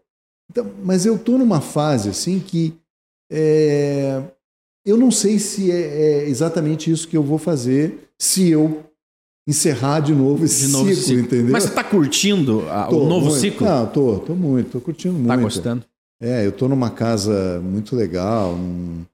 [0.51, 2.79] Então, mas eu estou numa fase assim que
[3.31, 4.23] é,
[4.85, 8.85] eu não sei se é, é exatamente isso que eu vou fazer se eu
[9.47, 11.53] encerrar de novo esse de novo ciclo, ciclo, entendeu?
[11.53, 13.41] Mas você está curtindo a, o novo muito.
[13.41, 13.67] ciclo?
[13.67, 15.29] Não, tô, tô muito, tô curtindo muito.
[15.29, 15.85] Tá gostando?
[16.21, 19.05] É, eu tô numa casa muito legal, num,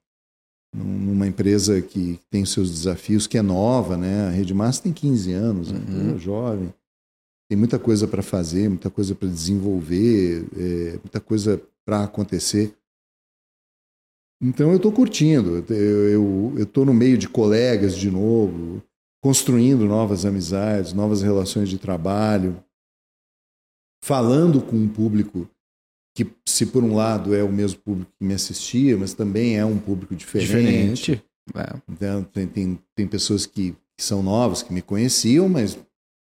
[0.73, 4.27] numa empresa que tem seus desafios, que é nova, né?
[4.27, 5.79] A Rede Massa tem 15 anos, né?
[5.89, 6.15] uhum.
[6.15, 6.73] é jovem.
[7.49, 12.73] Tem muita coisa para fazer, muita coisa para desenvolver, é, muita coisa para acontecer.
[14.41, 15.63] Então eu estou curtindo.
[15.69, 18.81] Eu estou no meio de colegas de novo
[19.23, 22.63] construindo novas amizades, novas relações de trabalho,
[24.03, 25.47] falando com um público
[26.15, 29.65] que, se por um lado é o mesmo público que me assistia, mas também é
[29.65, 30.49] um público diferente.
[30.49, 31.23] diferente.
[31.55, 31.79] É.
[31.89, 35.77] Então, tem, tem, tem pessoas que, que são novas, que me conheciam, mas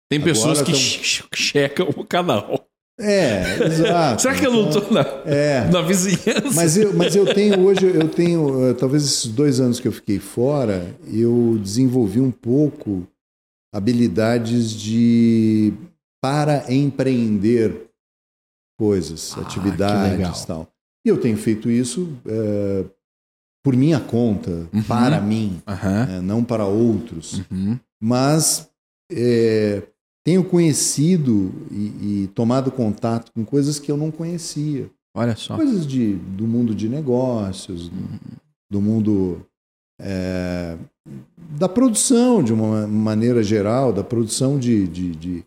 [0.09, 2.67] Tem pessoas que tão- che- checam o canal.
[2.99, 4.21] É, exato.
[4.21, 5.69] Será que eu não tô na, É.
[5.69, 6.51] na vizinhança?
[6.55, 9.91] Mas eu, mas eu tenho hoje, eu tenho, eh, talvez esses dois anos que eu
[9.91, 13.05] fiquei fora, eu desenvolvi um pouco
[13.73, 15.73] habilidades de
[16.23, 17.89] para empreender
[18.79, 20.67] coisas, Ah, atividades e tal.
[21.05, 22.85] E eu tenho feito isso eh,
[23.63, 24.83] por minha conta, Uhum.
[24.83, 26.05] para mim, Aham.
[26.05, 27.41] né, não para outros.
[27.51, 27.77] Uhum.
[28.01, 28.69] mas
[29.11, 29.83] é,
[30.25, 34.89] tenho conhecido e, e tomado contato com coisas que eu não conhecia.
[35.15, 35.55] Olha só.
[35.55, 38.19] Coisas de, do mundo de negócios, do,
[38.71, 39.45] do mundo
[40.01, 40.77] é,
[41.57, 44.87] da produção, de uma maneira geral, da produção de.
[44.87, 45.45] de- de,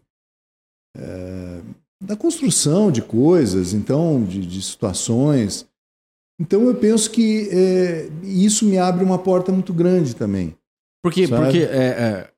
[0.96, 1.60] é,
[2.02, 5.66] da construção de coisas, então, de, de situações.
[6.40, 10.54] Então, eu penso que é, isso me abre uma porta muito grande também.
[11.02, 11.42] Porque, Sabe?
[11.42, 12.30] porque é, é,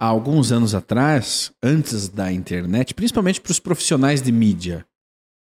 [0.00, 4.84] há alguns anos atrás, antes da internet, principalmente para os profissionais de mídia,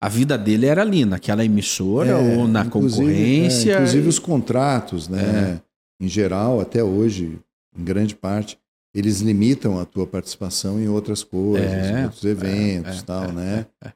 [0.03, 3.71] a vida dele era ali, naquela emissora É, ou na inclusive- concorrência.
[3.71, 5.61] é, inclusive os contratos, né?
[6.01, 7.39] Em geral, até hoje,
[7.77, 8.57] em grande parte,
[8.95, 13.31] eles limitam a tua participação em outras coisas, É, em outros eventos, é, tal, é,
[13.31, 13.65] né?
[13.85, 13.91] é.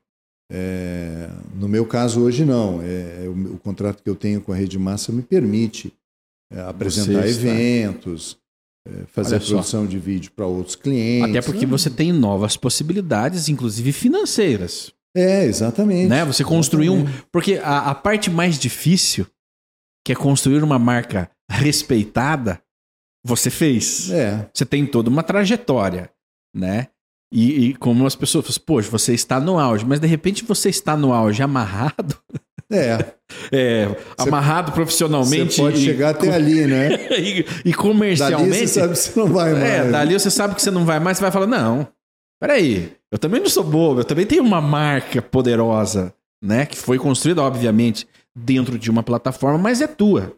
[0.52, 2.80] É, no meu caso hoje não.
[2.84, 5.92] É, o, o contrato que eu tenho com a Rede Massa me permite
[6.54, 8.45] é, apresentar está- eventos, é,
[9.08, 9.54] fazer a só.
[9.54, 11.30] produção de vídeo para outros clientes.
[11.30, 14.94] Até porque você tem novas possibilidades, inclusive financeiras.
[15.16, 16.08] É, exatamente.
[16.08, 16.26] Né?
[16.26, 17.06] Você construir um.
[17.32, 19.26] Porque a, a parte mais difícil,
[20.06, 22.62] que é construir uma marca respeitada,
[23.26, 24.12] você fez.
[24.12, 26.12] É, Você tem toda uma trajetória,
[26.56, 26.90] né?
[27.34, 30.70] E, e como as pessoas falam, poxa, você está no auge, mas de repente você
[30.70, 32.16] está no auge amarrado,
[32.72, 33.14] é.
[33.52, 36.90] é, amarrado profissionalmente Você pode e, chegar até ali, né?
[37.18, 38.68] e, e Dali comercialmente.
[38.68, 39.64] você sabe que você não vai mais.
[39.64, 41.88] É, dali você sabe que você não vai mais, você vai falar, não,
[42.40, 46.14] peraí, eu também não sou bobo, eu também tenho uma marca poderosa,
[46.44, 46.66] né?
[46.66, 50.36] Que foi construída, obviamente, dentro de uma plataforma, mas é tua.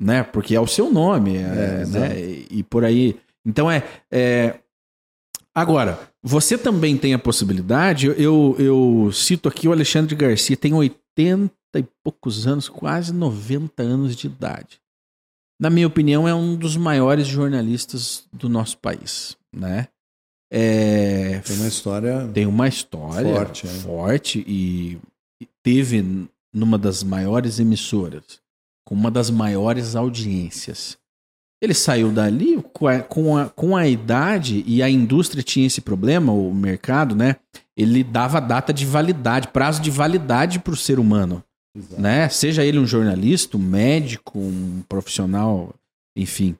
[0.00, 0.22] Né?
[0.22, 2.20] Porque é o seu nome, é, É, né?
[2.20, 3.16] E, e por aí.
[3.44, 4.54] Então é, é.
[5.54, 10.72] Agora, você também tem a possibilidade, eu, eu, eu cito aqui o Alexandre Garcia, tem
[10.72, 14.80] 80 e poucos anos, quase 90 anos de idade
[15.60, 19.88] na minha opinião, é um dos maiores jornalistas do nosso país, né?
[20.50, 22.28] É, Tem uma história.
[22.32, 23.70] tem uma história Forte, é.
[23.70, 24.98] forte e
[25.40, 28.40] e teve numa das maiores emissoras,
[28.84, 30.98] com uma das maiores audiências.
[31.62, 35.80] Ele saiu dali com a, com a, com a idade e a indústria tinha esse
[35.80, 37.36] problema, o mercado, né?
[37.78, 41.44] Ele dava data de validade, prazo de validade para o ser humano
[41.76, 42.02] Exato.
[42.02, 42.28] né?
[42.28, 45.72] Seja ele um jornalista, um médico, um profissional,
[46.16, 46.56] enfim.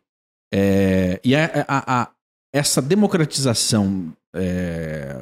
[0.55, 2.11] É, e a, a- a-
[2.55, 5.21] essa democratização é,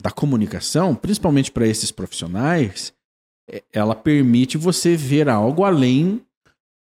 [0.00, 2.92] da comunicação, principalmente para esses profissionais,
[3.50, 6.22] é, ela permite você ver algo além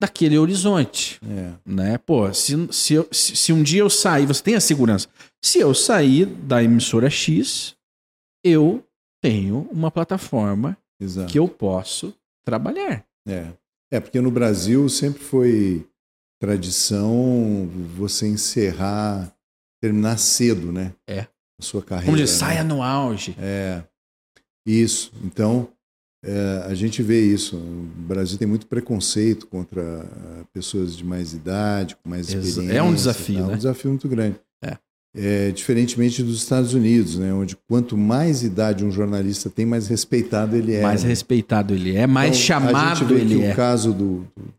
[0.02, 1.52] daquele horizonte, É.
[1.66, 1.98] né?
[2.00, 5.08] Pô, se, se, eu- se, se um dia eu sair, você tem a segurança.
[5.44, 7.76] Se eu sair da emissora X,
[8.44, 8.84] eu
[9.22, 11.32] tenho uma plataforma Exato.
[11.32, 12.14] que eu posso
[12.46, 13.06] trabalhar.
[13.28, 13.48] É.
[13.92, 15.86] é, porque no Brasil sempre foi
[16.42, 19.32] tradição você encerrar,
[19.82, 20.94] terminar cedo, né?
[21.08, 21.28] É.
[21.60, 22.06] A sua carreira.
[22.06, 22.38] Como diz, né?
[22.38, 23.36] saia no auge.
[23.38, 23.84] É.
[24.66, 25.12] Isso.
[25.24, 25.70] Então,
[26.24, 27.58] é, a gente vê isso.
[27.58, 30.06] O Brasil tem muito preconceito contra
[30.54, 32.78] pessoas de mais idade, com mais experiência.
[32.78, 33.44] é um desafio, tal.
[33.44, 33.54] É né?
[33.54, 34.40] um desafio muito grande.
[35.16, 35.48] É.
[35.48, 40.56] É, diferentemente dos Estados Unidos, né, onde quanto mais idade um jornalista tem, mais respeitado
[40.56, 40.82] ele é.
[40.82, 41.10] mais né?
[41.10, 43.52] respeitado ele é, mais Então, a chamado gente vê ele que é.
[43.52, 44.54] O caso do, do-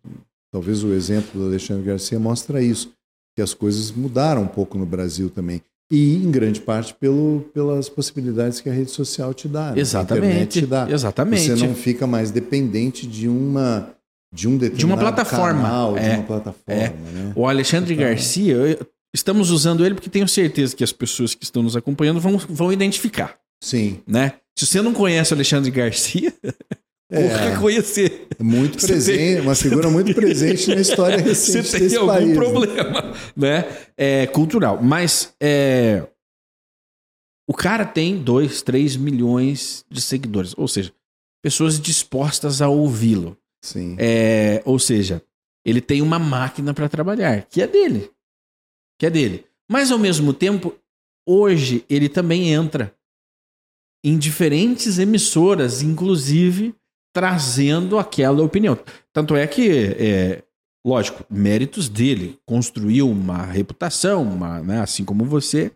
[0.52, 2.92] talvez o exemplo do Alexandre Garcia mostra isso,
[3.36, 5.62] que as coisas mudaram um pouco no Brasil também.
[5.92, 9.60] E em grande parte pelo, pelas possibilidades que a rede social te dá.
[9.60, 9.66] né?
[9.68, 10.60] A internet Exatamente.
[10.60, 10.90] te dá.
[10.90, 11.42] Exatamente.
[11.50, 13.90] Você não fica mais dependente de uma
[14.32, 15.62] de um determinado plataforma.
[15.62, 16.08] canal, É.
[16.10, 17.32] de uma plataforma, né?
[17.34, 21.44] O Alexandre Então- Garcia, eu- estamos usando ele porque tenho certeza que as pessoas que
[21.44, 24.00] estão nos acompanhando vão, vão identificar, Sim.
[24.06, 24.34] né?
[24.58, 26.32] Se você não conhece o Alexandre Garcia,
[27.12, 28.28] É, corra conhecer.
[28.38, 32.12] muito Você presente, tem- uma figura muito presente na história Você recente tem desse algum
[32.12, 32.28] país.
[32.28, 32.34] né?
[32.36, 33.64] problema, né?
[33.96, 34.80] É cultural.
[34.80, 36.06] Mas é,
[37.48, 40.92] o cara tem 2, 3 milhões de seguidores, ou seja,
[41.42, 43.36] pessoas dispostas a ouvi-lo.
[43.60, 43.96] Sim.
[43.98, 45.20] É, ou seja,
[45.64, 48.08] ele tem uma máquina para trabalhar, que é dele.
[49.00, 49.46] Que é dele.
[49.66, 50.76] Mas ao mesmo tempo,
[51.26, 52.94] hoje ele também entra
[54.04, 56.74] em diferentes emissoras, inclusive
[57.10, 58.78] trazendo aquela opinião.
[59.10, 60.42] Tanto é que é,
[60.86, 62.38] lógico, méritos dele.
[62.44, 65.72] Construiu uma reputação, uma, né, assim como você,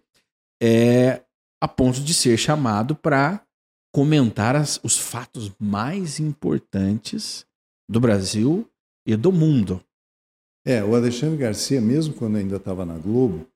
[0.62, 1.22] é
[1.62, 3.42] a ponto de ser chamado para
[3.90, 7.46] comentar as, os fatos mais importantes
[7.88, 8.68] do Brasil
[9.06, 9.82] e do mundo.
[10.66, 13.46] É, o Alexandre Garcia, mesmo quando ainda estava na Globo,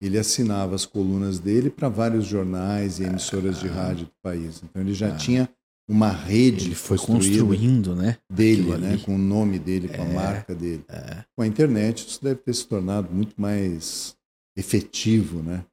[0.00, 4.62] ele assinava as colunas dele para vários jornais e emissoras ah, de rádio do país.
[4.62, 5.48] Então ele já ah, tinha
[5.88, 8.16] uma rede ele foi construindo, né?
[8.30, 8.98] Dele, né?
[9.04, 10.84] Com o nome dele, com é, a marca dele.
[10.88, 11.24] É.
[11.36, 14.16] Com a internet isso deve ter se tornado muito mais
[14.56, 15.64] efetivo, né?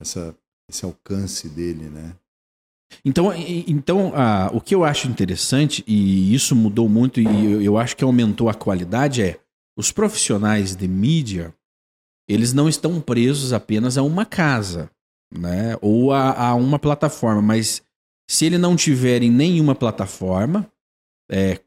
[0.00, 0.34] Essa,
[0.68, 2.14] esse alcance dele, né?
[3.04, 3.30] Então,
[3.66, 7.96] então ah, o que eu acho interessante, e isso mudou muito, e eu, eu acho
[7.96, 9.38] que aumentou a qualidade, é
[9.78, 11.54] os profissionais de mídia,
[12.28, 14.90] eles não estão presos apenas a uma casa,
[15.32, 15.76] né?
[15.80, 17.82] Ou a, a uma plataforma, mas
[18.28, 20.70] se ele não tiver em nenhuma plataforma
[21.30, 21.60] é,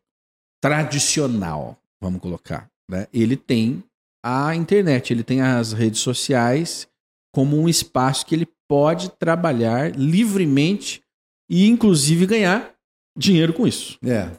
[0.62, 3.08] tradicional, vamos colocar, né?
[3.14, 3.84] ele tem
[4.24, 6.88] a internet, ele tem as redes sociais
[7.34, 11.02] como um espaço que ele pode trabalhar livremente
[11.50, 12.76] e, inclusive, ganhar
[13.18, 13.98] dinheiro com isso.
[14.04, 14.30] É.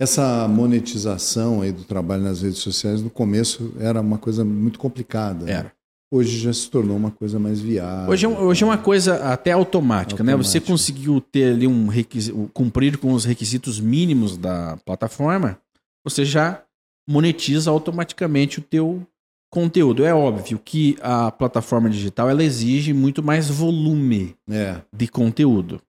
[0.00, 5.44] Essa monetização aí do trabalho nas redes sociais, no começo era uma coisa muito complicada.
[5.44, 5.52] Né?
[5.52, 5.72] Era.
[6.10, 8.10] Hoje já se tornou uma coisa mais viável.
[8.10, 10.34] Hoje é, hoje é uma coisa até automática, automática, né?
[10.34, 15.60] Você conseguiu ter ali um requisito, cumprir com os requisitos mínimos da plataforma,
[16.02, 16.64] você já
[17.06, 19.06] monetiza automaticamente o teu
[19.52, 20.04] conteúdo.
[20.04, 24.80] É óbvio que a plataforma digital ela exige muito mais volume é.
[24.92, 25.80] de conteúdo,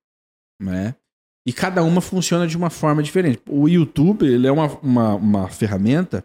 [0.61, 0.95] né?
[1.45, 3.41] E cada uma funciona de uma forma diferente.
[3.49, 6.23] O YouTube ele é uma, uma, uma ferramenta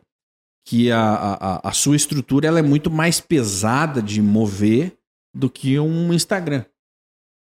[0.67, 4.97] que a, a, a sua estrutura ela é muito mais pesada de mover
[5.35, 6.65] do que um Instagram.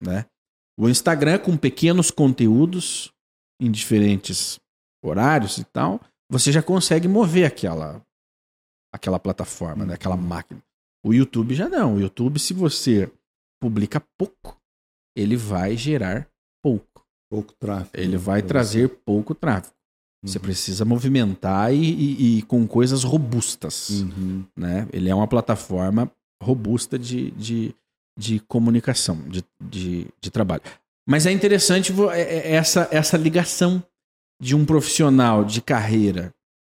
[0.01, 0.25] Né?
[0.77, 3.13] O Instagram, com pequenos conteúdos
[3.61, 4.59] em diferentes
[5.03, 8.01] horários e tal, você já consegue mover aquela,
[8.91, 9.93] aquela plataforma, né?
[9.93, 10.61] aquela máquina.
[11.05, 11.95] O YouTube já não.
[11.95, 13.11] O YouTube, se você
[13.61, 14.59] publica pouco,
[15.15, 16.27] ele vai gerar
[17.33, 17.53] pouco.
[17.59, 18.03] Tráfego.
[18.03, 18.95] Ele vai trazer você.
[19.05, 19.73] pouco tráfego.
[20.23, 20.29] Uhum.
[20.29, 23.89] Você precisa movimentar e, e, e com coisas robustas.
[23.89, 24.45] Uhum.
[24.55, 24.87] Né?
[24.93, 26.11] Ele é uma plataforma
[26.41, 27.75] robusta de, de,
[28.17, 30.61] de comunicação, de, de, de trabalho.
[31.07, 33.83] Mas é interessante é, é, essa, essa ligação
[34.41, 36.33] de um profissional de carreira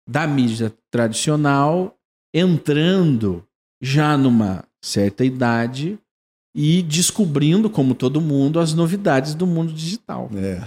[0.08, 1.94] da mídia tradicional
[2.34, 3.44] entrando
[3.80, 5.98] já numa certa idade
[6.60, 10.28] e descobrindo, como todo mundo, as novidades do mundo digital.
[10.34, 10.60] É.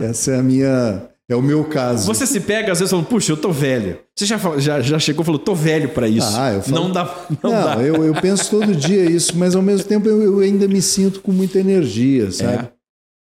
[0.04, 1.08] Essa é a minha.
[1.28, 2.04] É o meu caso.
[2.12, 4.00] Você se pega, às vezes, falando, puxa, eu tô velho.
[4.16, 6.36] Você já, já, já chegou e falou, tô velho para isso.
[6.36, 6.74] Ah, eu falo...
[6.74, 7.04] Não dá.
[7.40, 7.82] Não, não dá.
[7.82, 11.20] Eu, eu penso todo dia isso, mas ao mesmo tempo eu, eu ainda me sinto
[11.20, 12.64] com muita energia, sabe?
[12.64, 12.72] É.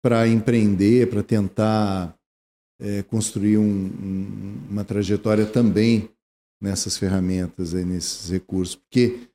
[0.02, 2.14] Para empreender, para tentar
[2.80, 6.08] é, construir um, um, uma trajetória também
[6.60, 8.74] nessas ferramentas, aí, nesses recursos.
[8.74, 9.28] Porque,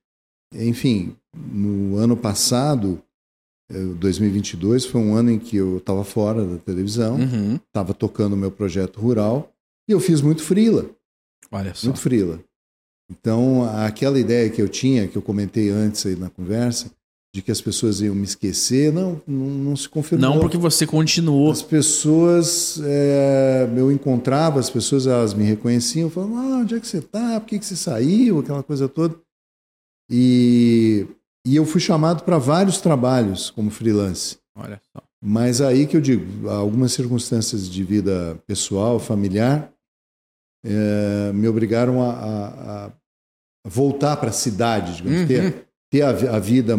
[0.53, 3.01] enfim, no ano passado,
[3.72, 7.18] 2022, eh, foi um ano em que eu estava fora da televisão,
[7.65, 7.97] estava uhum.
[7.97, 9.51] tocando o meu projeto rural
[9.88, 10.89] e eu fiz muito frila.
[11.51, 11.88] Olha só.
[11.88, 12.39] Muito frila.
[13.11, 16.91] Então, aquela ideia que eu tinha, que eu comentei antes aí na conversa,
[17.34, 20.30] de que as pessoas iam me esquecer, não, não, não se confirmou.
[20.30, 21.51] Não, porque você continuou.
[21.51, 26.88] As pessoas, é, eu encontrava as pessoas, elas me reconheciam, falavam, ah, onde é que
[26.88, 27.39] você está?
[27.39, 28.39] Por que, que você saiu?
[28.39, 29.15] Aquela coisa toda.
[30.10, 31.06] E
[31.49, 34.38] e eu fui chamado para vários trabalhos como freelance.
[34.55, 35.01] Olha só.
[35.19, 39.73] Mas aí que eu digo, algumas circunstâncias de vida pessoal, familiar,
[40.63, 42.91] é, me obrigaram a, a, a
[43.65, 45.27] voltar para a cidade, digamos, uhum.
[45.27, 46.76] ter, ter a, a vida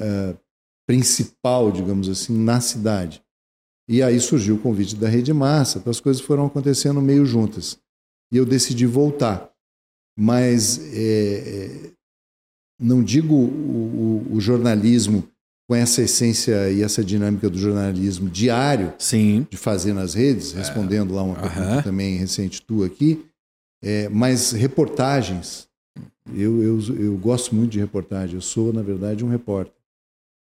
[0.00, 0.36] é,
[0.84, 3.22] principal, digamos assim, na cidade.
[3.88, 7.78] E aí surgiu o convite da Rede Massa, então as coisas foram acontecendo meio juntas.
[8.32, 9.48] E eu decidi voltar.
[10.18, 11.92] Mas é,
[12.78, 15.28] não digo o, o, o, jornalismo
[15.68, 19.46] com essa essência e essa dinâmica do jornalismo diário, Sim.
[19.50, 20.58] de fazer nas redes, é.
[20.58, 23.24] respondendo lá uma pergunta também recente tua aqui,
[23.82, 25.66] é, mas reportagens.
[26.34, 29.74] Eu, eu, eu gosto muito de reportagem, eu sou, na verdade, um repórter.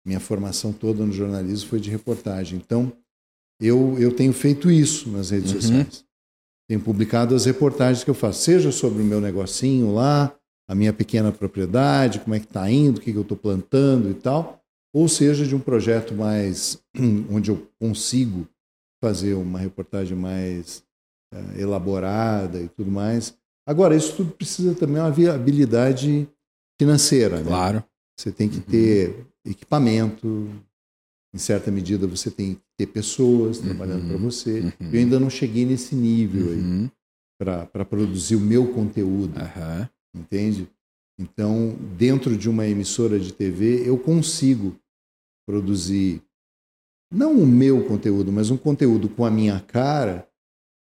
[0.07, 2.59] Minha formação toda no jornalismo foi de reportagem.
[2.59, 2.93] Então,
[3.61, 5.61] eu, eu tenho feito isso nas redes uhum.
[5.61, 6.05] sociais.
[6.69, 10.35] Tenho publicado as reportagens que eu faço, seja sobre o meu negocinho lá,
[10.69, 14.11] a minha pequena propriedade, como é que está indo, o que, que eu estou plantando
[14.11, 14.61] e tal,
[14.95, 16.83] ou seja, de um projeto mais
[17.31, 18.47] onde eu consigo
[19.03, 20.83] fazer uma reportagem mais
[21.33, 23.37] uh, elaborada e tudo mais.
[23.69, 26.29] Agora, isso tudo precisa também uma habilidade
[26.81, 27.39] financeira.
[27.39, 27.45] Né?
[27.45, 27.85] Claro.
[28.19, 29.51] Você tem que ter uhum.
[29.51, 30.51] equipamento,
[31.35, 34.09] em certa medida você tem que ter pessoas trabalhando uhum.
[34.09, 34.61] para você.
[34.61, 34.91] Uhum.
[34.93, 36.59] Eu ainda não cheguei nesse nível aí.
[36.59, 36.91] Uhum.
[37.39, 39.89] para produzir o meu conteúdo, Aham.
[40.17, 40.69] Entende?
[41.19, 44.77] Então, dentro de uma emissora de TV, eu consigo
[45.47, 46.23] produzir
[47.13, 50.29] não o meu conteúdo, mas um conteúdo com a minha cara,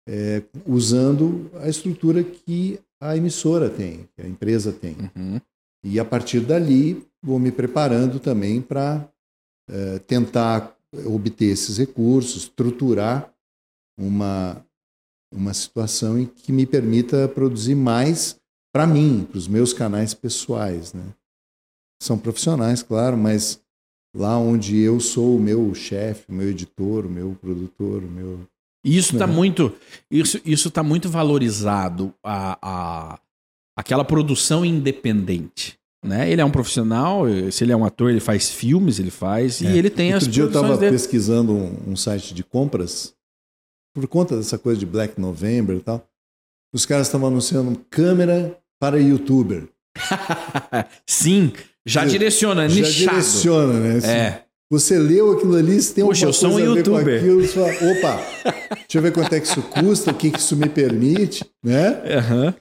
[0.08, 4.96] é, usando a estrutura que a emissora tem, que a empresa tem.
[5.16, 5.40] Uhum.
[5.84, 9.08] E a partir dali, vou me preparando também para
[10.08, 13.34] tentar obter esses recursos, estruturar
[13.98, 14.66] uma,
[15.34, 18.40] uma situação em que me permita produzir mais
[18.74, 20.94] para mim, para os meus canais pessoais.
[20.94, 21.04] Né?
[22.02, 23.62] São profissionais, claro, mas
[24.16, 28.40] lá onde eu sou o meu chefe, o meu editor, o meu produtor, o meu.
[28.86, 29.34] E Isso está Uhum.
[29.34, 29.74] muito,
[30.12, 33.20] isso, isso tá muito valorizado a, a
[33.78, 36.30] aquela produção independente, né?
[36.30, 39.68] Ele é um profissional, se ele é um ator, ele faz filmes, ele faz e
[39.68, 39.76] É.
[39.78, 43.16] ele tem as Outro dia eu estava pesquisando um, um site de compras,
[43.96, 46.06] por conta dessa coisa de Black November e tal.
[46.74, 49.64] Os caras estavam anunciando câmera para youtuber.
[51.08, 51.54] Sim,
[51.86, 53.12] já Já- direciona, Já nichado.
[53.18, 53.98] direciona, né?
[53.98, 54.44] Assim, É.
[54.72, 57.20] Você leu aquilo ali, se tem Puxa, alguma sou um a ver com youtuber.
[57.20, 60.40] aquilo, você fala, opa, deixa eu ver quanto é que isso custa, o que, que
[60.40, 62.02] isso me permite, né?
[62.18, 62.56] Aham.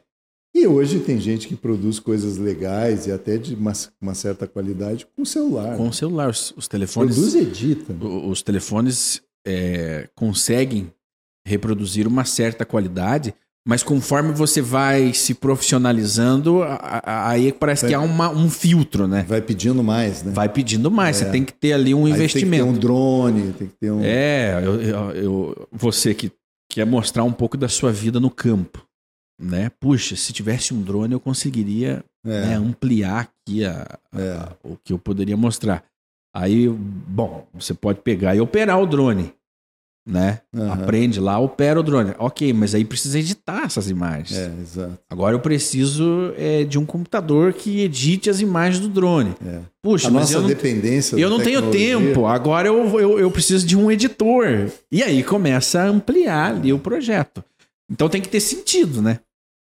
[0.54, 5.06] E hoje tem gente que produz coisas legais e até de uma, uma certa qualidade
[5.16, 5.74] com celular.
[5.78, 7.14] Com o celular, os, os telefones.
[7.16, 7.92] Produz e edita.
[7.94, 10.92] o- Os telefones é, conseguem
[11.46, 13.34] reproduzir uma certa qualidade,
[13.66, 16.60] mas conforme você vai se profissionalizando,
[17.04, 19.24] aí parece que há uma- um filtro, né?
[19.28, 20.32] Vai pedindo mais, né?
[20.32, 22.64] Vai pedindo mais, você tem que ter ali um Aí investimento.
[22.64, 24.00] Tem que ter um drone, tem que ter um.
[24.02, 26.30] É, eu, eu- eu- você que
[26.70, 28.82] quer mostrar um pouco da sua vida no campo,
[29.40, 29.70] né?
[29.80, 34.48] Puxa, se tivesse um drone eu conseguiria É, né, ampliar aqui a- a- É.
[34.64, 35.84] o que eu poderia mostrar.
[36.34, 39.34] Aí, bom, você pode pegar e operar o drone,
[40.06, 40.40] né?
[40.54, 40.72] aham.
[40.72, 42.12] Aprende lá, opera o drone.
[42.18, 44.36] Ok, mas aí precisa editar essas imagens.
[44.36, 44.98] É, exato.
[45.08, 49.34] Agora eu preciso é, de um computador que edite as imagens do drone.
[49.46, 49.60] É.
[49.80, 51.16] Puxa, A mas nossa eu não, dependência.
[51.16, 52.26] eu não tenho tempo.
[52.26, 54.70] Agora eu, eu, eu preciso de um editor.
[54.90, 57.44] E aí começa a ampliar ali o projeto.
[57.90, 59.20] Então tem que ter sentido, né?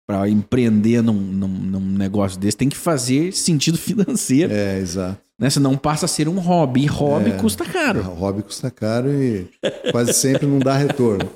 [0.09, 4.53] Para empreender num, num, num negócio desse, tem que fazer sentido financeiro.
[4.53, 5.21] É, exato.
[5.39, 5.51] Né?
[5.51, 6.83] Senão passa a ser um hobby.
[6.85, 7.37] E hobby É.
[7.37, 8.03] custa O caro.
[8.15, 9.47] hobby custa caro e
[9.93, 11.29] quase sempre não dá retorno.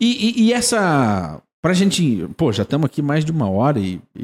[0.00, 1.40] E, e, e essa.
[1.62, 2.28] Pra gente.
[2.36, 4.22] Pô, já estamos aqui mais de uma hora e, e,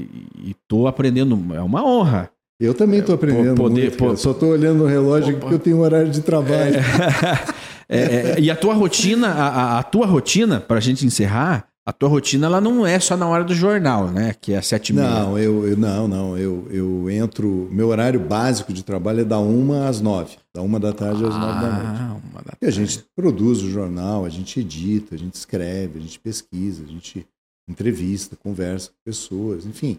[0.50, 1.38] e tô aprendendo.
[1.54, 2.30] É uma honra.
[2.60, 5.54] Eu também estou aprendendo po- poder- muito, po- Só estou olhando no relógio aqui porque
[5.54, 6.76] eu tenho um horário de trabalho.
[7.88, 11.92] É, é, e a tua rotina, a, a- a tua rotina, pra gente encerrar, a
[11.92, 14.34] tua rotina ela não é só na hora do jornal, né?
[14.40, 15.08] Que é sete e meia.
[15.08, 16.38] Não, eu, eu não, não.
[16.38, 17.68] Eu, eu entro.
[17.72, 20.36] Meu horário básico de trabalho é da uma às nove.
[20.54, 22.00] Da uma da tarde às nove da noite.
[22.00, 25.98] Ah, uma da E a gente produz o jornal, a gente edita, a gente escreve,
[25.98, 27.26] a gente pesquisa, a gente
[27.68, 29.98] entrevista, conversa com pessoas, enfim.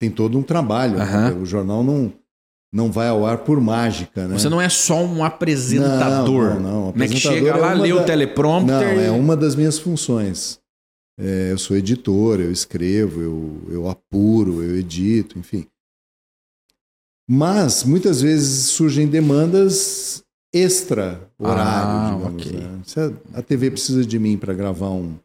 [0.00, 0.98] Tem todo um trabalho.
[0.98, 1.32] né?
[1.40, 2.12] O jornal não,
[2.72, 4.38] não vai ao ar por mágica, né?
[4.38, 6.54] Você não é só um apresentador.
[6.54, 6.86] Não, não, não.
[6.88, 8.66] Né, que Apresentador chega é lá, lê o da- teleprompter.
[8.96, 10.58] Não, é uma das minhas funções.
[11.18, 15.66] É, eu sou editor, eu escrevo, eu, eu apuro, eu edito, enfim.
[17.28, 20.22] Mas muitas vezes surgem demandas
[20.52, 22.46] extra horário, Ah, digamos.
[22.46, 22.52] ok.
[22.60, 22.82] né?
[22.84, 25.16] Se a, a TV precisa de mim para gravar um,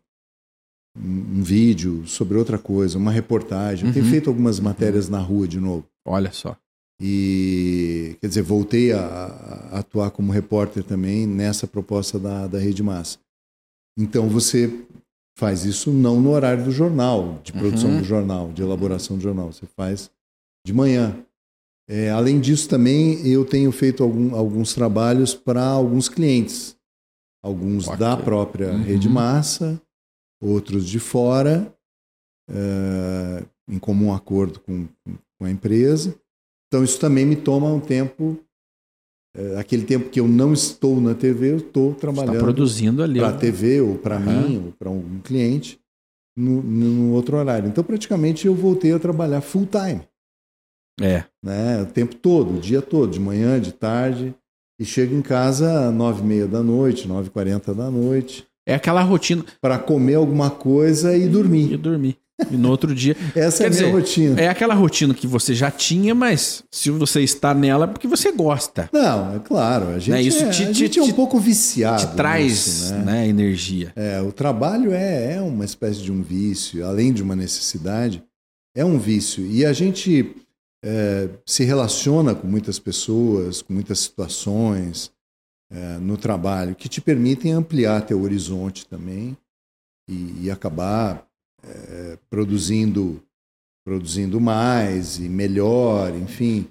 [0.98, 3.88] um, um vídeo sobre outra coisa, uma reportagem.
[3.88, 4.12] Eu tenho Uhum.
[4.12, 5.86] feito algumas matérias na rua de novo.
[6.06, 6.56] Olha só.
[7.02, 9.00] E, quer dizer, voltei a,
[9.72, 13.18] a atuar como repórter também nessa proposta da, da Rede Massa.
[13.98, 14.86] Então você
[15.40, 17.98] faz isso não no horário do jornal, de produção Uhum.
[18.00, 19.52] do jornal, de elaboração do jornal.
[19.52, 20.12] Você faz
[20.66, 21.24] de manhã.
[21.90, 26.76] É, além disso, também eu tenho feito algum- alguns trabalhos para alguns clientes.
[27.44, 28.84] Alguns da própria Uhum.
[28.84, 29.82] Rede Massa,
[30.42, 31.74] outros de fora,
[32.50, 34.88] é, em comum acordo com,
[35.38, 36.14] com a empresa.
[36.68, 38.38] Então, isso também me toma um tempo.
[39.36, 43.20] É, aquele tempo que eu não estou na TV, eu estou Está trabalhando produzindo ali.
[43.20, 44.48] para a TV ou para Aham.
[44.48, 45.80] mim ou para algum cliente
[46.38, 47.68] no, no outro horário.
[47.68, 50.02] Então, praticamente, eu voltei a trabalhar full time,
[51.02, 51.24] É.
[51.44, 51.82] né?
[51.82, 54.34] o tempo todo, o dia todo, de manhã, de tarde.
[54.82, 58.48] E chego em casa às nove e meia da noite, nove e quarenta da noite,
[58.66, 59.44] É aquela rotina.
[59.60, 62.18] para comer alguma coisa e E dormir.
[62.52, 63.16] E no outro dia.
[63.36, 64.40] Essa é a minha dizer, rotina.
[64.42, 68.32] É aquela rotina que você já tinha, mas se você está nela é porque você
[68.32, 68.90] gosta.
[68.94, 71.14] Não, é claro, a gente, Né, isso é, te- a te- gente é um te-
[71.14, 72.08] pouco viciado.
[72.08, 73.04] Te traz nisso, né?
[73.06, 73.92] né, energia.
[73.96, 78.24] É, o trabalho é, é uma espécie de um vício, além de uma necessidade,
[78.76, 79.46] é um vício.
[79.46, 80.36] E a gente
[80.84, 85.12] é, se relaciona com muitas pessoas, com muitas situações
[85.72, 89.38] é, no trabalho que te permitem ampliar teu horizonte também
[90.10, 91.26] e, e acabar
[91.64, 93.22] é, produzindo,
[93.86, 96.68] produzindo mais e melhor, enfim.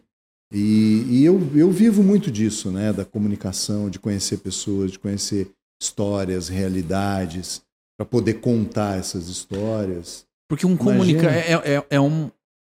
[0.52, 2.93] E, e eu, eu vivo muito disso, né?
[2.93, 5.51] Da comunicação, de conhecer pessoas, de conhecer
[5.81, 7.62] histórias, realidades,
[7.98, 10.27] para poder contar essas histórias.
[10.48, 12.31] Porque um comunica é, é, é, um,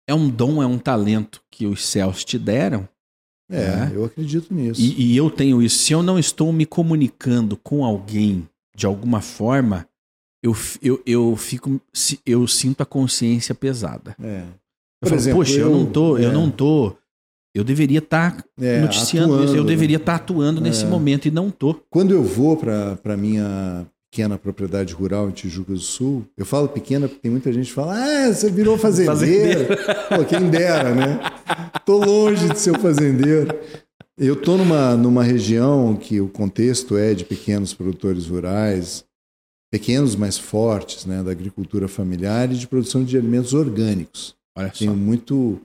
[0.07, 2.87] é um dom, é um talento que os céus te deram.
[3.49, 3.91] É, né?
[3.93, 4.81] eu acredito nisso.
[4.81, 5.79] E, e eu tenho isso.
[5.79, 9.87] Se eu não estou me comunicando com alguém de alguma forma,
[10.43, 11.79] eu, eu, eu fico
[12.25, 14.15] eu sinto a consciência pesada.
[14.21, 14.43] É.
[14.99, 16.25] Por eu falo, exemplo, poxa, eu, eu, não tô, é.
[16.25, 16.95] eu não tô
[17.53, 20.17] eu deveria estar tá é, noticiando atuando, isso, eu deveria estar né?
[20.17, 20.87] tá atuando nesse é.
[20.87, 21.75] momento e não tô.
[21.89, 26.69] Quando eu vou para a minha pequena propriedade rural em Tijuca do Sul, eu falo
[26.69, 29.67] pequena porque tem muita gente que fala, ah, você virou fazendeiro.
[29.67, 29.77] fazendeiro.
[30.09, 31.19] Pô, quem dera, né?
[31.85, 33.53] Tô longe de ser um fazendeiro.
[34.17, 39.03] Eu tô numa, numa região que o contexto é de pequenos produtores rurais,
[39.71, 44.35] pequenos, mas fortes, né, da agricultura familiar e de produção de alimentos orgânicos.
[44.79, 45.61] Tenho muito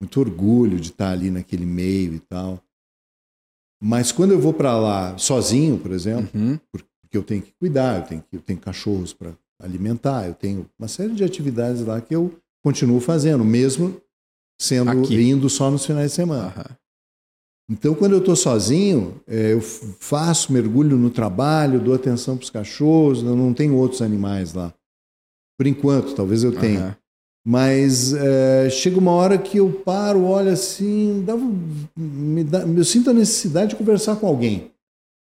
[0.00, 2.62] muito orgulho de estar ali naquele meio e tal.
[3.82, 6.58] Mas quando eu vou para lá sozinho, por exemplo, uhum.
[6.70, 10.68] porque eu tenho que cuidar, eu tenho, que, eu tenho cachorros para alimentar, eu tenho
[10.78, 14.00] uma série de atividades lá que eu continuo fazendo, mesmo
[14.60, 15.20] sendo Aqui.
[15.20, 16.54] indo só nos finais de semana.
[16.56, 16.76] Uhum.
[17.68, 22.50] Então, quando eu estou sozinho, é, eu faço mergulho no trabalho, dou atenção para os
[22.50, 24.72] cachorros, eu não tenho outros animais lá.
[25.58, 26.86] Por enquanto, talvez eu tenha.
[26.86, 26.94] Uhum.
[27.48, 31.34] Mas é, chega uma hora que eu paro, olho assim, dá,
[31.96, 34.72] me dá, eu sinto a necessidade de conversar com alguém.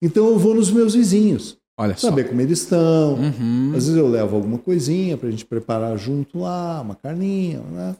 [0.02, 1.58] Então eu vou nos meus vizinhos.
[1.78, 2.28] Olha saber só.
[2.28, 3.14] como eles estão.
[3.14, 3.68] Uhum.
[3.76, 7.96] Às vezes eu levo alguma coisinha para a gente preparar junto lá, uma carninha, né?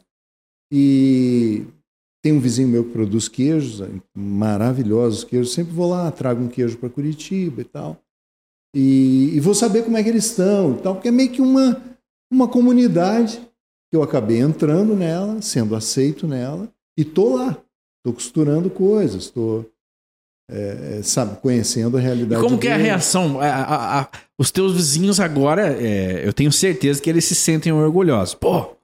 [0.71, 1.63] E
[2.25, 3.87] tem um vizinho meu que produz queijos,
[4.17, 5.53] maravilhosos queijos.
[5.53, 8.01] Sempre vou lá, trago um queijo para Curitiba e tal.
[8.75, 11.39] E, e, vou saber como é que eles estão e tal, porque é meio que
[11.39, 11.79] uma,
[12.33, 13.39] uma comunidade
[13.93, 17.55] eu acabei entrando nela, sendo aceito nela, e tô lá.
[17.99, 19.63] Estou costurando coisas, estou
[20.49, 22.41] é, é, sabe, conhecendo a realidade.
[22.41, 23.39] E como que é a reação?
[23.39, 27.71] A, a, a, os teus vizinhos agora, é, eu tenho certeza que eles se sentem
[27.71, 28.33] orgulhosos.
[28.33, 28.75] Pô,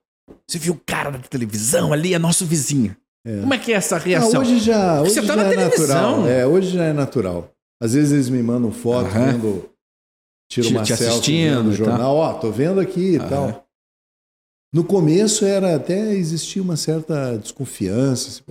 [0.48, 2.96] você viu o cara da televisão ali, é nosso vizinho.
[3.26, 3.40] É.
[3.42, 4.42] Como é que é essa reação?
[4.42, 6.28] Ah, hoje já, hoje você tá já é natural.
[6.28, 7.52] É, hoje já é natural.
[7.82, 9.26] Às vezes eles me mandam foto, uhum.
[9.32, 9.70] vendo,
[10.50, 12.16] tiro uma te selfie no jornal.
[12.16, 13.66] Ó, oh, tô vendo aqui e tal.
[14.74, 18.44] No começo era até existia uma certa desconfiança, assim,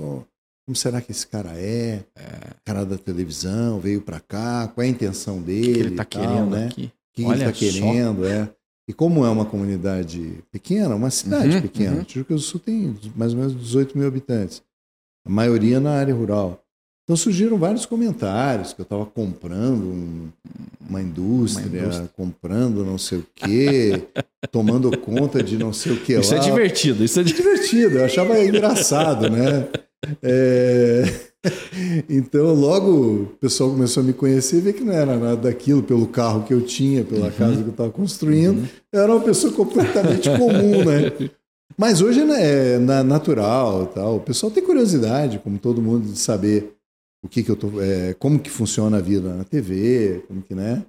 [0.66, 2.05] como será que esse cara é?
[2.14, 2.55] é.
[2.64, 5.70] Cara da televisão, veio para cá, qual é a intenção dele?
[5.70, 6.66] O que, ele tá tal, querendo né?
[6.66, 6.84] aqui?
[6.84, 8.52] O que, ele está querendo, é.
[8.90, 12.02] E como é uma comunidade pequena, uma cidade uhum, pequena, uhum.
[12.02, 14.60] Tijuca do Sul tem mais ou menos 18 mil habitantes,
[15.24, 16.60] a maioria na área rural.
[17.04, 20.28] Então surgiram vários comentários que eu estava comprando um,
[20.88, 24.08] uma, indústria, uma, indústria, comprando não sei o quê,
[24.50, 26.42] tomando conta de não sei o que isso é lá.
[26.42, 27.98] Isso é divertido, isso é divertido.
[27.98, 29.68] Eu achava engraçado, né?
[30.20, 31.30] É...
[32.08, 35.82] Então logo o pessoal começou a me conhecer e ver que não era nada daquilo
[35.82, 37.32] pelo carro que eu tinha, pela uhum.
[37.32, 38.58] casa que eu estava construindo.
[38.58, 38.68] Uhum.
[38.92, 41.30] Eu era uma pessoa completamente comum, né?
[41.78, 44.16] Mas hoje né, é natural, tal.
[44.16, 46.74] O pessoal tem curiosidade, como todo mundo, de saber
[47.22, 50.54] o que, que eu tô, é, como que funciona a vida na TV, como que,
[50.54, 50.84] né?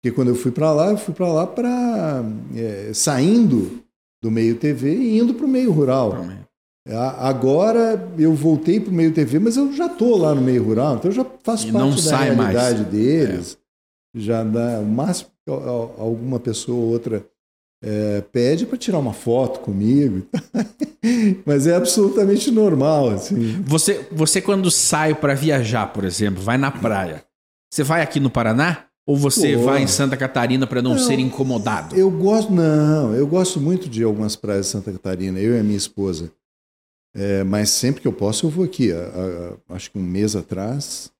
[0.00, 3.82] Porque quando eu fui para lá, eu fui para lá para é, saindo
[4.22, 6.26] do meio TV e indo para o meio rural.
[7.18, 10.96] Agora eu voltei para o meio TV, mas eu já estou lá no meio rural,
[10.96, 12.90] então eu já faço e parte da realidade mais.
[12.90, 13.58] deles.
[14.14, 14.20] É.
[14.20, 15.30] Já dá o máximo
[15.98, 17.24] alguma pessoa ou outra
[17.84, 20.26] é, pede para tirar uma foto comigo,
[21.44, 23.10] mas é absolutamente normal.
[23.10, 23.62] Assim.
[23.64, 27.24] Você, você quando sai para viajar, por exemplo, vai na praia,
[27.70, 28.84] você vai aqui no Paraná?
[29.08, 31.94] Ou você Pô, vai em Santa Catarina para não, não, ser incomodado?
[31.94, 35.62] Eu gosto, não, eu gosto muito de algumas praias de Santa Catarina, eu e a
[35.62, 36.32] minha esposa.
[37.16, 38.92] É, mas sempre que eu posso, eu vou aqui.
[38.92, 38.98] A,
[39.70, 41.10] a, acho que um mês atrás,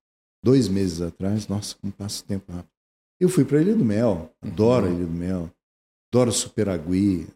[0.45, 2.71] dois meses atrás, nossa, como passa o tempo rápido.
[3.19, 4.93] Eu fui para Ilha do Mel, adoro uhum.
[4.93, 5.51] a Ilha do Mel.
[6.13, 7.27] Adoro Superagui,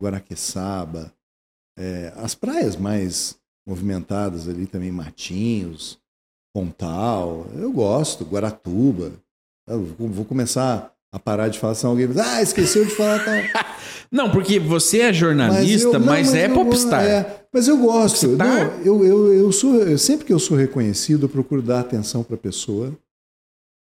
[0.00, 1.12] Guaraqueçaba,
[1.78, 5.98] é, as praias mais movimentadas ali também, Matinhos,
[6.54, 9.12] Pontal, eu gosto, Guaratuba.
[9.66, 13.34] Eu vou começar a parar de falar, se alguém ah, esqueceu de falar tal.
[14.10, 17.04] não, porque você é jornalista, mas, eu, não, mas, mas é popstar.
[17.04, 18.28] É, mas eu gosto.
[18.28, 22.36] Não, eu, eu, eu sou, sempre que eu sou reconhecido, eu procuro dar atenção para
[22.36, 22.96] a pessoa,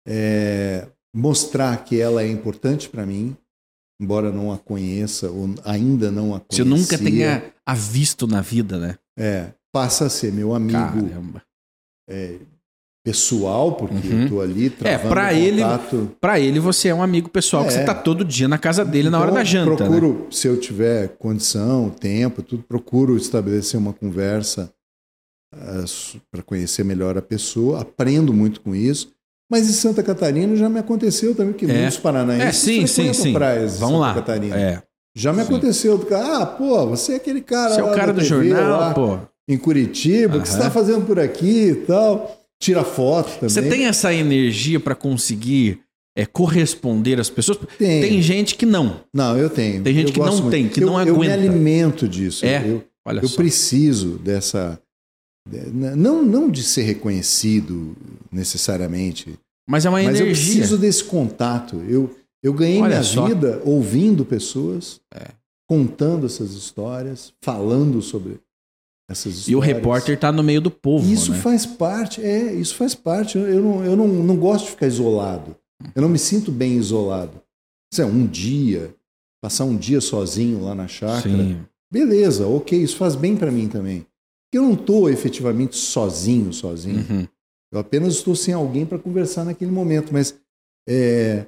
[0.06, 3.36] é, mostrar que ela é importante para mim,
[4.00, 6.64] embora não a conheça ou ainda não a conhecia.
[6.64, 8.98] Você nunca tenha a visto na vida, né?
[9.16, 10.78] É, passa a ser meu amigo.
[10.78, 11.42] Caramba.
[12.08, 12.38] É,
[13.04, 14.22] pessoal, porque Uhum.
[14.22, 16.10] eu tô ali travando pra ele- contato.
[16.20, 17.72] Pra ele, você é um amigo pessoal que É.
[17.72, 19.70] você tá todo dia na casa dele na hora Então, da janta.
[19.70, 19.76] né?
[19.76, 24.70] Procuro, se eu tiver condição, tempo, tudo, procuro estabelecer uma conversa
[26.30, 27.80] para conhecer melhor a pessoa.
[27.82, 29.10] Aprendo muito com isso.
[29.50, 31.74] Mas em Santa Catarina já me aconteceu também, que É.
[31.80, 33.32] muitos paranaenses É, sim, sim, sim.
[33.34, 34.14] praias Vamos Santa lá.
[34.14, 34.56] Catarina.
[34.58, 34.82] É.
[35.14, 35.48] Já me Sim.
[35.48, 38.48] aconteceu do cara, ah, pô, você é aquele cara Você é o cara do TV,
[38.48, 39.18] jornal, lá pô.
[39.46, 42.41] em Curitiba, o que você está fazendo por aqui e tal.
[42.62, 43.48] Tira foto também.
[43.48, 45.80] Você tem essa energia pra conseguir
[46.16, 47.58] é, corresponder às pessoas?
[47.76, 48.00] Tem.
[48.02, 49.00] Tem gente que não.
[49.12, 49.82] Não, eu tenho.
[49.82, 50.50] Tem gente Eu que não muito.
[50.50, 51.34] tem, que eu, não Eu me aguenta.
[51.34, 52.46] alimento disso.
[52.46, 52.62] É.
[52.68, 53.36] Eu, Olha eu só.
[53.36, 54.78] preciso dessa.
[55.48, 57.96] de- Não, não de ser reconhecido
[58.30, 59.34] necessariamente,
[59.68, 60.54] Mas é uma mas eu energia.
[60.54, 61.82] preciso desse contato.
[61.88, 63.26] Eu, eu ganhei Olha minha só.
[63.26, 65.28] vida ouvindo pessoas, É.
[65.68, 68.38] contando essas histórias, falando sobre.
[69.48, 71.10] E o repórter tá no meio do povo.
[71.10, 71.38] Isso né?
[71.38, 73.38] faz parte, é, isso faz parte.
[73.38, 75.56] Eu, eu não, eu não, não gosto de ficar isolado.
[75.94, 77.40] Eu não me sinto bem isolado.
[77.92, 78.94] Isso é um dia,
[79.42, 81.36] passar um dia sozinho lá na chácara.
[81.36, 81.60] Sim.
[81.92, 84.06] Beleza, ok, isso faz bem para mim também.
[84.52, 87.04] Eu não estou efetivamente sozinho, sozinho.
[87.08, 87.28] Uhum.
[87.72, 90.12] Eu apenas estou sem alguém para conversar naquele momento.
[90.12, 90.34] Mas
[90.88, 91.46] é,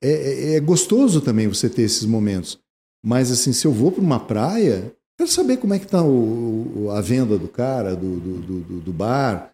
[0.00, 2.58] é, é gostoso também você ter esses momentos.
[3.04, 7.00] Mas assim, se eu vou para uma praia, quero saber como é que está a
[7.00, 9.52] venda do cara, do, do, do- do- bar,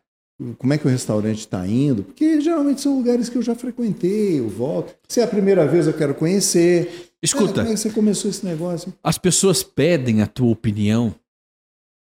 [0.56, 4.38] como é que o restaurante está indo, porque geralmente são lugares que eu já frequentei,
[4.38, 4.94] eu volto.
[5.08, 7.10] Se é a primeira vez, eu quero conhecer.
[7.22, 8.94] Escuta, como é que você começou esse negócio?
[9.02, 11.14] as pessoas pedem a tua opinião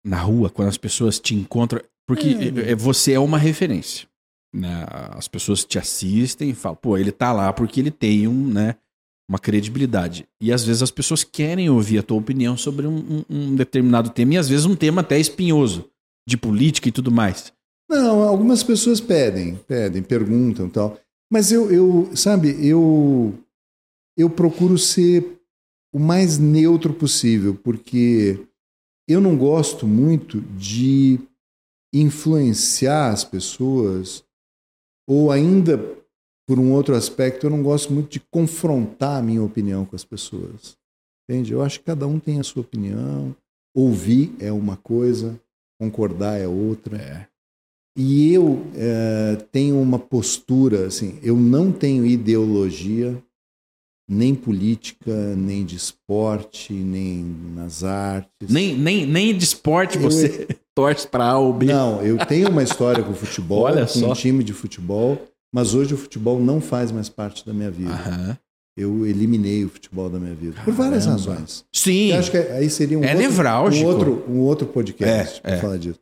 [0.04, 2.70] na rua, quando as pessoas te encontram, porque É.
[2.70, 4.06] eh, você é uma referência.
[4.54, 4.84] né?
[5.16, 8.76] As pessoas te assistem e falam, pô, ele tá lá porque ele tem um, né,
[9.28, 10.26] uma credibilidade.
[10.40, 14.10] E às vezes as pessoas querem ouvir a tua opinião sobre um, um- um determinado
[14.10, 15.88] tema, e às vezes um tema até espinhoso,
[16.28, 17.52] de política e tudo mais.
[17.90, 20.98] Não, algumas pessoas pedem, pedem, perguntam tal.
[21.30, 23.34] Mas eu, eu, sabe, eu,
[24.16, 25.38] eu procuro ser
[25.94, 28.38] o mais neutro possível, porque
[29.08, 31.18] eu não gosto muito de
[31.94, 34.24] influenciar as pessoas,
[35.06, 35.78] ou ainda,
[36.46, 40.04] por um outro aspecto, eu não gosto muito de confrontar a minha opinião com as
[40.04, 40.76] pessoas.
[41.28, 41.52] Entende?
[41.52, 43.34] Eu acho que cada um tem a sua opinião.
[43.74, 45.38] Ouvir é uma coisa,
[45.80, 46.96] concordar é outra.
[46.96, 47.26] É.
[47.96, 53.16] E eu eh, tenho uma postura, assim, eu não tenho ideologia,
[54.10, 57.22] nem política, nem de esporte, nem
[57.54, 58.50] nas artes.
[58.50, 61.66] Nem, nem, nem de esporte Eu- você torce pra A ou B.
[61.66, 64.10] Não, eu tenho uma história com futebol, Olha com só.
[64.10, 65.18] um time de futebol,
[65.52, 67.90] mas hoje o futebol não faz mais parte da minha vida.
[67.92, 68.38] Aham.
[68.74, 71.20] Eu eliminei o futebol da minha vida, por várias Caramba.
[71.30, 71.62] razões.
[71.70, 72.12] Sim.
[72.12, 73.84] Eu acho que aí seria um É outro, nevrálgico.
[73.84, 75.60] um outro, um outro podcast É, para é.
[75.60, 76.00] falar disso.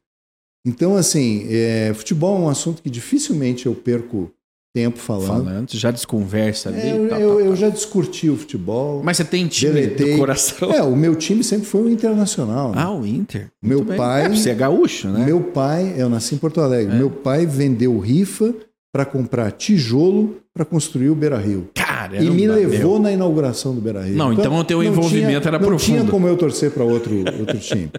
[0.64, 4.30] Então, assim, é, futebol é um assunto que dificilmente eu perco
[4.72, 5.26] tempo falando.
[5.26, 6.78] Falando, já desconversa ali.
[6.80, 7.56] É, eu, tal, eu- tal, eu tal.
[7.56, 9.02] já discuti o futebol.
[9.02, 10.12] Mas você tem time Deletei.
[10.12, 10.70] do coração.
[10.72, 12.70] É, o meu time sempre foi o Internacional.
[12.70, 12.76] né?
[12.80, 13.50] Ah, o Inter.
[13.60, 15.24] Meu Muito pai- É, você é gaúcho, né?
[15.24, 16.98] Meu pai, eu nasci em Porto Alegre, É.
[16.98, 18.54] meu pai vendeu rifa
[18.92, 21.70] para comprar tijolo para construir o Beira Rio.
[21.74, 22.98] Caramba, E me levou meu.
[22.98, 24.16] na inauguração do Beira Rio.
[24.16, 25.98] Não, então o teu envolvimento era não profundo.
[25.98, 27.90] tinha como eu torcer para outro, outro time.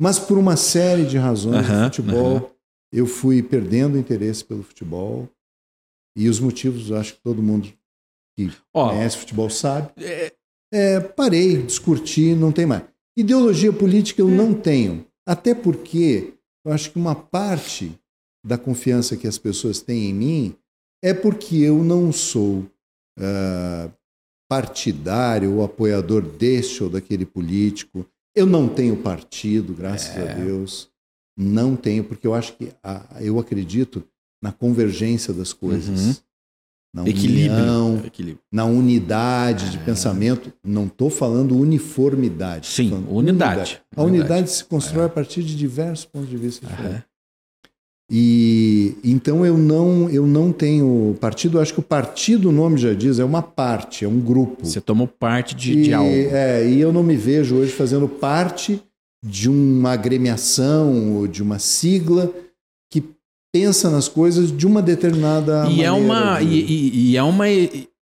[0.00, 2.52] Mas por uma série de razões de futebol,
[2.92, 5.28] eu fui perdendo interesse pelo futebol.
[6.16, 7.68] E os motivos, acho que todo mundo
[8.74, 9.90] Ó, conhece futebol sabe.
[9.98, 10.32] é,
[10.72, 12.82] É, parei, discuti, não tem mais.
[13.16, 15.04] Ideologia política eu não tenho.
[15.26, 16.34] Até porque
[16.64, 17.92] eu acho que uma parte
[18.44, 20.54] da confiança que as pessoas têm em mim
[21.02, 22.66] é porque eu não sou
[23.18, 23.88] ah,
[24.48, 28.06] partidário ou apoiador deste ou daquele político.
[28.34, 30.30] Eu não tenho partido, graças É.
[30.30, 30.88] a Deus.
[31.36, 34.02] Não tenho, porque eu acho que a- eu acredito
[34.42, 36.00] na convergência das coisas.
[36.00, 36.14] Uhum.
[36.94, 37.52] Na equilíbrio.
[37.60, 38.42] união, equilíbrio.
[38.50, 39.80] na unidade de É.
[39.84, 40.50] pensamento.
[40.64, 42.66] Não estou falando uniformidade.
[42.66, 43.82] Sim, falando unidade.
[43.94, 47.04] A unidade se constrói a partir de diversos pontos de vista diferentes.
[48.10, 51.60] E então eu não eu não tenho partido.
[51.60, 54.64] Acho que o partido, o nome já diz, é uma parte, é um grupo.
[54.64, 56.10] Você tomou parte de, e, de algo.
[56.10, 58.80] é, e eu não me vejo hoje fazendo parte
[59.24, 62.32] de uma agremiação ou de uma sigla
[62.90, 63.02] que
[63.52, 66.38] pensa nas coisas de uma determinada E é maneira uma.
[66.40, 67.44] de- E, e- e é uma.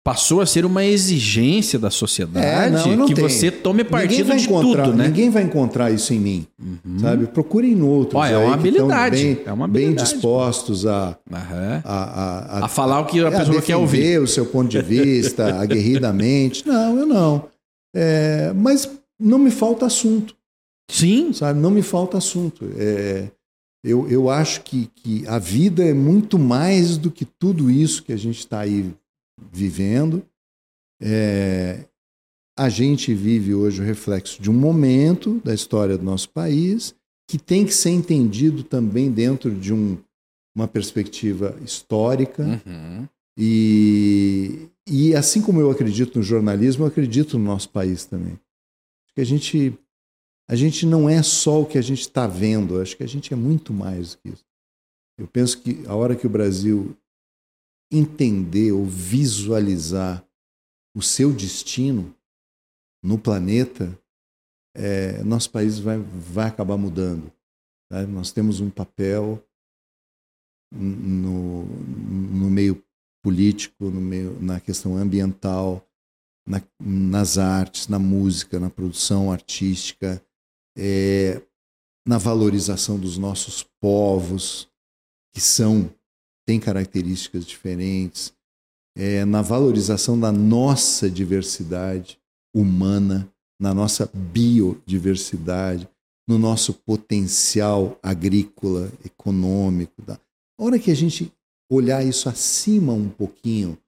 [0.05, 4.49] Passou a ser uma exigência da sociedade É, não, não que você tome partido de
[4.49, 5.07] tudo, né?
[5.07, 6.99] Ninguém vai encontrar isso em mim, Uhum.
[6.99, 7.27] sabe?
[7.29, 10.13] Procurem outros Ó, é uma habilidade, bem, é uma bem habilidade.
[10.13, 11.83] dispostos a, Aham.
[11.85, 14.21] a, a, A falar o que a é, pessoa quer ouvir.
[14.21, 16.67] o seu ponto de vista aguerridamente.
[16.67, 17.45] Não, eu não.
[17.95, 20.35] É, mas não me falta assunto,
[20.91, 21.33] Sim.
[21.33, 21.61] sabe?
[21.61, 22.69] Não me falta assunto.
[22.77, 23.27] É,
[23.85, 28.13] eu, eu acho que, que a vida é muito mais do que tudo isso que
[28.13, 28.91] a gente está aí
[29.51, 30.23] vivendo.
[31.01, 31.85] É,
[32.57, 36.95] a gente vive hoje o reflexo de um momento da história do nosso país
[37.29, 39.97] que tem que ser entendido também dentro de um,
[40.55, 42.61] uma perspectiva histórica.
[42.67, 43.09] Uhum.
[43.39, 48.33] E, e assim como eu acredito no jornalismo, eu acredito no nosso país também.
[48.33, 49.79] Acho que a gente,
[50.51, 53.33] a gente não é só o que a gente está vendo, acho que a gente
[53.33, 54.45] é muito mais do que isso.
[55.19, 56.97] Eu penso que a hora que o Brasil
[57.93, 60.27] entender ou visualizar
[60.97, 62.15] o seu destino
[63.03, 63.99] no planeta,
[64.75, 67.31] é, nosso país vai, vai acabar mudando.
[67.91, 68.07] Tá?
[68.07, 69.45] Nós temos um papel
[70.73, 72.83] no, no meio
[73.23, 75.87] político, no meio, na questão ambiental,
[76.47, 80.25] na, nas artes, na música, na produção artística,
[80.77, 81.43] é,
[82.07, 84.69] na valorização dos nossos povos,
[85.33, 85.91] que são
[86.47, 88.33] têm características diferentes,
[88.97, 92.19] é, na valorização da nossa diversidade
[92.55, 93.29] humana,
[93.61, 95.89] na nossa biodiversidade,
[96.29, 100.03] no nosso potencial agrícola, econômico.
[100.03, 100.15] Da...
[100.59, 101.33] A hora que a gente
[101.71, 103.79] olhar isso acima um pouquinho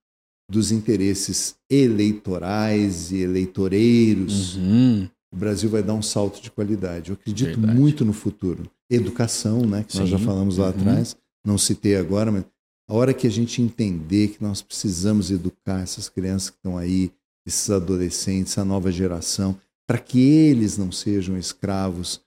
[0.50, 5.08] dos interesses eleitorais e eleitoreiros, Uhum.
[5.32, 7.10] o Brasil vai dar um salto de qualidade.
[7.10, 7.78] Eu acredito Verdade.
[7.78, 8.70] muito no futuro.
[8.90, 10.24] Educação, né, que nós já Sim.
[10.24, 10.70] falamos lá Uhum.
[10.70, 12.44] atrás, não citei agora, mas
[12.88, 17.12] a hora que a gente entender que nós precisamos educar essas crianças que estão aí,
[17.46, 22.20] esses adolescentes, a nova geração, para que eles não sejam escravos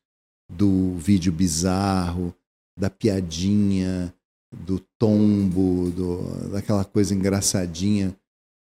[0.52, 2.34] do vídeo bizarro,
[2.78, 4.14] da piadinha,
[4.56, 8.16] do tombo, do, daquela coisa engraçadinha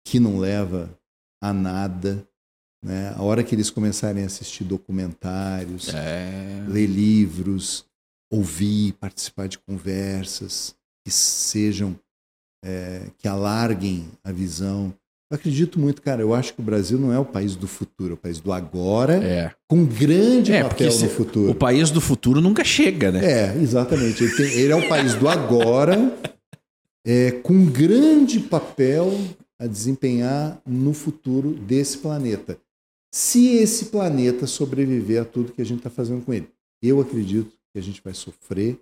[0.07, 0.91] que não leva
[1.43, 2.27] a nada.
[2.85, 3.15] Né?
[3.17, 6.65] A hora que eles começarem a assistir documentários, É.
[6.69, 7.85] ler livros,
[8.33, 11.95] ouvir, participar de conversas que sejam,
[12.65, 14.95] é, que alarguem a visão.
[15.31, 16.21] Eu acredito muito, cara.
[16.23, 18.53] Eu acho que o Brasil não é o país do futuro, é o país do
[18.53, 19.53] agora, É.
[19.69, 21.51] com grande É, papel no futuro.
[21.51, 23.25] O país do futuro nunca chega, né?
[23.25, 24.23] É, exatamente.
[24.25, 25.97] Ele, tem- ele é o país do agora,
[27.07, 29.11] é, com grande papel
[29.59, 32.59] a desempenhar no futuro desse planeta.
[33.15, 36.49] Se esse planeta sobreviver a tudo que a gente está fazendo com ele.
[36.83, 38.79] Eu acredito que a gente vai sofrer,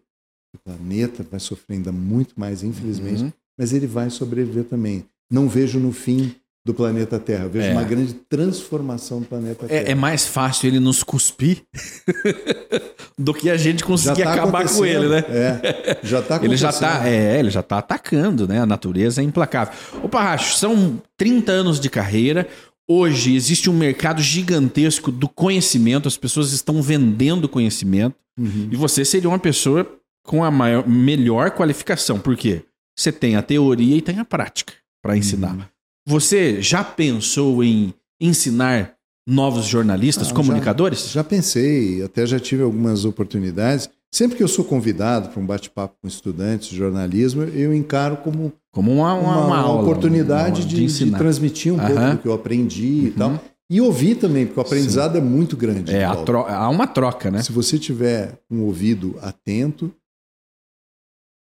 [0.54, 3.32] o planeta vai sofrer ainda muito mais, infelizmente, Uhum.
[3.58, 5.04] mas ele vai sobreviver também.
[5.30, 6.34] Não vejo no fim
[6.66, 7.72] do planeta Terra, eu vejo É.
[7.72, 9.88] uma grande transformação do planeta Terra.
[9.88, 11.62] É, é mais fácil ele nos cuspir
[13.18, 15.24] do que a gente conseguir tá acabar com ele, né?
[15.28, 18.60] É, já está Ele já tá, é, ele já tá atacando, né?
[18.60, 19.72] A natureza é implacável.
[20.02, 22.46] Ô Parracho, são 30 anos de carreira.
[22.92, 28.16] Hoje existe um mercado gigantesco do conhecimento, as pessoas estão vendendo conhecimento.
[28.36, 28.68] Uhum.
[28.72, 29.88] E você seria uma pessoa
[30.24, 32.18] com a maior, melhor qualificação.
[32.18, 32.64] Por quê?
[32.98, 35.54] Você tem a teoria e tem a prática para ensinar.
[35.54, 35.62] Uhum.
[36.04, 41.12] Você já pensou em ensinar novos jornalistas, Ah, comunicadores?
[41.12, 43.88] Já pensei, até já tive algumas oportunidades.
[44.12, 48.52] Sempre que eu sou convidado para um bate-papo com estudantes de jornalismo, eu encaro como
[48.72, 51.18] Como uma, uma, uma, uma aula, oportunidade uma- de, de ensinar.
[51.18, 52.14] transmitir um pouco Aham.
[52.16, 53.12] do que eu aprendi e Uhum.
[53.16, 53.44] tal.
[53.68, 55.94] E ouvir também, porque o aprendizado é muito grande.
[55.94, 57.40] É, há uma troca, né?
[57.42, 59.92] Se você tiver um ouvido atento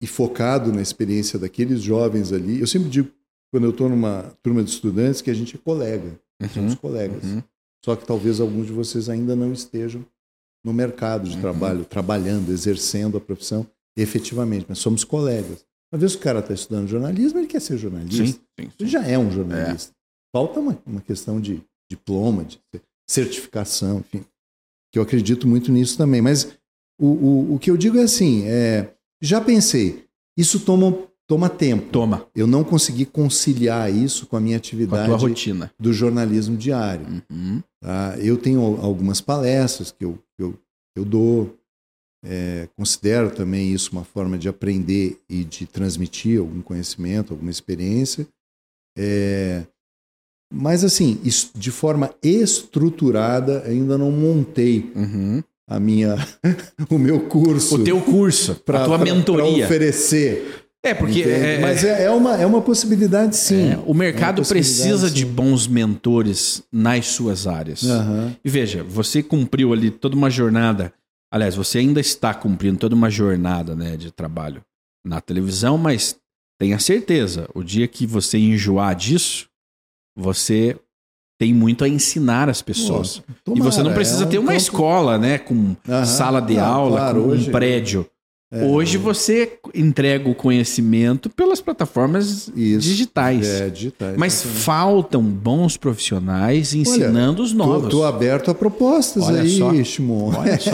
[0.02, 3.08] e focado na experiência daqueles jovens ali, eu sempre digo,
[3.52, 6.18] quando eu estou numa turma de estudantes, que a gente é colega,
[6.52, 7.22] somos colegas.
[7.24, 7.42] uhum.
[7.84, 10.04] Só que talvez alguns de vocês ainda não estejam
[10.64, 11.40] no mercado de Uhum.
[11.40, 13.64] trabalho, trabalhando, exercendo a profissão
[13.96, 15.64] efetivamente, mas somos colegas.
[15.92, 18.24] Uma vez que o cara está estudando jornalismo, ele quer ser jornalista.
[18.24, 18.86] Sim, sim, Ele sim.
[18.86, 19.92] já é um jornalista.
[20.34, 22.60] Falta uma, uma questão de diploma, de
[23.08, 24.24] certificação, enfim.
[24.92, 26.20] Que eu acredito muito nisso também.
[26.20, 26.56] Mas
[27.00, 28.92] o, o, o que eu digo é assim: é,
[29.22, 30.04] já pensei,
[30.36, 30.96] isso toma,
[31.26, 31.90] toma tempo.
[31.90, 35.72] Toma, Eu não consegui conciliar isso com a minha com a atividade rotina.
[35.78, 37.06] do jornalismo diário.
[37.30, 37.62] Uhum.
[37.82, 38.16] Tá?
[38.18, 41.57] Eu tenho algumas palestras que eu, eu, que eu dou.
[42.24, 48.26] É, considero também isso uma forma de aprender e de transmitir algum conhecimento, alguma experiência.
[48.98, 49.62] É,
[50.52, 51.20] mas, assim,
[51.54, 55.42] de forma estruturada, ainda não montei Uhum.
[55.68, 56.16] a minha,
[56.90, 57.76] o meu curso.
[57.76, 59.64] O teu curso, pra- a tua mentoria.
[59.64, 60.64] oferecer.
[60.84, 61.32] É, porque entende?
[61.44, 63.72] é, Mas é, é uma, é uma possibilidade, sim.
[63.72, 65.26] é, o mercado É precisa de sim.
[65.30, 67.82] bons mentores nas suas áreas.
[67.84, 68.34] Aham.
[68.44, 70.92] E veja, você cumpriu ali toda uma jornada.
[71.30, 74.62] Aliás, você ainda está cumprindo toda uma jornada né, de trabalho
[75.04, 76.16] na televisão, mas
[76.60, 79.46] tenha certeza, o dia que você enjoar disso,
[80.16, 80.76] você
[81.40, 83.22] tem muito a ensinar as pessoas.
[83.44, 85.38] Tomara, e você não precisa é um ter uma escola, né?
[85.38, 86.04] Com Aham.
[86.04, 88.10] sala de Ah, aula, claro, com hoje- um prédio.
[88.50, 92.80] É, Hoje você entrega o conhecimento pelas plataformas Isso.
[92.80, 93.46] digitais.
[93.46, 94.16] É, digitais.
[94.16, 94.64] Mas exatamente.
[94.64, 97.90] faltam bons profissionais ensinando os Tô, novos.
[97.90, 99.84] tô aberto a propostas Olha aí, só.
[99.84, 100.32] Shimon.
[100.34, 100.70] Olha só.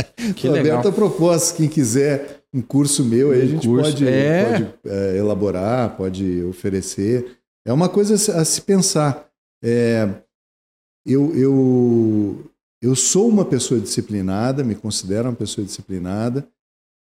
[0.48, 0.58] Legal.
[0.78, 1.52] aberto a propostas.
[1.52, 4.44] Quem quiser um curso meu, aí a Um gente curso, pode, é.
[4.50, 7.36] pode, é, elaborar, pode oferecer.
[7.66, 9.28] É uma coisa a se- a se pensar.
[9.62, 10.08] É,
[11.06, 12.44] eu, eu,
[12.80, 16.48] eu sou uma pessoa disciplinada, me considero uma pessoa disciplinada,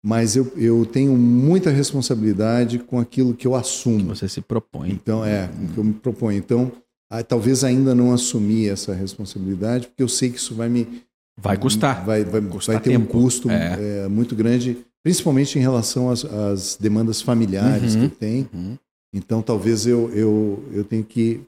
[0.05, 4.15] mas eu, eu tenho muita responsabilidade com aquilo que eu assumo.
[4.15, 4.91] Você se propõe.
[4.91, 6.37] Então, é, o que eu me proponho.
[6.39, 6.73] Então,
[7.11, 11.03] ah, talvez ainda não assumi essa responsabilidade, porque eu sei que isso vai me.
[11.41, 12.05] Vai custar.
[12.05, 13.05] Vai, vai, Custar vai ter tempo.
[13.19, 14.05] um custo É.
[14.05, 18.09] é, muito grande, principalmente em relação às, às demandas familiares Uhum.
[18.09, 18.49] que tem.
[18.53, 18.77] Uhum.
[19.15, 21.41] Então, talvez eu, eu, eu tenha que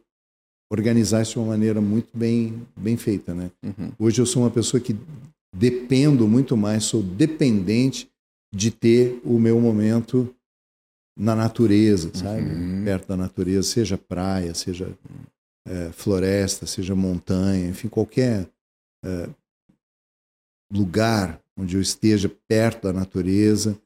[0.73, 3.35] organizar isso de uma maneira muito bem, bem feita.
[3.35, 3.51] Né?
[3.65, 3.91] Uhum.
[3.99, 4.97] Hoje eu sou uma pessoa que
[5.57, 8.09] dependo muito mais, sou dependente
[8.55, 10.35] de ter o meu momento
[11.19, 12.43] na natureza, sabe?
[12.43, 12.85] Uhum.
[12.85, 14.97] Perto da natureza, seja praia, seja
[15.67, 18.49] é, floresta, seja montanha, enfim, qualquer
[19.05, 19.29] é,
[20.73, 23.79] lugar onde eu esteja perto da natureza,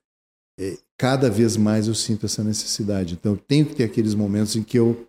[0.58, 3.14] é, cada vez mais eu sinto essa necessidade.
[3.14, 5.06] Então, eu tenho que ter aqueles momentos em que eu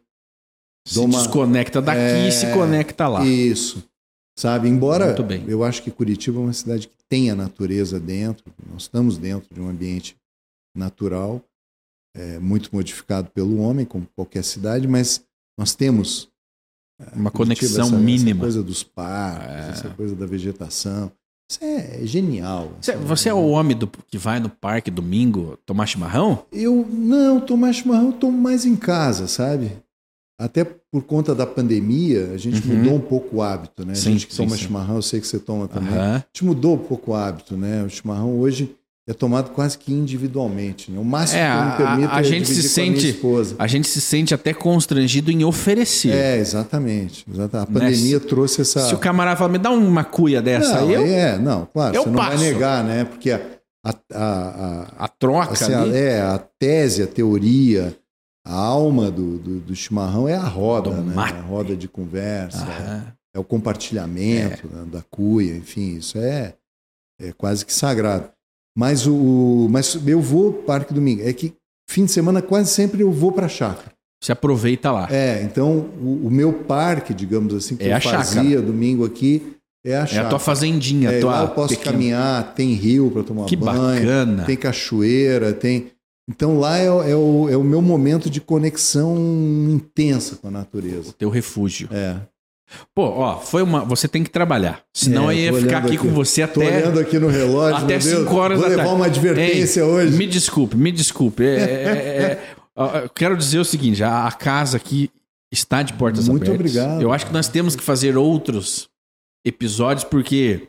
[0.86, 3.26] Se uma- desconecta daqui e É, se conecta lá.
[3.26, 3.84] Isso.
[4.40, 5.14] Sabe, embora
[5.50, 9.54] eu acho que Curitiba é uma cidade que tem a natureza dentro, nós estamos dentro
[9.54, 10.16] de um ambiente
[10.74, 11.44] natural,
[12.16, 15.22] é, muito modificado pelo homem, como qualquer cidade, mas
[15.60, 16.30] nós temos
[17.14, 18.30] Uma Curitiba, conexão essa, mínima.
[18.30, 19.70] Essa coisa dos parques, É.
[19.72, 21.12] essa coisa da vegetação.
[21.52, 22.72] Isso é genial.
[22.80, 26.46] Você, você é o homem do, que vai no parque domingo tomar chimarrão?
[26.50, 29.72] Eu não tomar chimarrão, eu tomo mais em casa, sabe?
[30.40, 32.78] Até por conta da pandemia, a gente Uhum.
[32.78, 33.92] mudou um pouco o hábito, né?
[33.92, 34.64] A Sim, gente que sim, toma sim.
[34.64, 35.94] chimarrão, eu sei que você toma também.
[35.94, 36.16] Aham.
[36.16, 37.84] A gente mudou um pouco o hábito, né?
[37.84, 38.74] O chimarrão hoje
[39.06, 40.92] é tomado quase que individualmente.
[40.92, 41.00] Né?
[41.00, 43.56] O máximo É, que eu me a- permito a é gente se a sente- esposa.
[43.60, 46.12] A gente se sente até constrangido em oferecer.
[46.14, 47.26] É, exatamente.
[47.30, 47.68] exata- A Né?
[47.74, 48.80] pandemia trouxe essa.
[48.88, 51.96] Se o camarada fala, me dá uma cuia dessa não, aí, eu, É, não, claro,
[51.96, 52.38] eu você não passo.
[52.38, 53.04] vai negar, né?
[53.04, 53.42] Porque a,
[53.84, 57.96] a, a, a- a troca assim, a, é, a tese, a teoria,
[58.50, 61.14] a alma do, do, do chimarrão é a roda, Do né?
[61.16, 61.38] mate.
[61.38, 63.06] A roda de conversa, Aham.
[63.36, 66.56] é o compartilhamento né, da cuia, enfim, isso é,
[67.22, 68.30] é quase que sagrado.
[68.78, 71.22] Mas o, mas eu vou Parque Domingo.
[71.28, 71.54] É que
[71.90, 73.92] fim de semana quase sempre eu vou para a chácara.
[74.24, 75.08] Você aproveita lá.
[75.12, 78.24] É, então o, o meu parque, digamos assim, que É eu a chácara.
[78.24, 79.56] fazia domingo aqui
[79.86, 80.28] é a É chácara.
[80.28, 83.56] a tua fazendinha, É, tua lá eu posso pequena- caminhar, tem rio para tomar Que
[83.56, 84.44] banho, bacana.
[84.46, 85.92] tem cachoeira, tem.
[86.30, 89.18] Então lá é, o- é o, é o meu momento de conexão
[89.70, 91.12] intensa com a natureza.
[91.18, 91.90] Teu refúgio.
[91.92, 92.18] É.
[92.94, 93.84] Pô, ó, foi uma.
[93.84, 94.84] Você tem que trabalhar.
[94.94, 95.98] Senão É, eu ia tô ficar aqui aqui.
[95.98, 96.78] com você Tô até.
[96.78, 98.96] olhando aqui no relógio, até meu Deus, cinco horas vou da levar tarde.
[99.00, 100.16] uma advertência hoje.
[100.16, 101.44] Me desculpe, me desculpe.
[101.44, 102.42] É, é, é,
[102.78, 105.10] é, quero dizer o seguinte: a, a casa aqui
[105.52, 106.60] está de portas Muito abertas.
[106.60, 107.02] obrigado.
[107.02, 108.88] Eu acho que nós temos que fazer outros
[109.44, 110.68] episódios, porque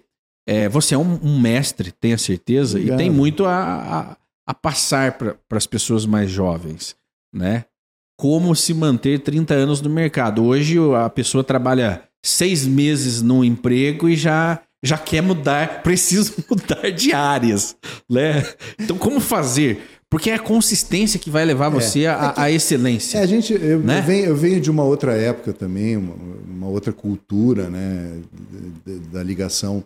[0.49, 2.99] é, você é um, um mestre, tenha certeza, Obrigado.
[2.99, 4.17] e tem muito a,
[4.51, 6.97] a, passar para as pessoas mais jovens,
[7.35, 7.65] né?
[8.19, 10.45] Como se manter 30 anos no mercado.
[10.45, 16.91] Hoje a pessoa trabalha seis meses num emprego e já já quer mudar, precisa mudar
[16.91, 17.77] de áreas,
[18.11, 18.47] né?
[18.79, 19.83] Então como fazer?
[20.11, 23.19] Porque é a consistência que vai levar você à à excelência.
[23.19, 23.99] É, a gente, eu, Né?
[23.99, 28.21] eu venho, eu venho de uma outra época também, uma, uma outra cultura, né,
[29.13, 29.85] da ligação,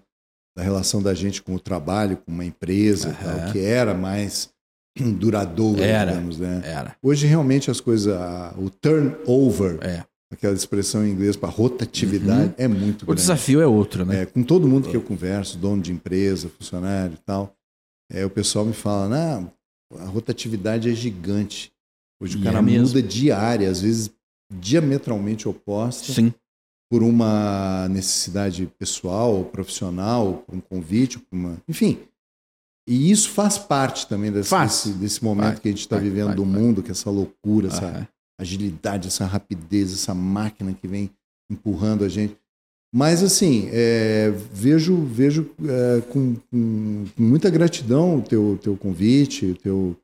[0.57, 3.39] da relação da gente com o trabalho, com uma empresa, Aham.
[3.41, 4.49] tal, que era mais
[5.19, 6.13] duradoura, Era.
[6.13, 6.63] digamos, né?
[6.65, 6.97] Era.
[7.03, 8.15] Hoje realmente as coisas,
[8.57, 10.05] o turnover, É.
[10.33, 13.21] aquela expressão em inglês para rotatividade, é muito O grande.
[13.21, 14.23] desafio é outro, né?
[14.23, 17.55] É, com todo mundo que eu converso, dono de empresa, funcionário e tal,
[18.11, 19.53] é, o pessoal me fala, não,
[20.01, 21.73] a rotatividade é gigante.
[22.21, 24.11] Hoje E o cara é muda de área, às vezes
[24.53, 26.33] diametralmente oposta, Sim.
[26.91, 31.57] por uma necessidade pessoal, profissional, por um convite, por uma...
[31.69, 31.99] enfim.
[32.87, 34.85] E isso faz parte também desse, Faz.
[34.85, 36.61] desse, desse momento Vai, que a gente está vivendo vai, do vai.
[36.61, 38.09] mundo, que é essa loucura, essa Aham.
[38.39, 41.11] agilidade, essa rapidez, essa máquina que vem
[41.51, 42.37] empurrando a gente.
[42.95, 49.55] Mas assim, é, vejo, vejo é, com, com- muita gratidão o teu, teu convite, o
[49.57, 49.97] teu,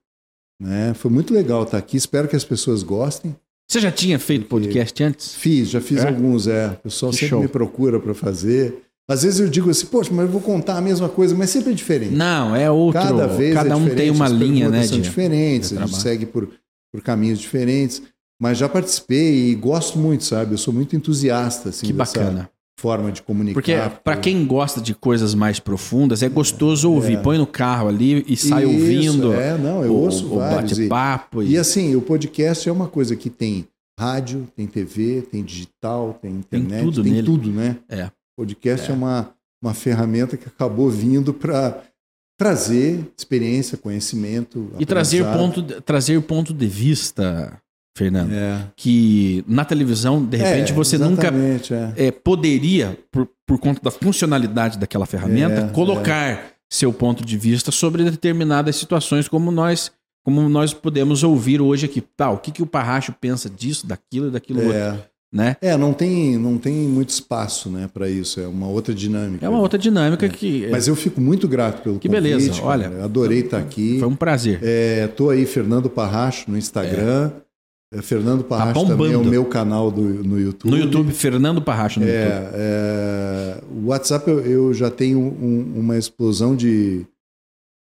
[0.61, 0.93] né?
[0.95, 1.97] Foi muito legal estar aqui.
[1.97, 3.37] Espero que as pessoas gostem.
[3.71, 5.35] Você já tinha feito podcast antes?
[5.35, 6.09] Fiz, já fiz É?
[6.09, 6.69] alguns, é.
[6.71, 7.41] O pessoal Que sempre show.
[7.43, 8.83] me procura para fazer.
[9.11, 11.73] Às vezes eu digo assim, poxa, mas eu vou contar a mesma coisa, mas sempre
[11.73, 12.15] é diferente.
[12.15, 13.01] Não, é outro.
[13.03, 14.85] Cada vez cada é um tem uma linha, né?
[14.87, 16.49] São de- diferentes, de a gente segue por,
[16.93, 18.03] por caminhos diferentes.
[18.41, 20.55] Mas já participei e gosto muito, sabe?
[20.55, 22.51] Eu sou muito entusiasta assim, Que dessa bacana.
[22.79, 23.55] forma de comunicar.
[23.55, 27.15] Porque para quem gosta de coisas mais profundas, é gostoso ouvir.
[27.19, 27.21] É.
[27.21, 30.79] Põe no carro ali e sai Isso, ouvindo É, não, eu o, ouço o vários.
[30.79, 31.43] E, bate-papo.
[31.43, 33.67] e assim, o podcast é uma coisa que tem
[33.99, 37.27] rádio, tem TV, tem digital, tem internet, tudo tem nele.
[37.27, 37.77] tudo, né?
[37.91, 38.09] É.
[38.41, 39.31] Podcast é, uma,
[39.63, 41.83] uma ferramenta que acabou vindo para
[42.39, 44.71] trazer experiência, conhecimento.
[44.79, 47.61] E trazer ponto, de- trazer ponto de vista,
[47.97, 48.67] Fernando, É.
[48.77, 51.29] que na televisão, de repente, É, você nunca
[51.97, 52.07] é.
[52.07, 57.71] é, poderia, por, por conta da funcionalidade daquela ferramenta, É, colocar seu ponto de vista
[57.71, 59.93] sobre determinadas situações, como nós
[60.23, 62.03] como nós podemos ouvir hoje aqui.
[62.03, 65.10] Tá, o que, que o Parracho pensa disso, daquilo e daquilo outro, É.
[65.33, 65.57] né?
[65.61, 69.45] É, não tem, não tem muito espaço né, para isso, é uma outra dinâmica.
[69.47, 72.23] É uma outra dinâmica que Mas eu fico muito grato pelo Que convite.
[72.23, 72.67] beleza, cara.
[72.67, 72.87] olha.
[72.87, 73.99] Eu adorei estar aqui.
[74.01, 74.61] foi um prazer.
[74.63, 77.31] Estou aí, Fernando Parracho, no Instagram.
[77.93, 80.71] É, Fernando Parracho também é o meu canal do, no YouTube.
[80.71, 82.23] No YouTube, Fernando Parracho no YouTube.
[82.25, 87.05] É, é, o WhatsApp eu, eu já tenho um- uma explosão de,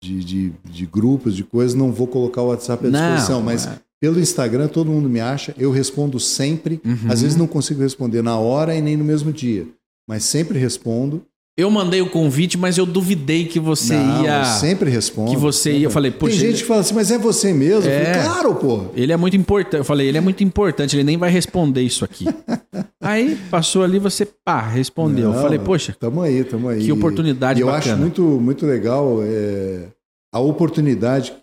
[0.02, 1.76] de, de, de grupos, de coisas.
[1.76, 3.78] Não vou colocar o WhatsApp à disposição, mas é.
[4.02, 5.54] Pelo Instagram todo mundo me acha.
[5.58, 6.80] Eu respondo sempre.
[6.86, 6.98] Uhum.
[7.12, 9.68] Às vezes não consigo responder na hora e nem no mesmo dia,
[10.08, 11.22] mas sempre respondo.
[11.58, 14.40] Eu mandei o convite, mas eu duvidei que você Não, ia.
[14.40, 15.30] eu sempre respondo.
[15.32, 15.88] Que você ia.
[15.88, 17.90] Eu falei, Tem gente ele, que fala assim, mas é você mesmo?
[17.90, 18.06] Eu É.
[18.14, 18.86] falei, claro, pô.
[18.96, 19.76] ele é muito importante.
[19.80, 22.24] Eu falei, ele é muito importante, ele nem vai responder isso aqui.
[23.04, 25.26] Aí passou ali, você pá, respondeu.
[25.26, 26.84] eu Não, falei, poxa, Tamo aí, tamo aí.
[26.86, 27.94] que oportunidade E eu bacana.
[27.94, 29.88] acho muito, muito legal é,
[30.34, 31.34] a oportunidade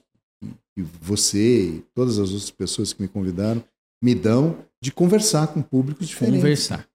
[0.77, 3.65] que você e todas as outras pessoas que me convidaram
[4.03, 6.40] me dão de conversar com públicos diferentes.
[6.40, 6.86] conversar.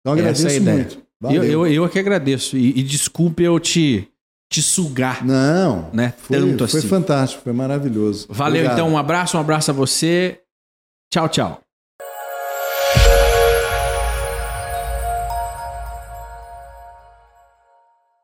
[0.00, 0.76] Então, eu Essa é a agradeço ideia.
[0.78, 1.02] muito.
[1.30, 2.56] Eu, eu, eu é que agradeço.
[2.56, 4.08] E, e desculpe eu te,
[4.50, 5.24] te sugar.
[5.24, 6.14] Não, né?
[6.18, 6.88] foi, Tanto foi assim.
[6.88, 8.26] fantástico, foi maravilhoso.
[8.30, 8.78] Valeu, Obrigado.
[8.78, 8.88] então.
[8.90, 10.40] Um abraço, um abraço a você.
[11.12, 11.60] Tchau, tchau.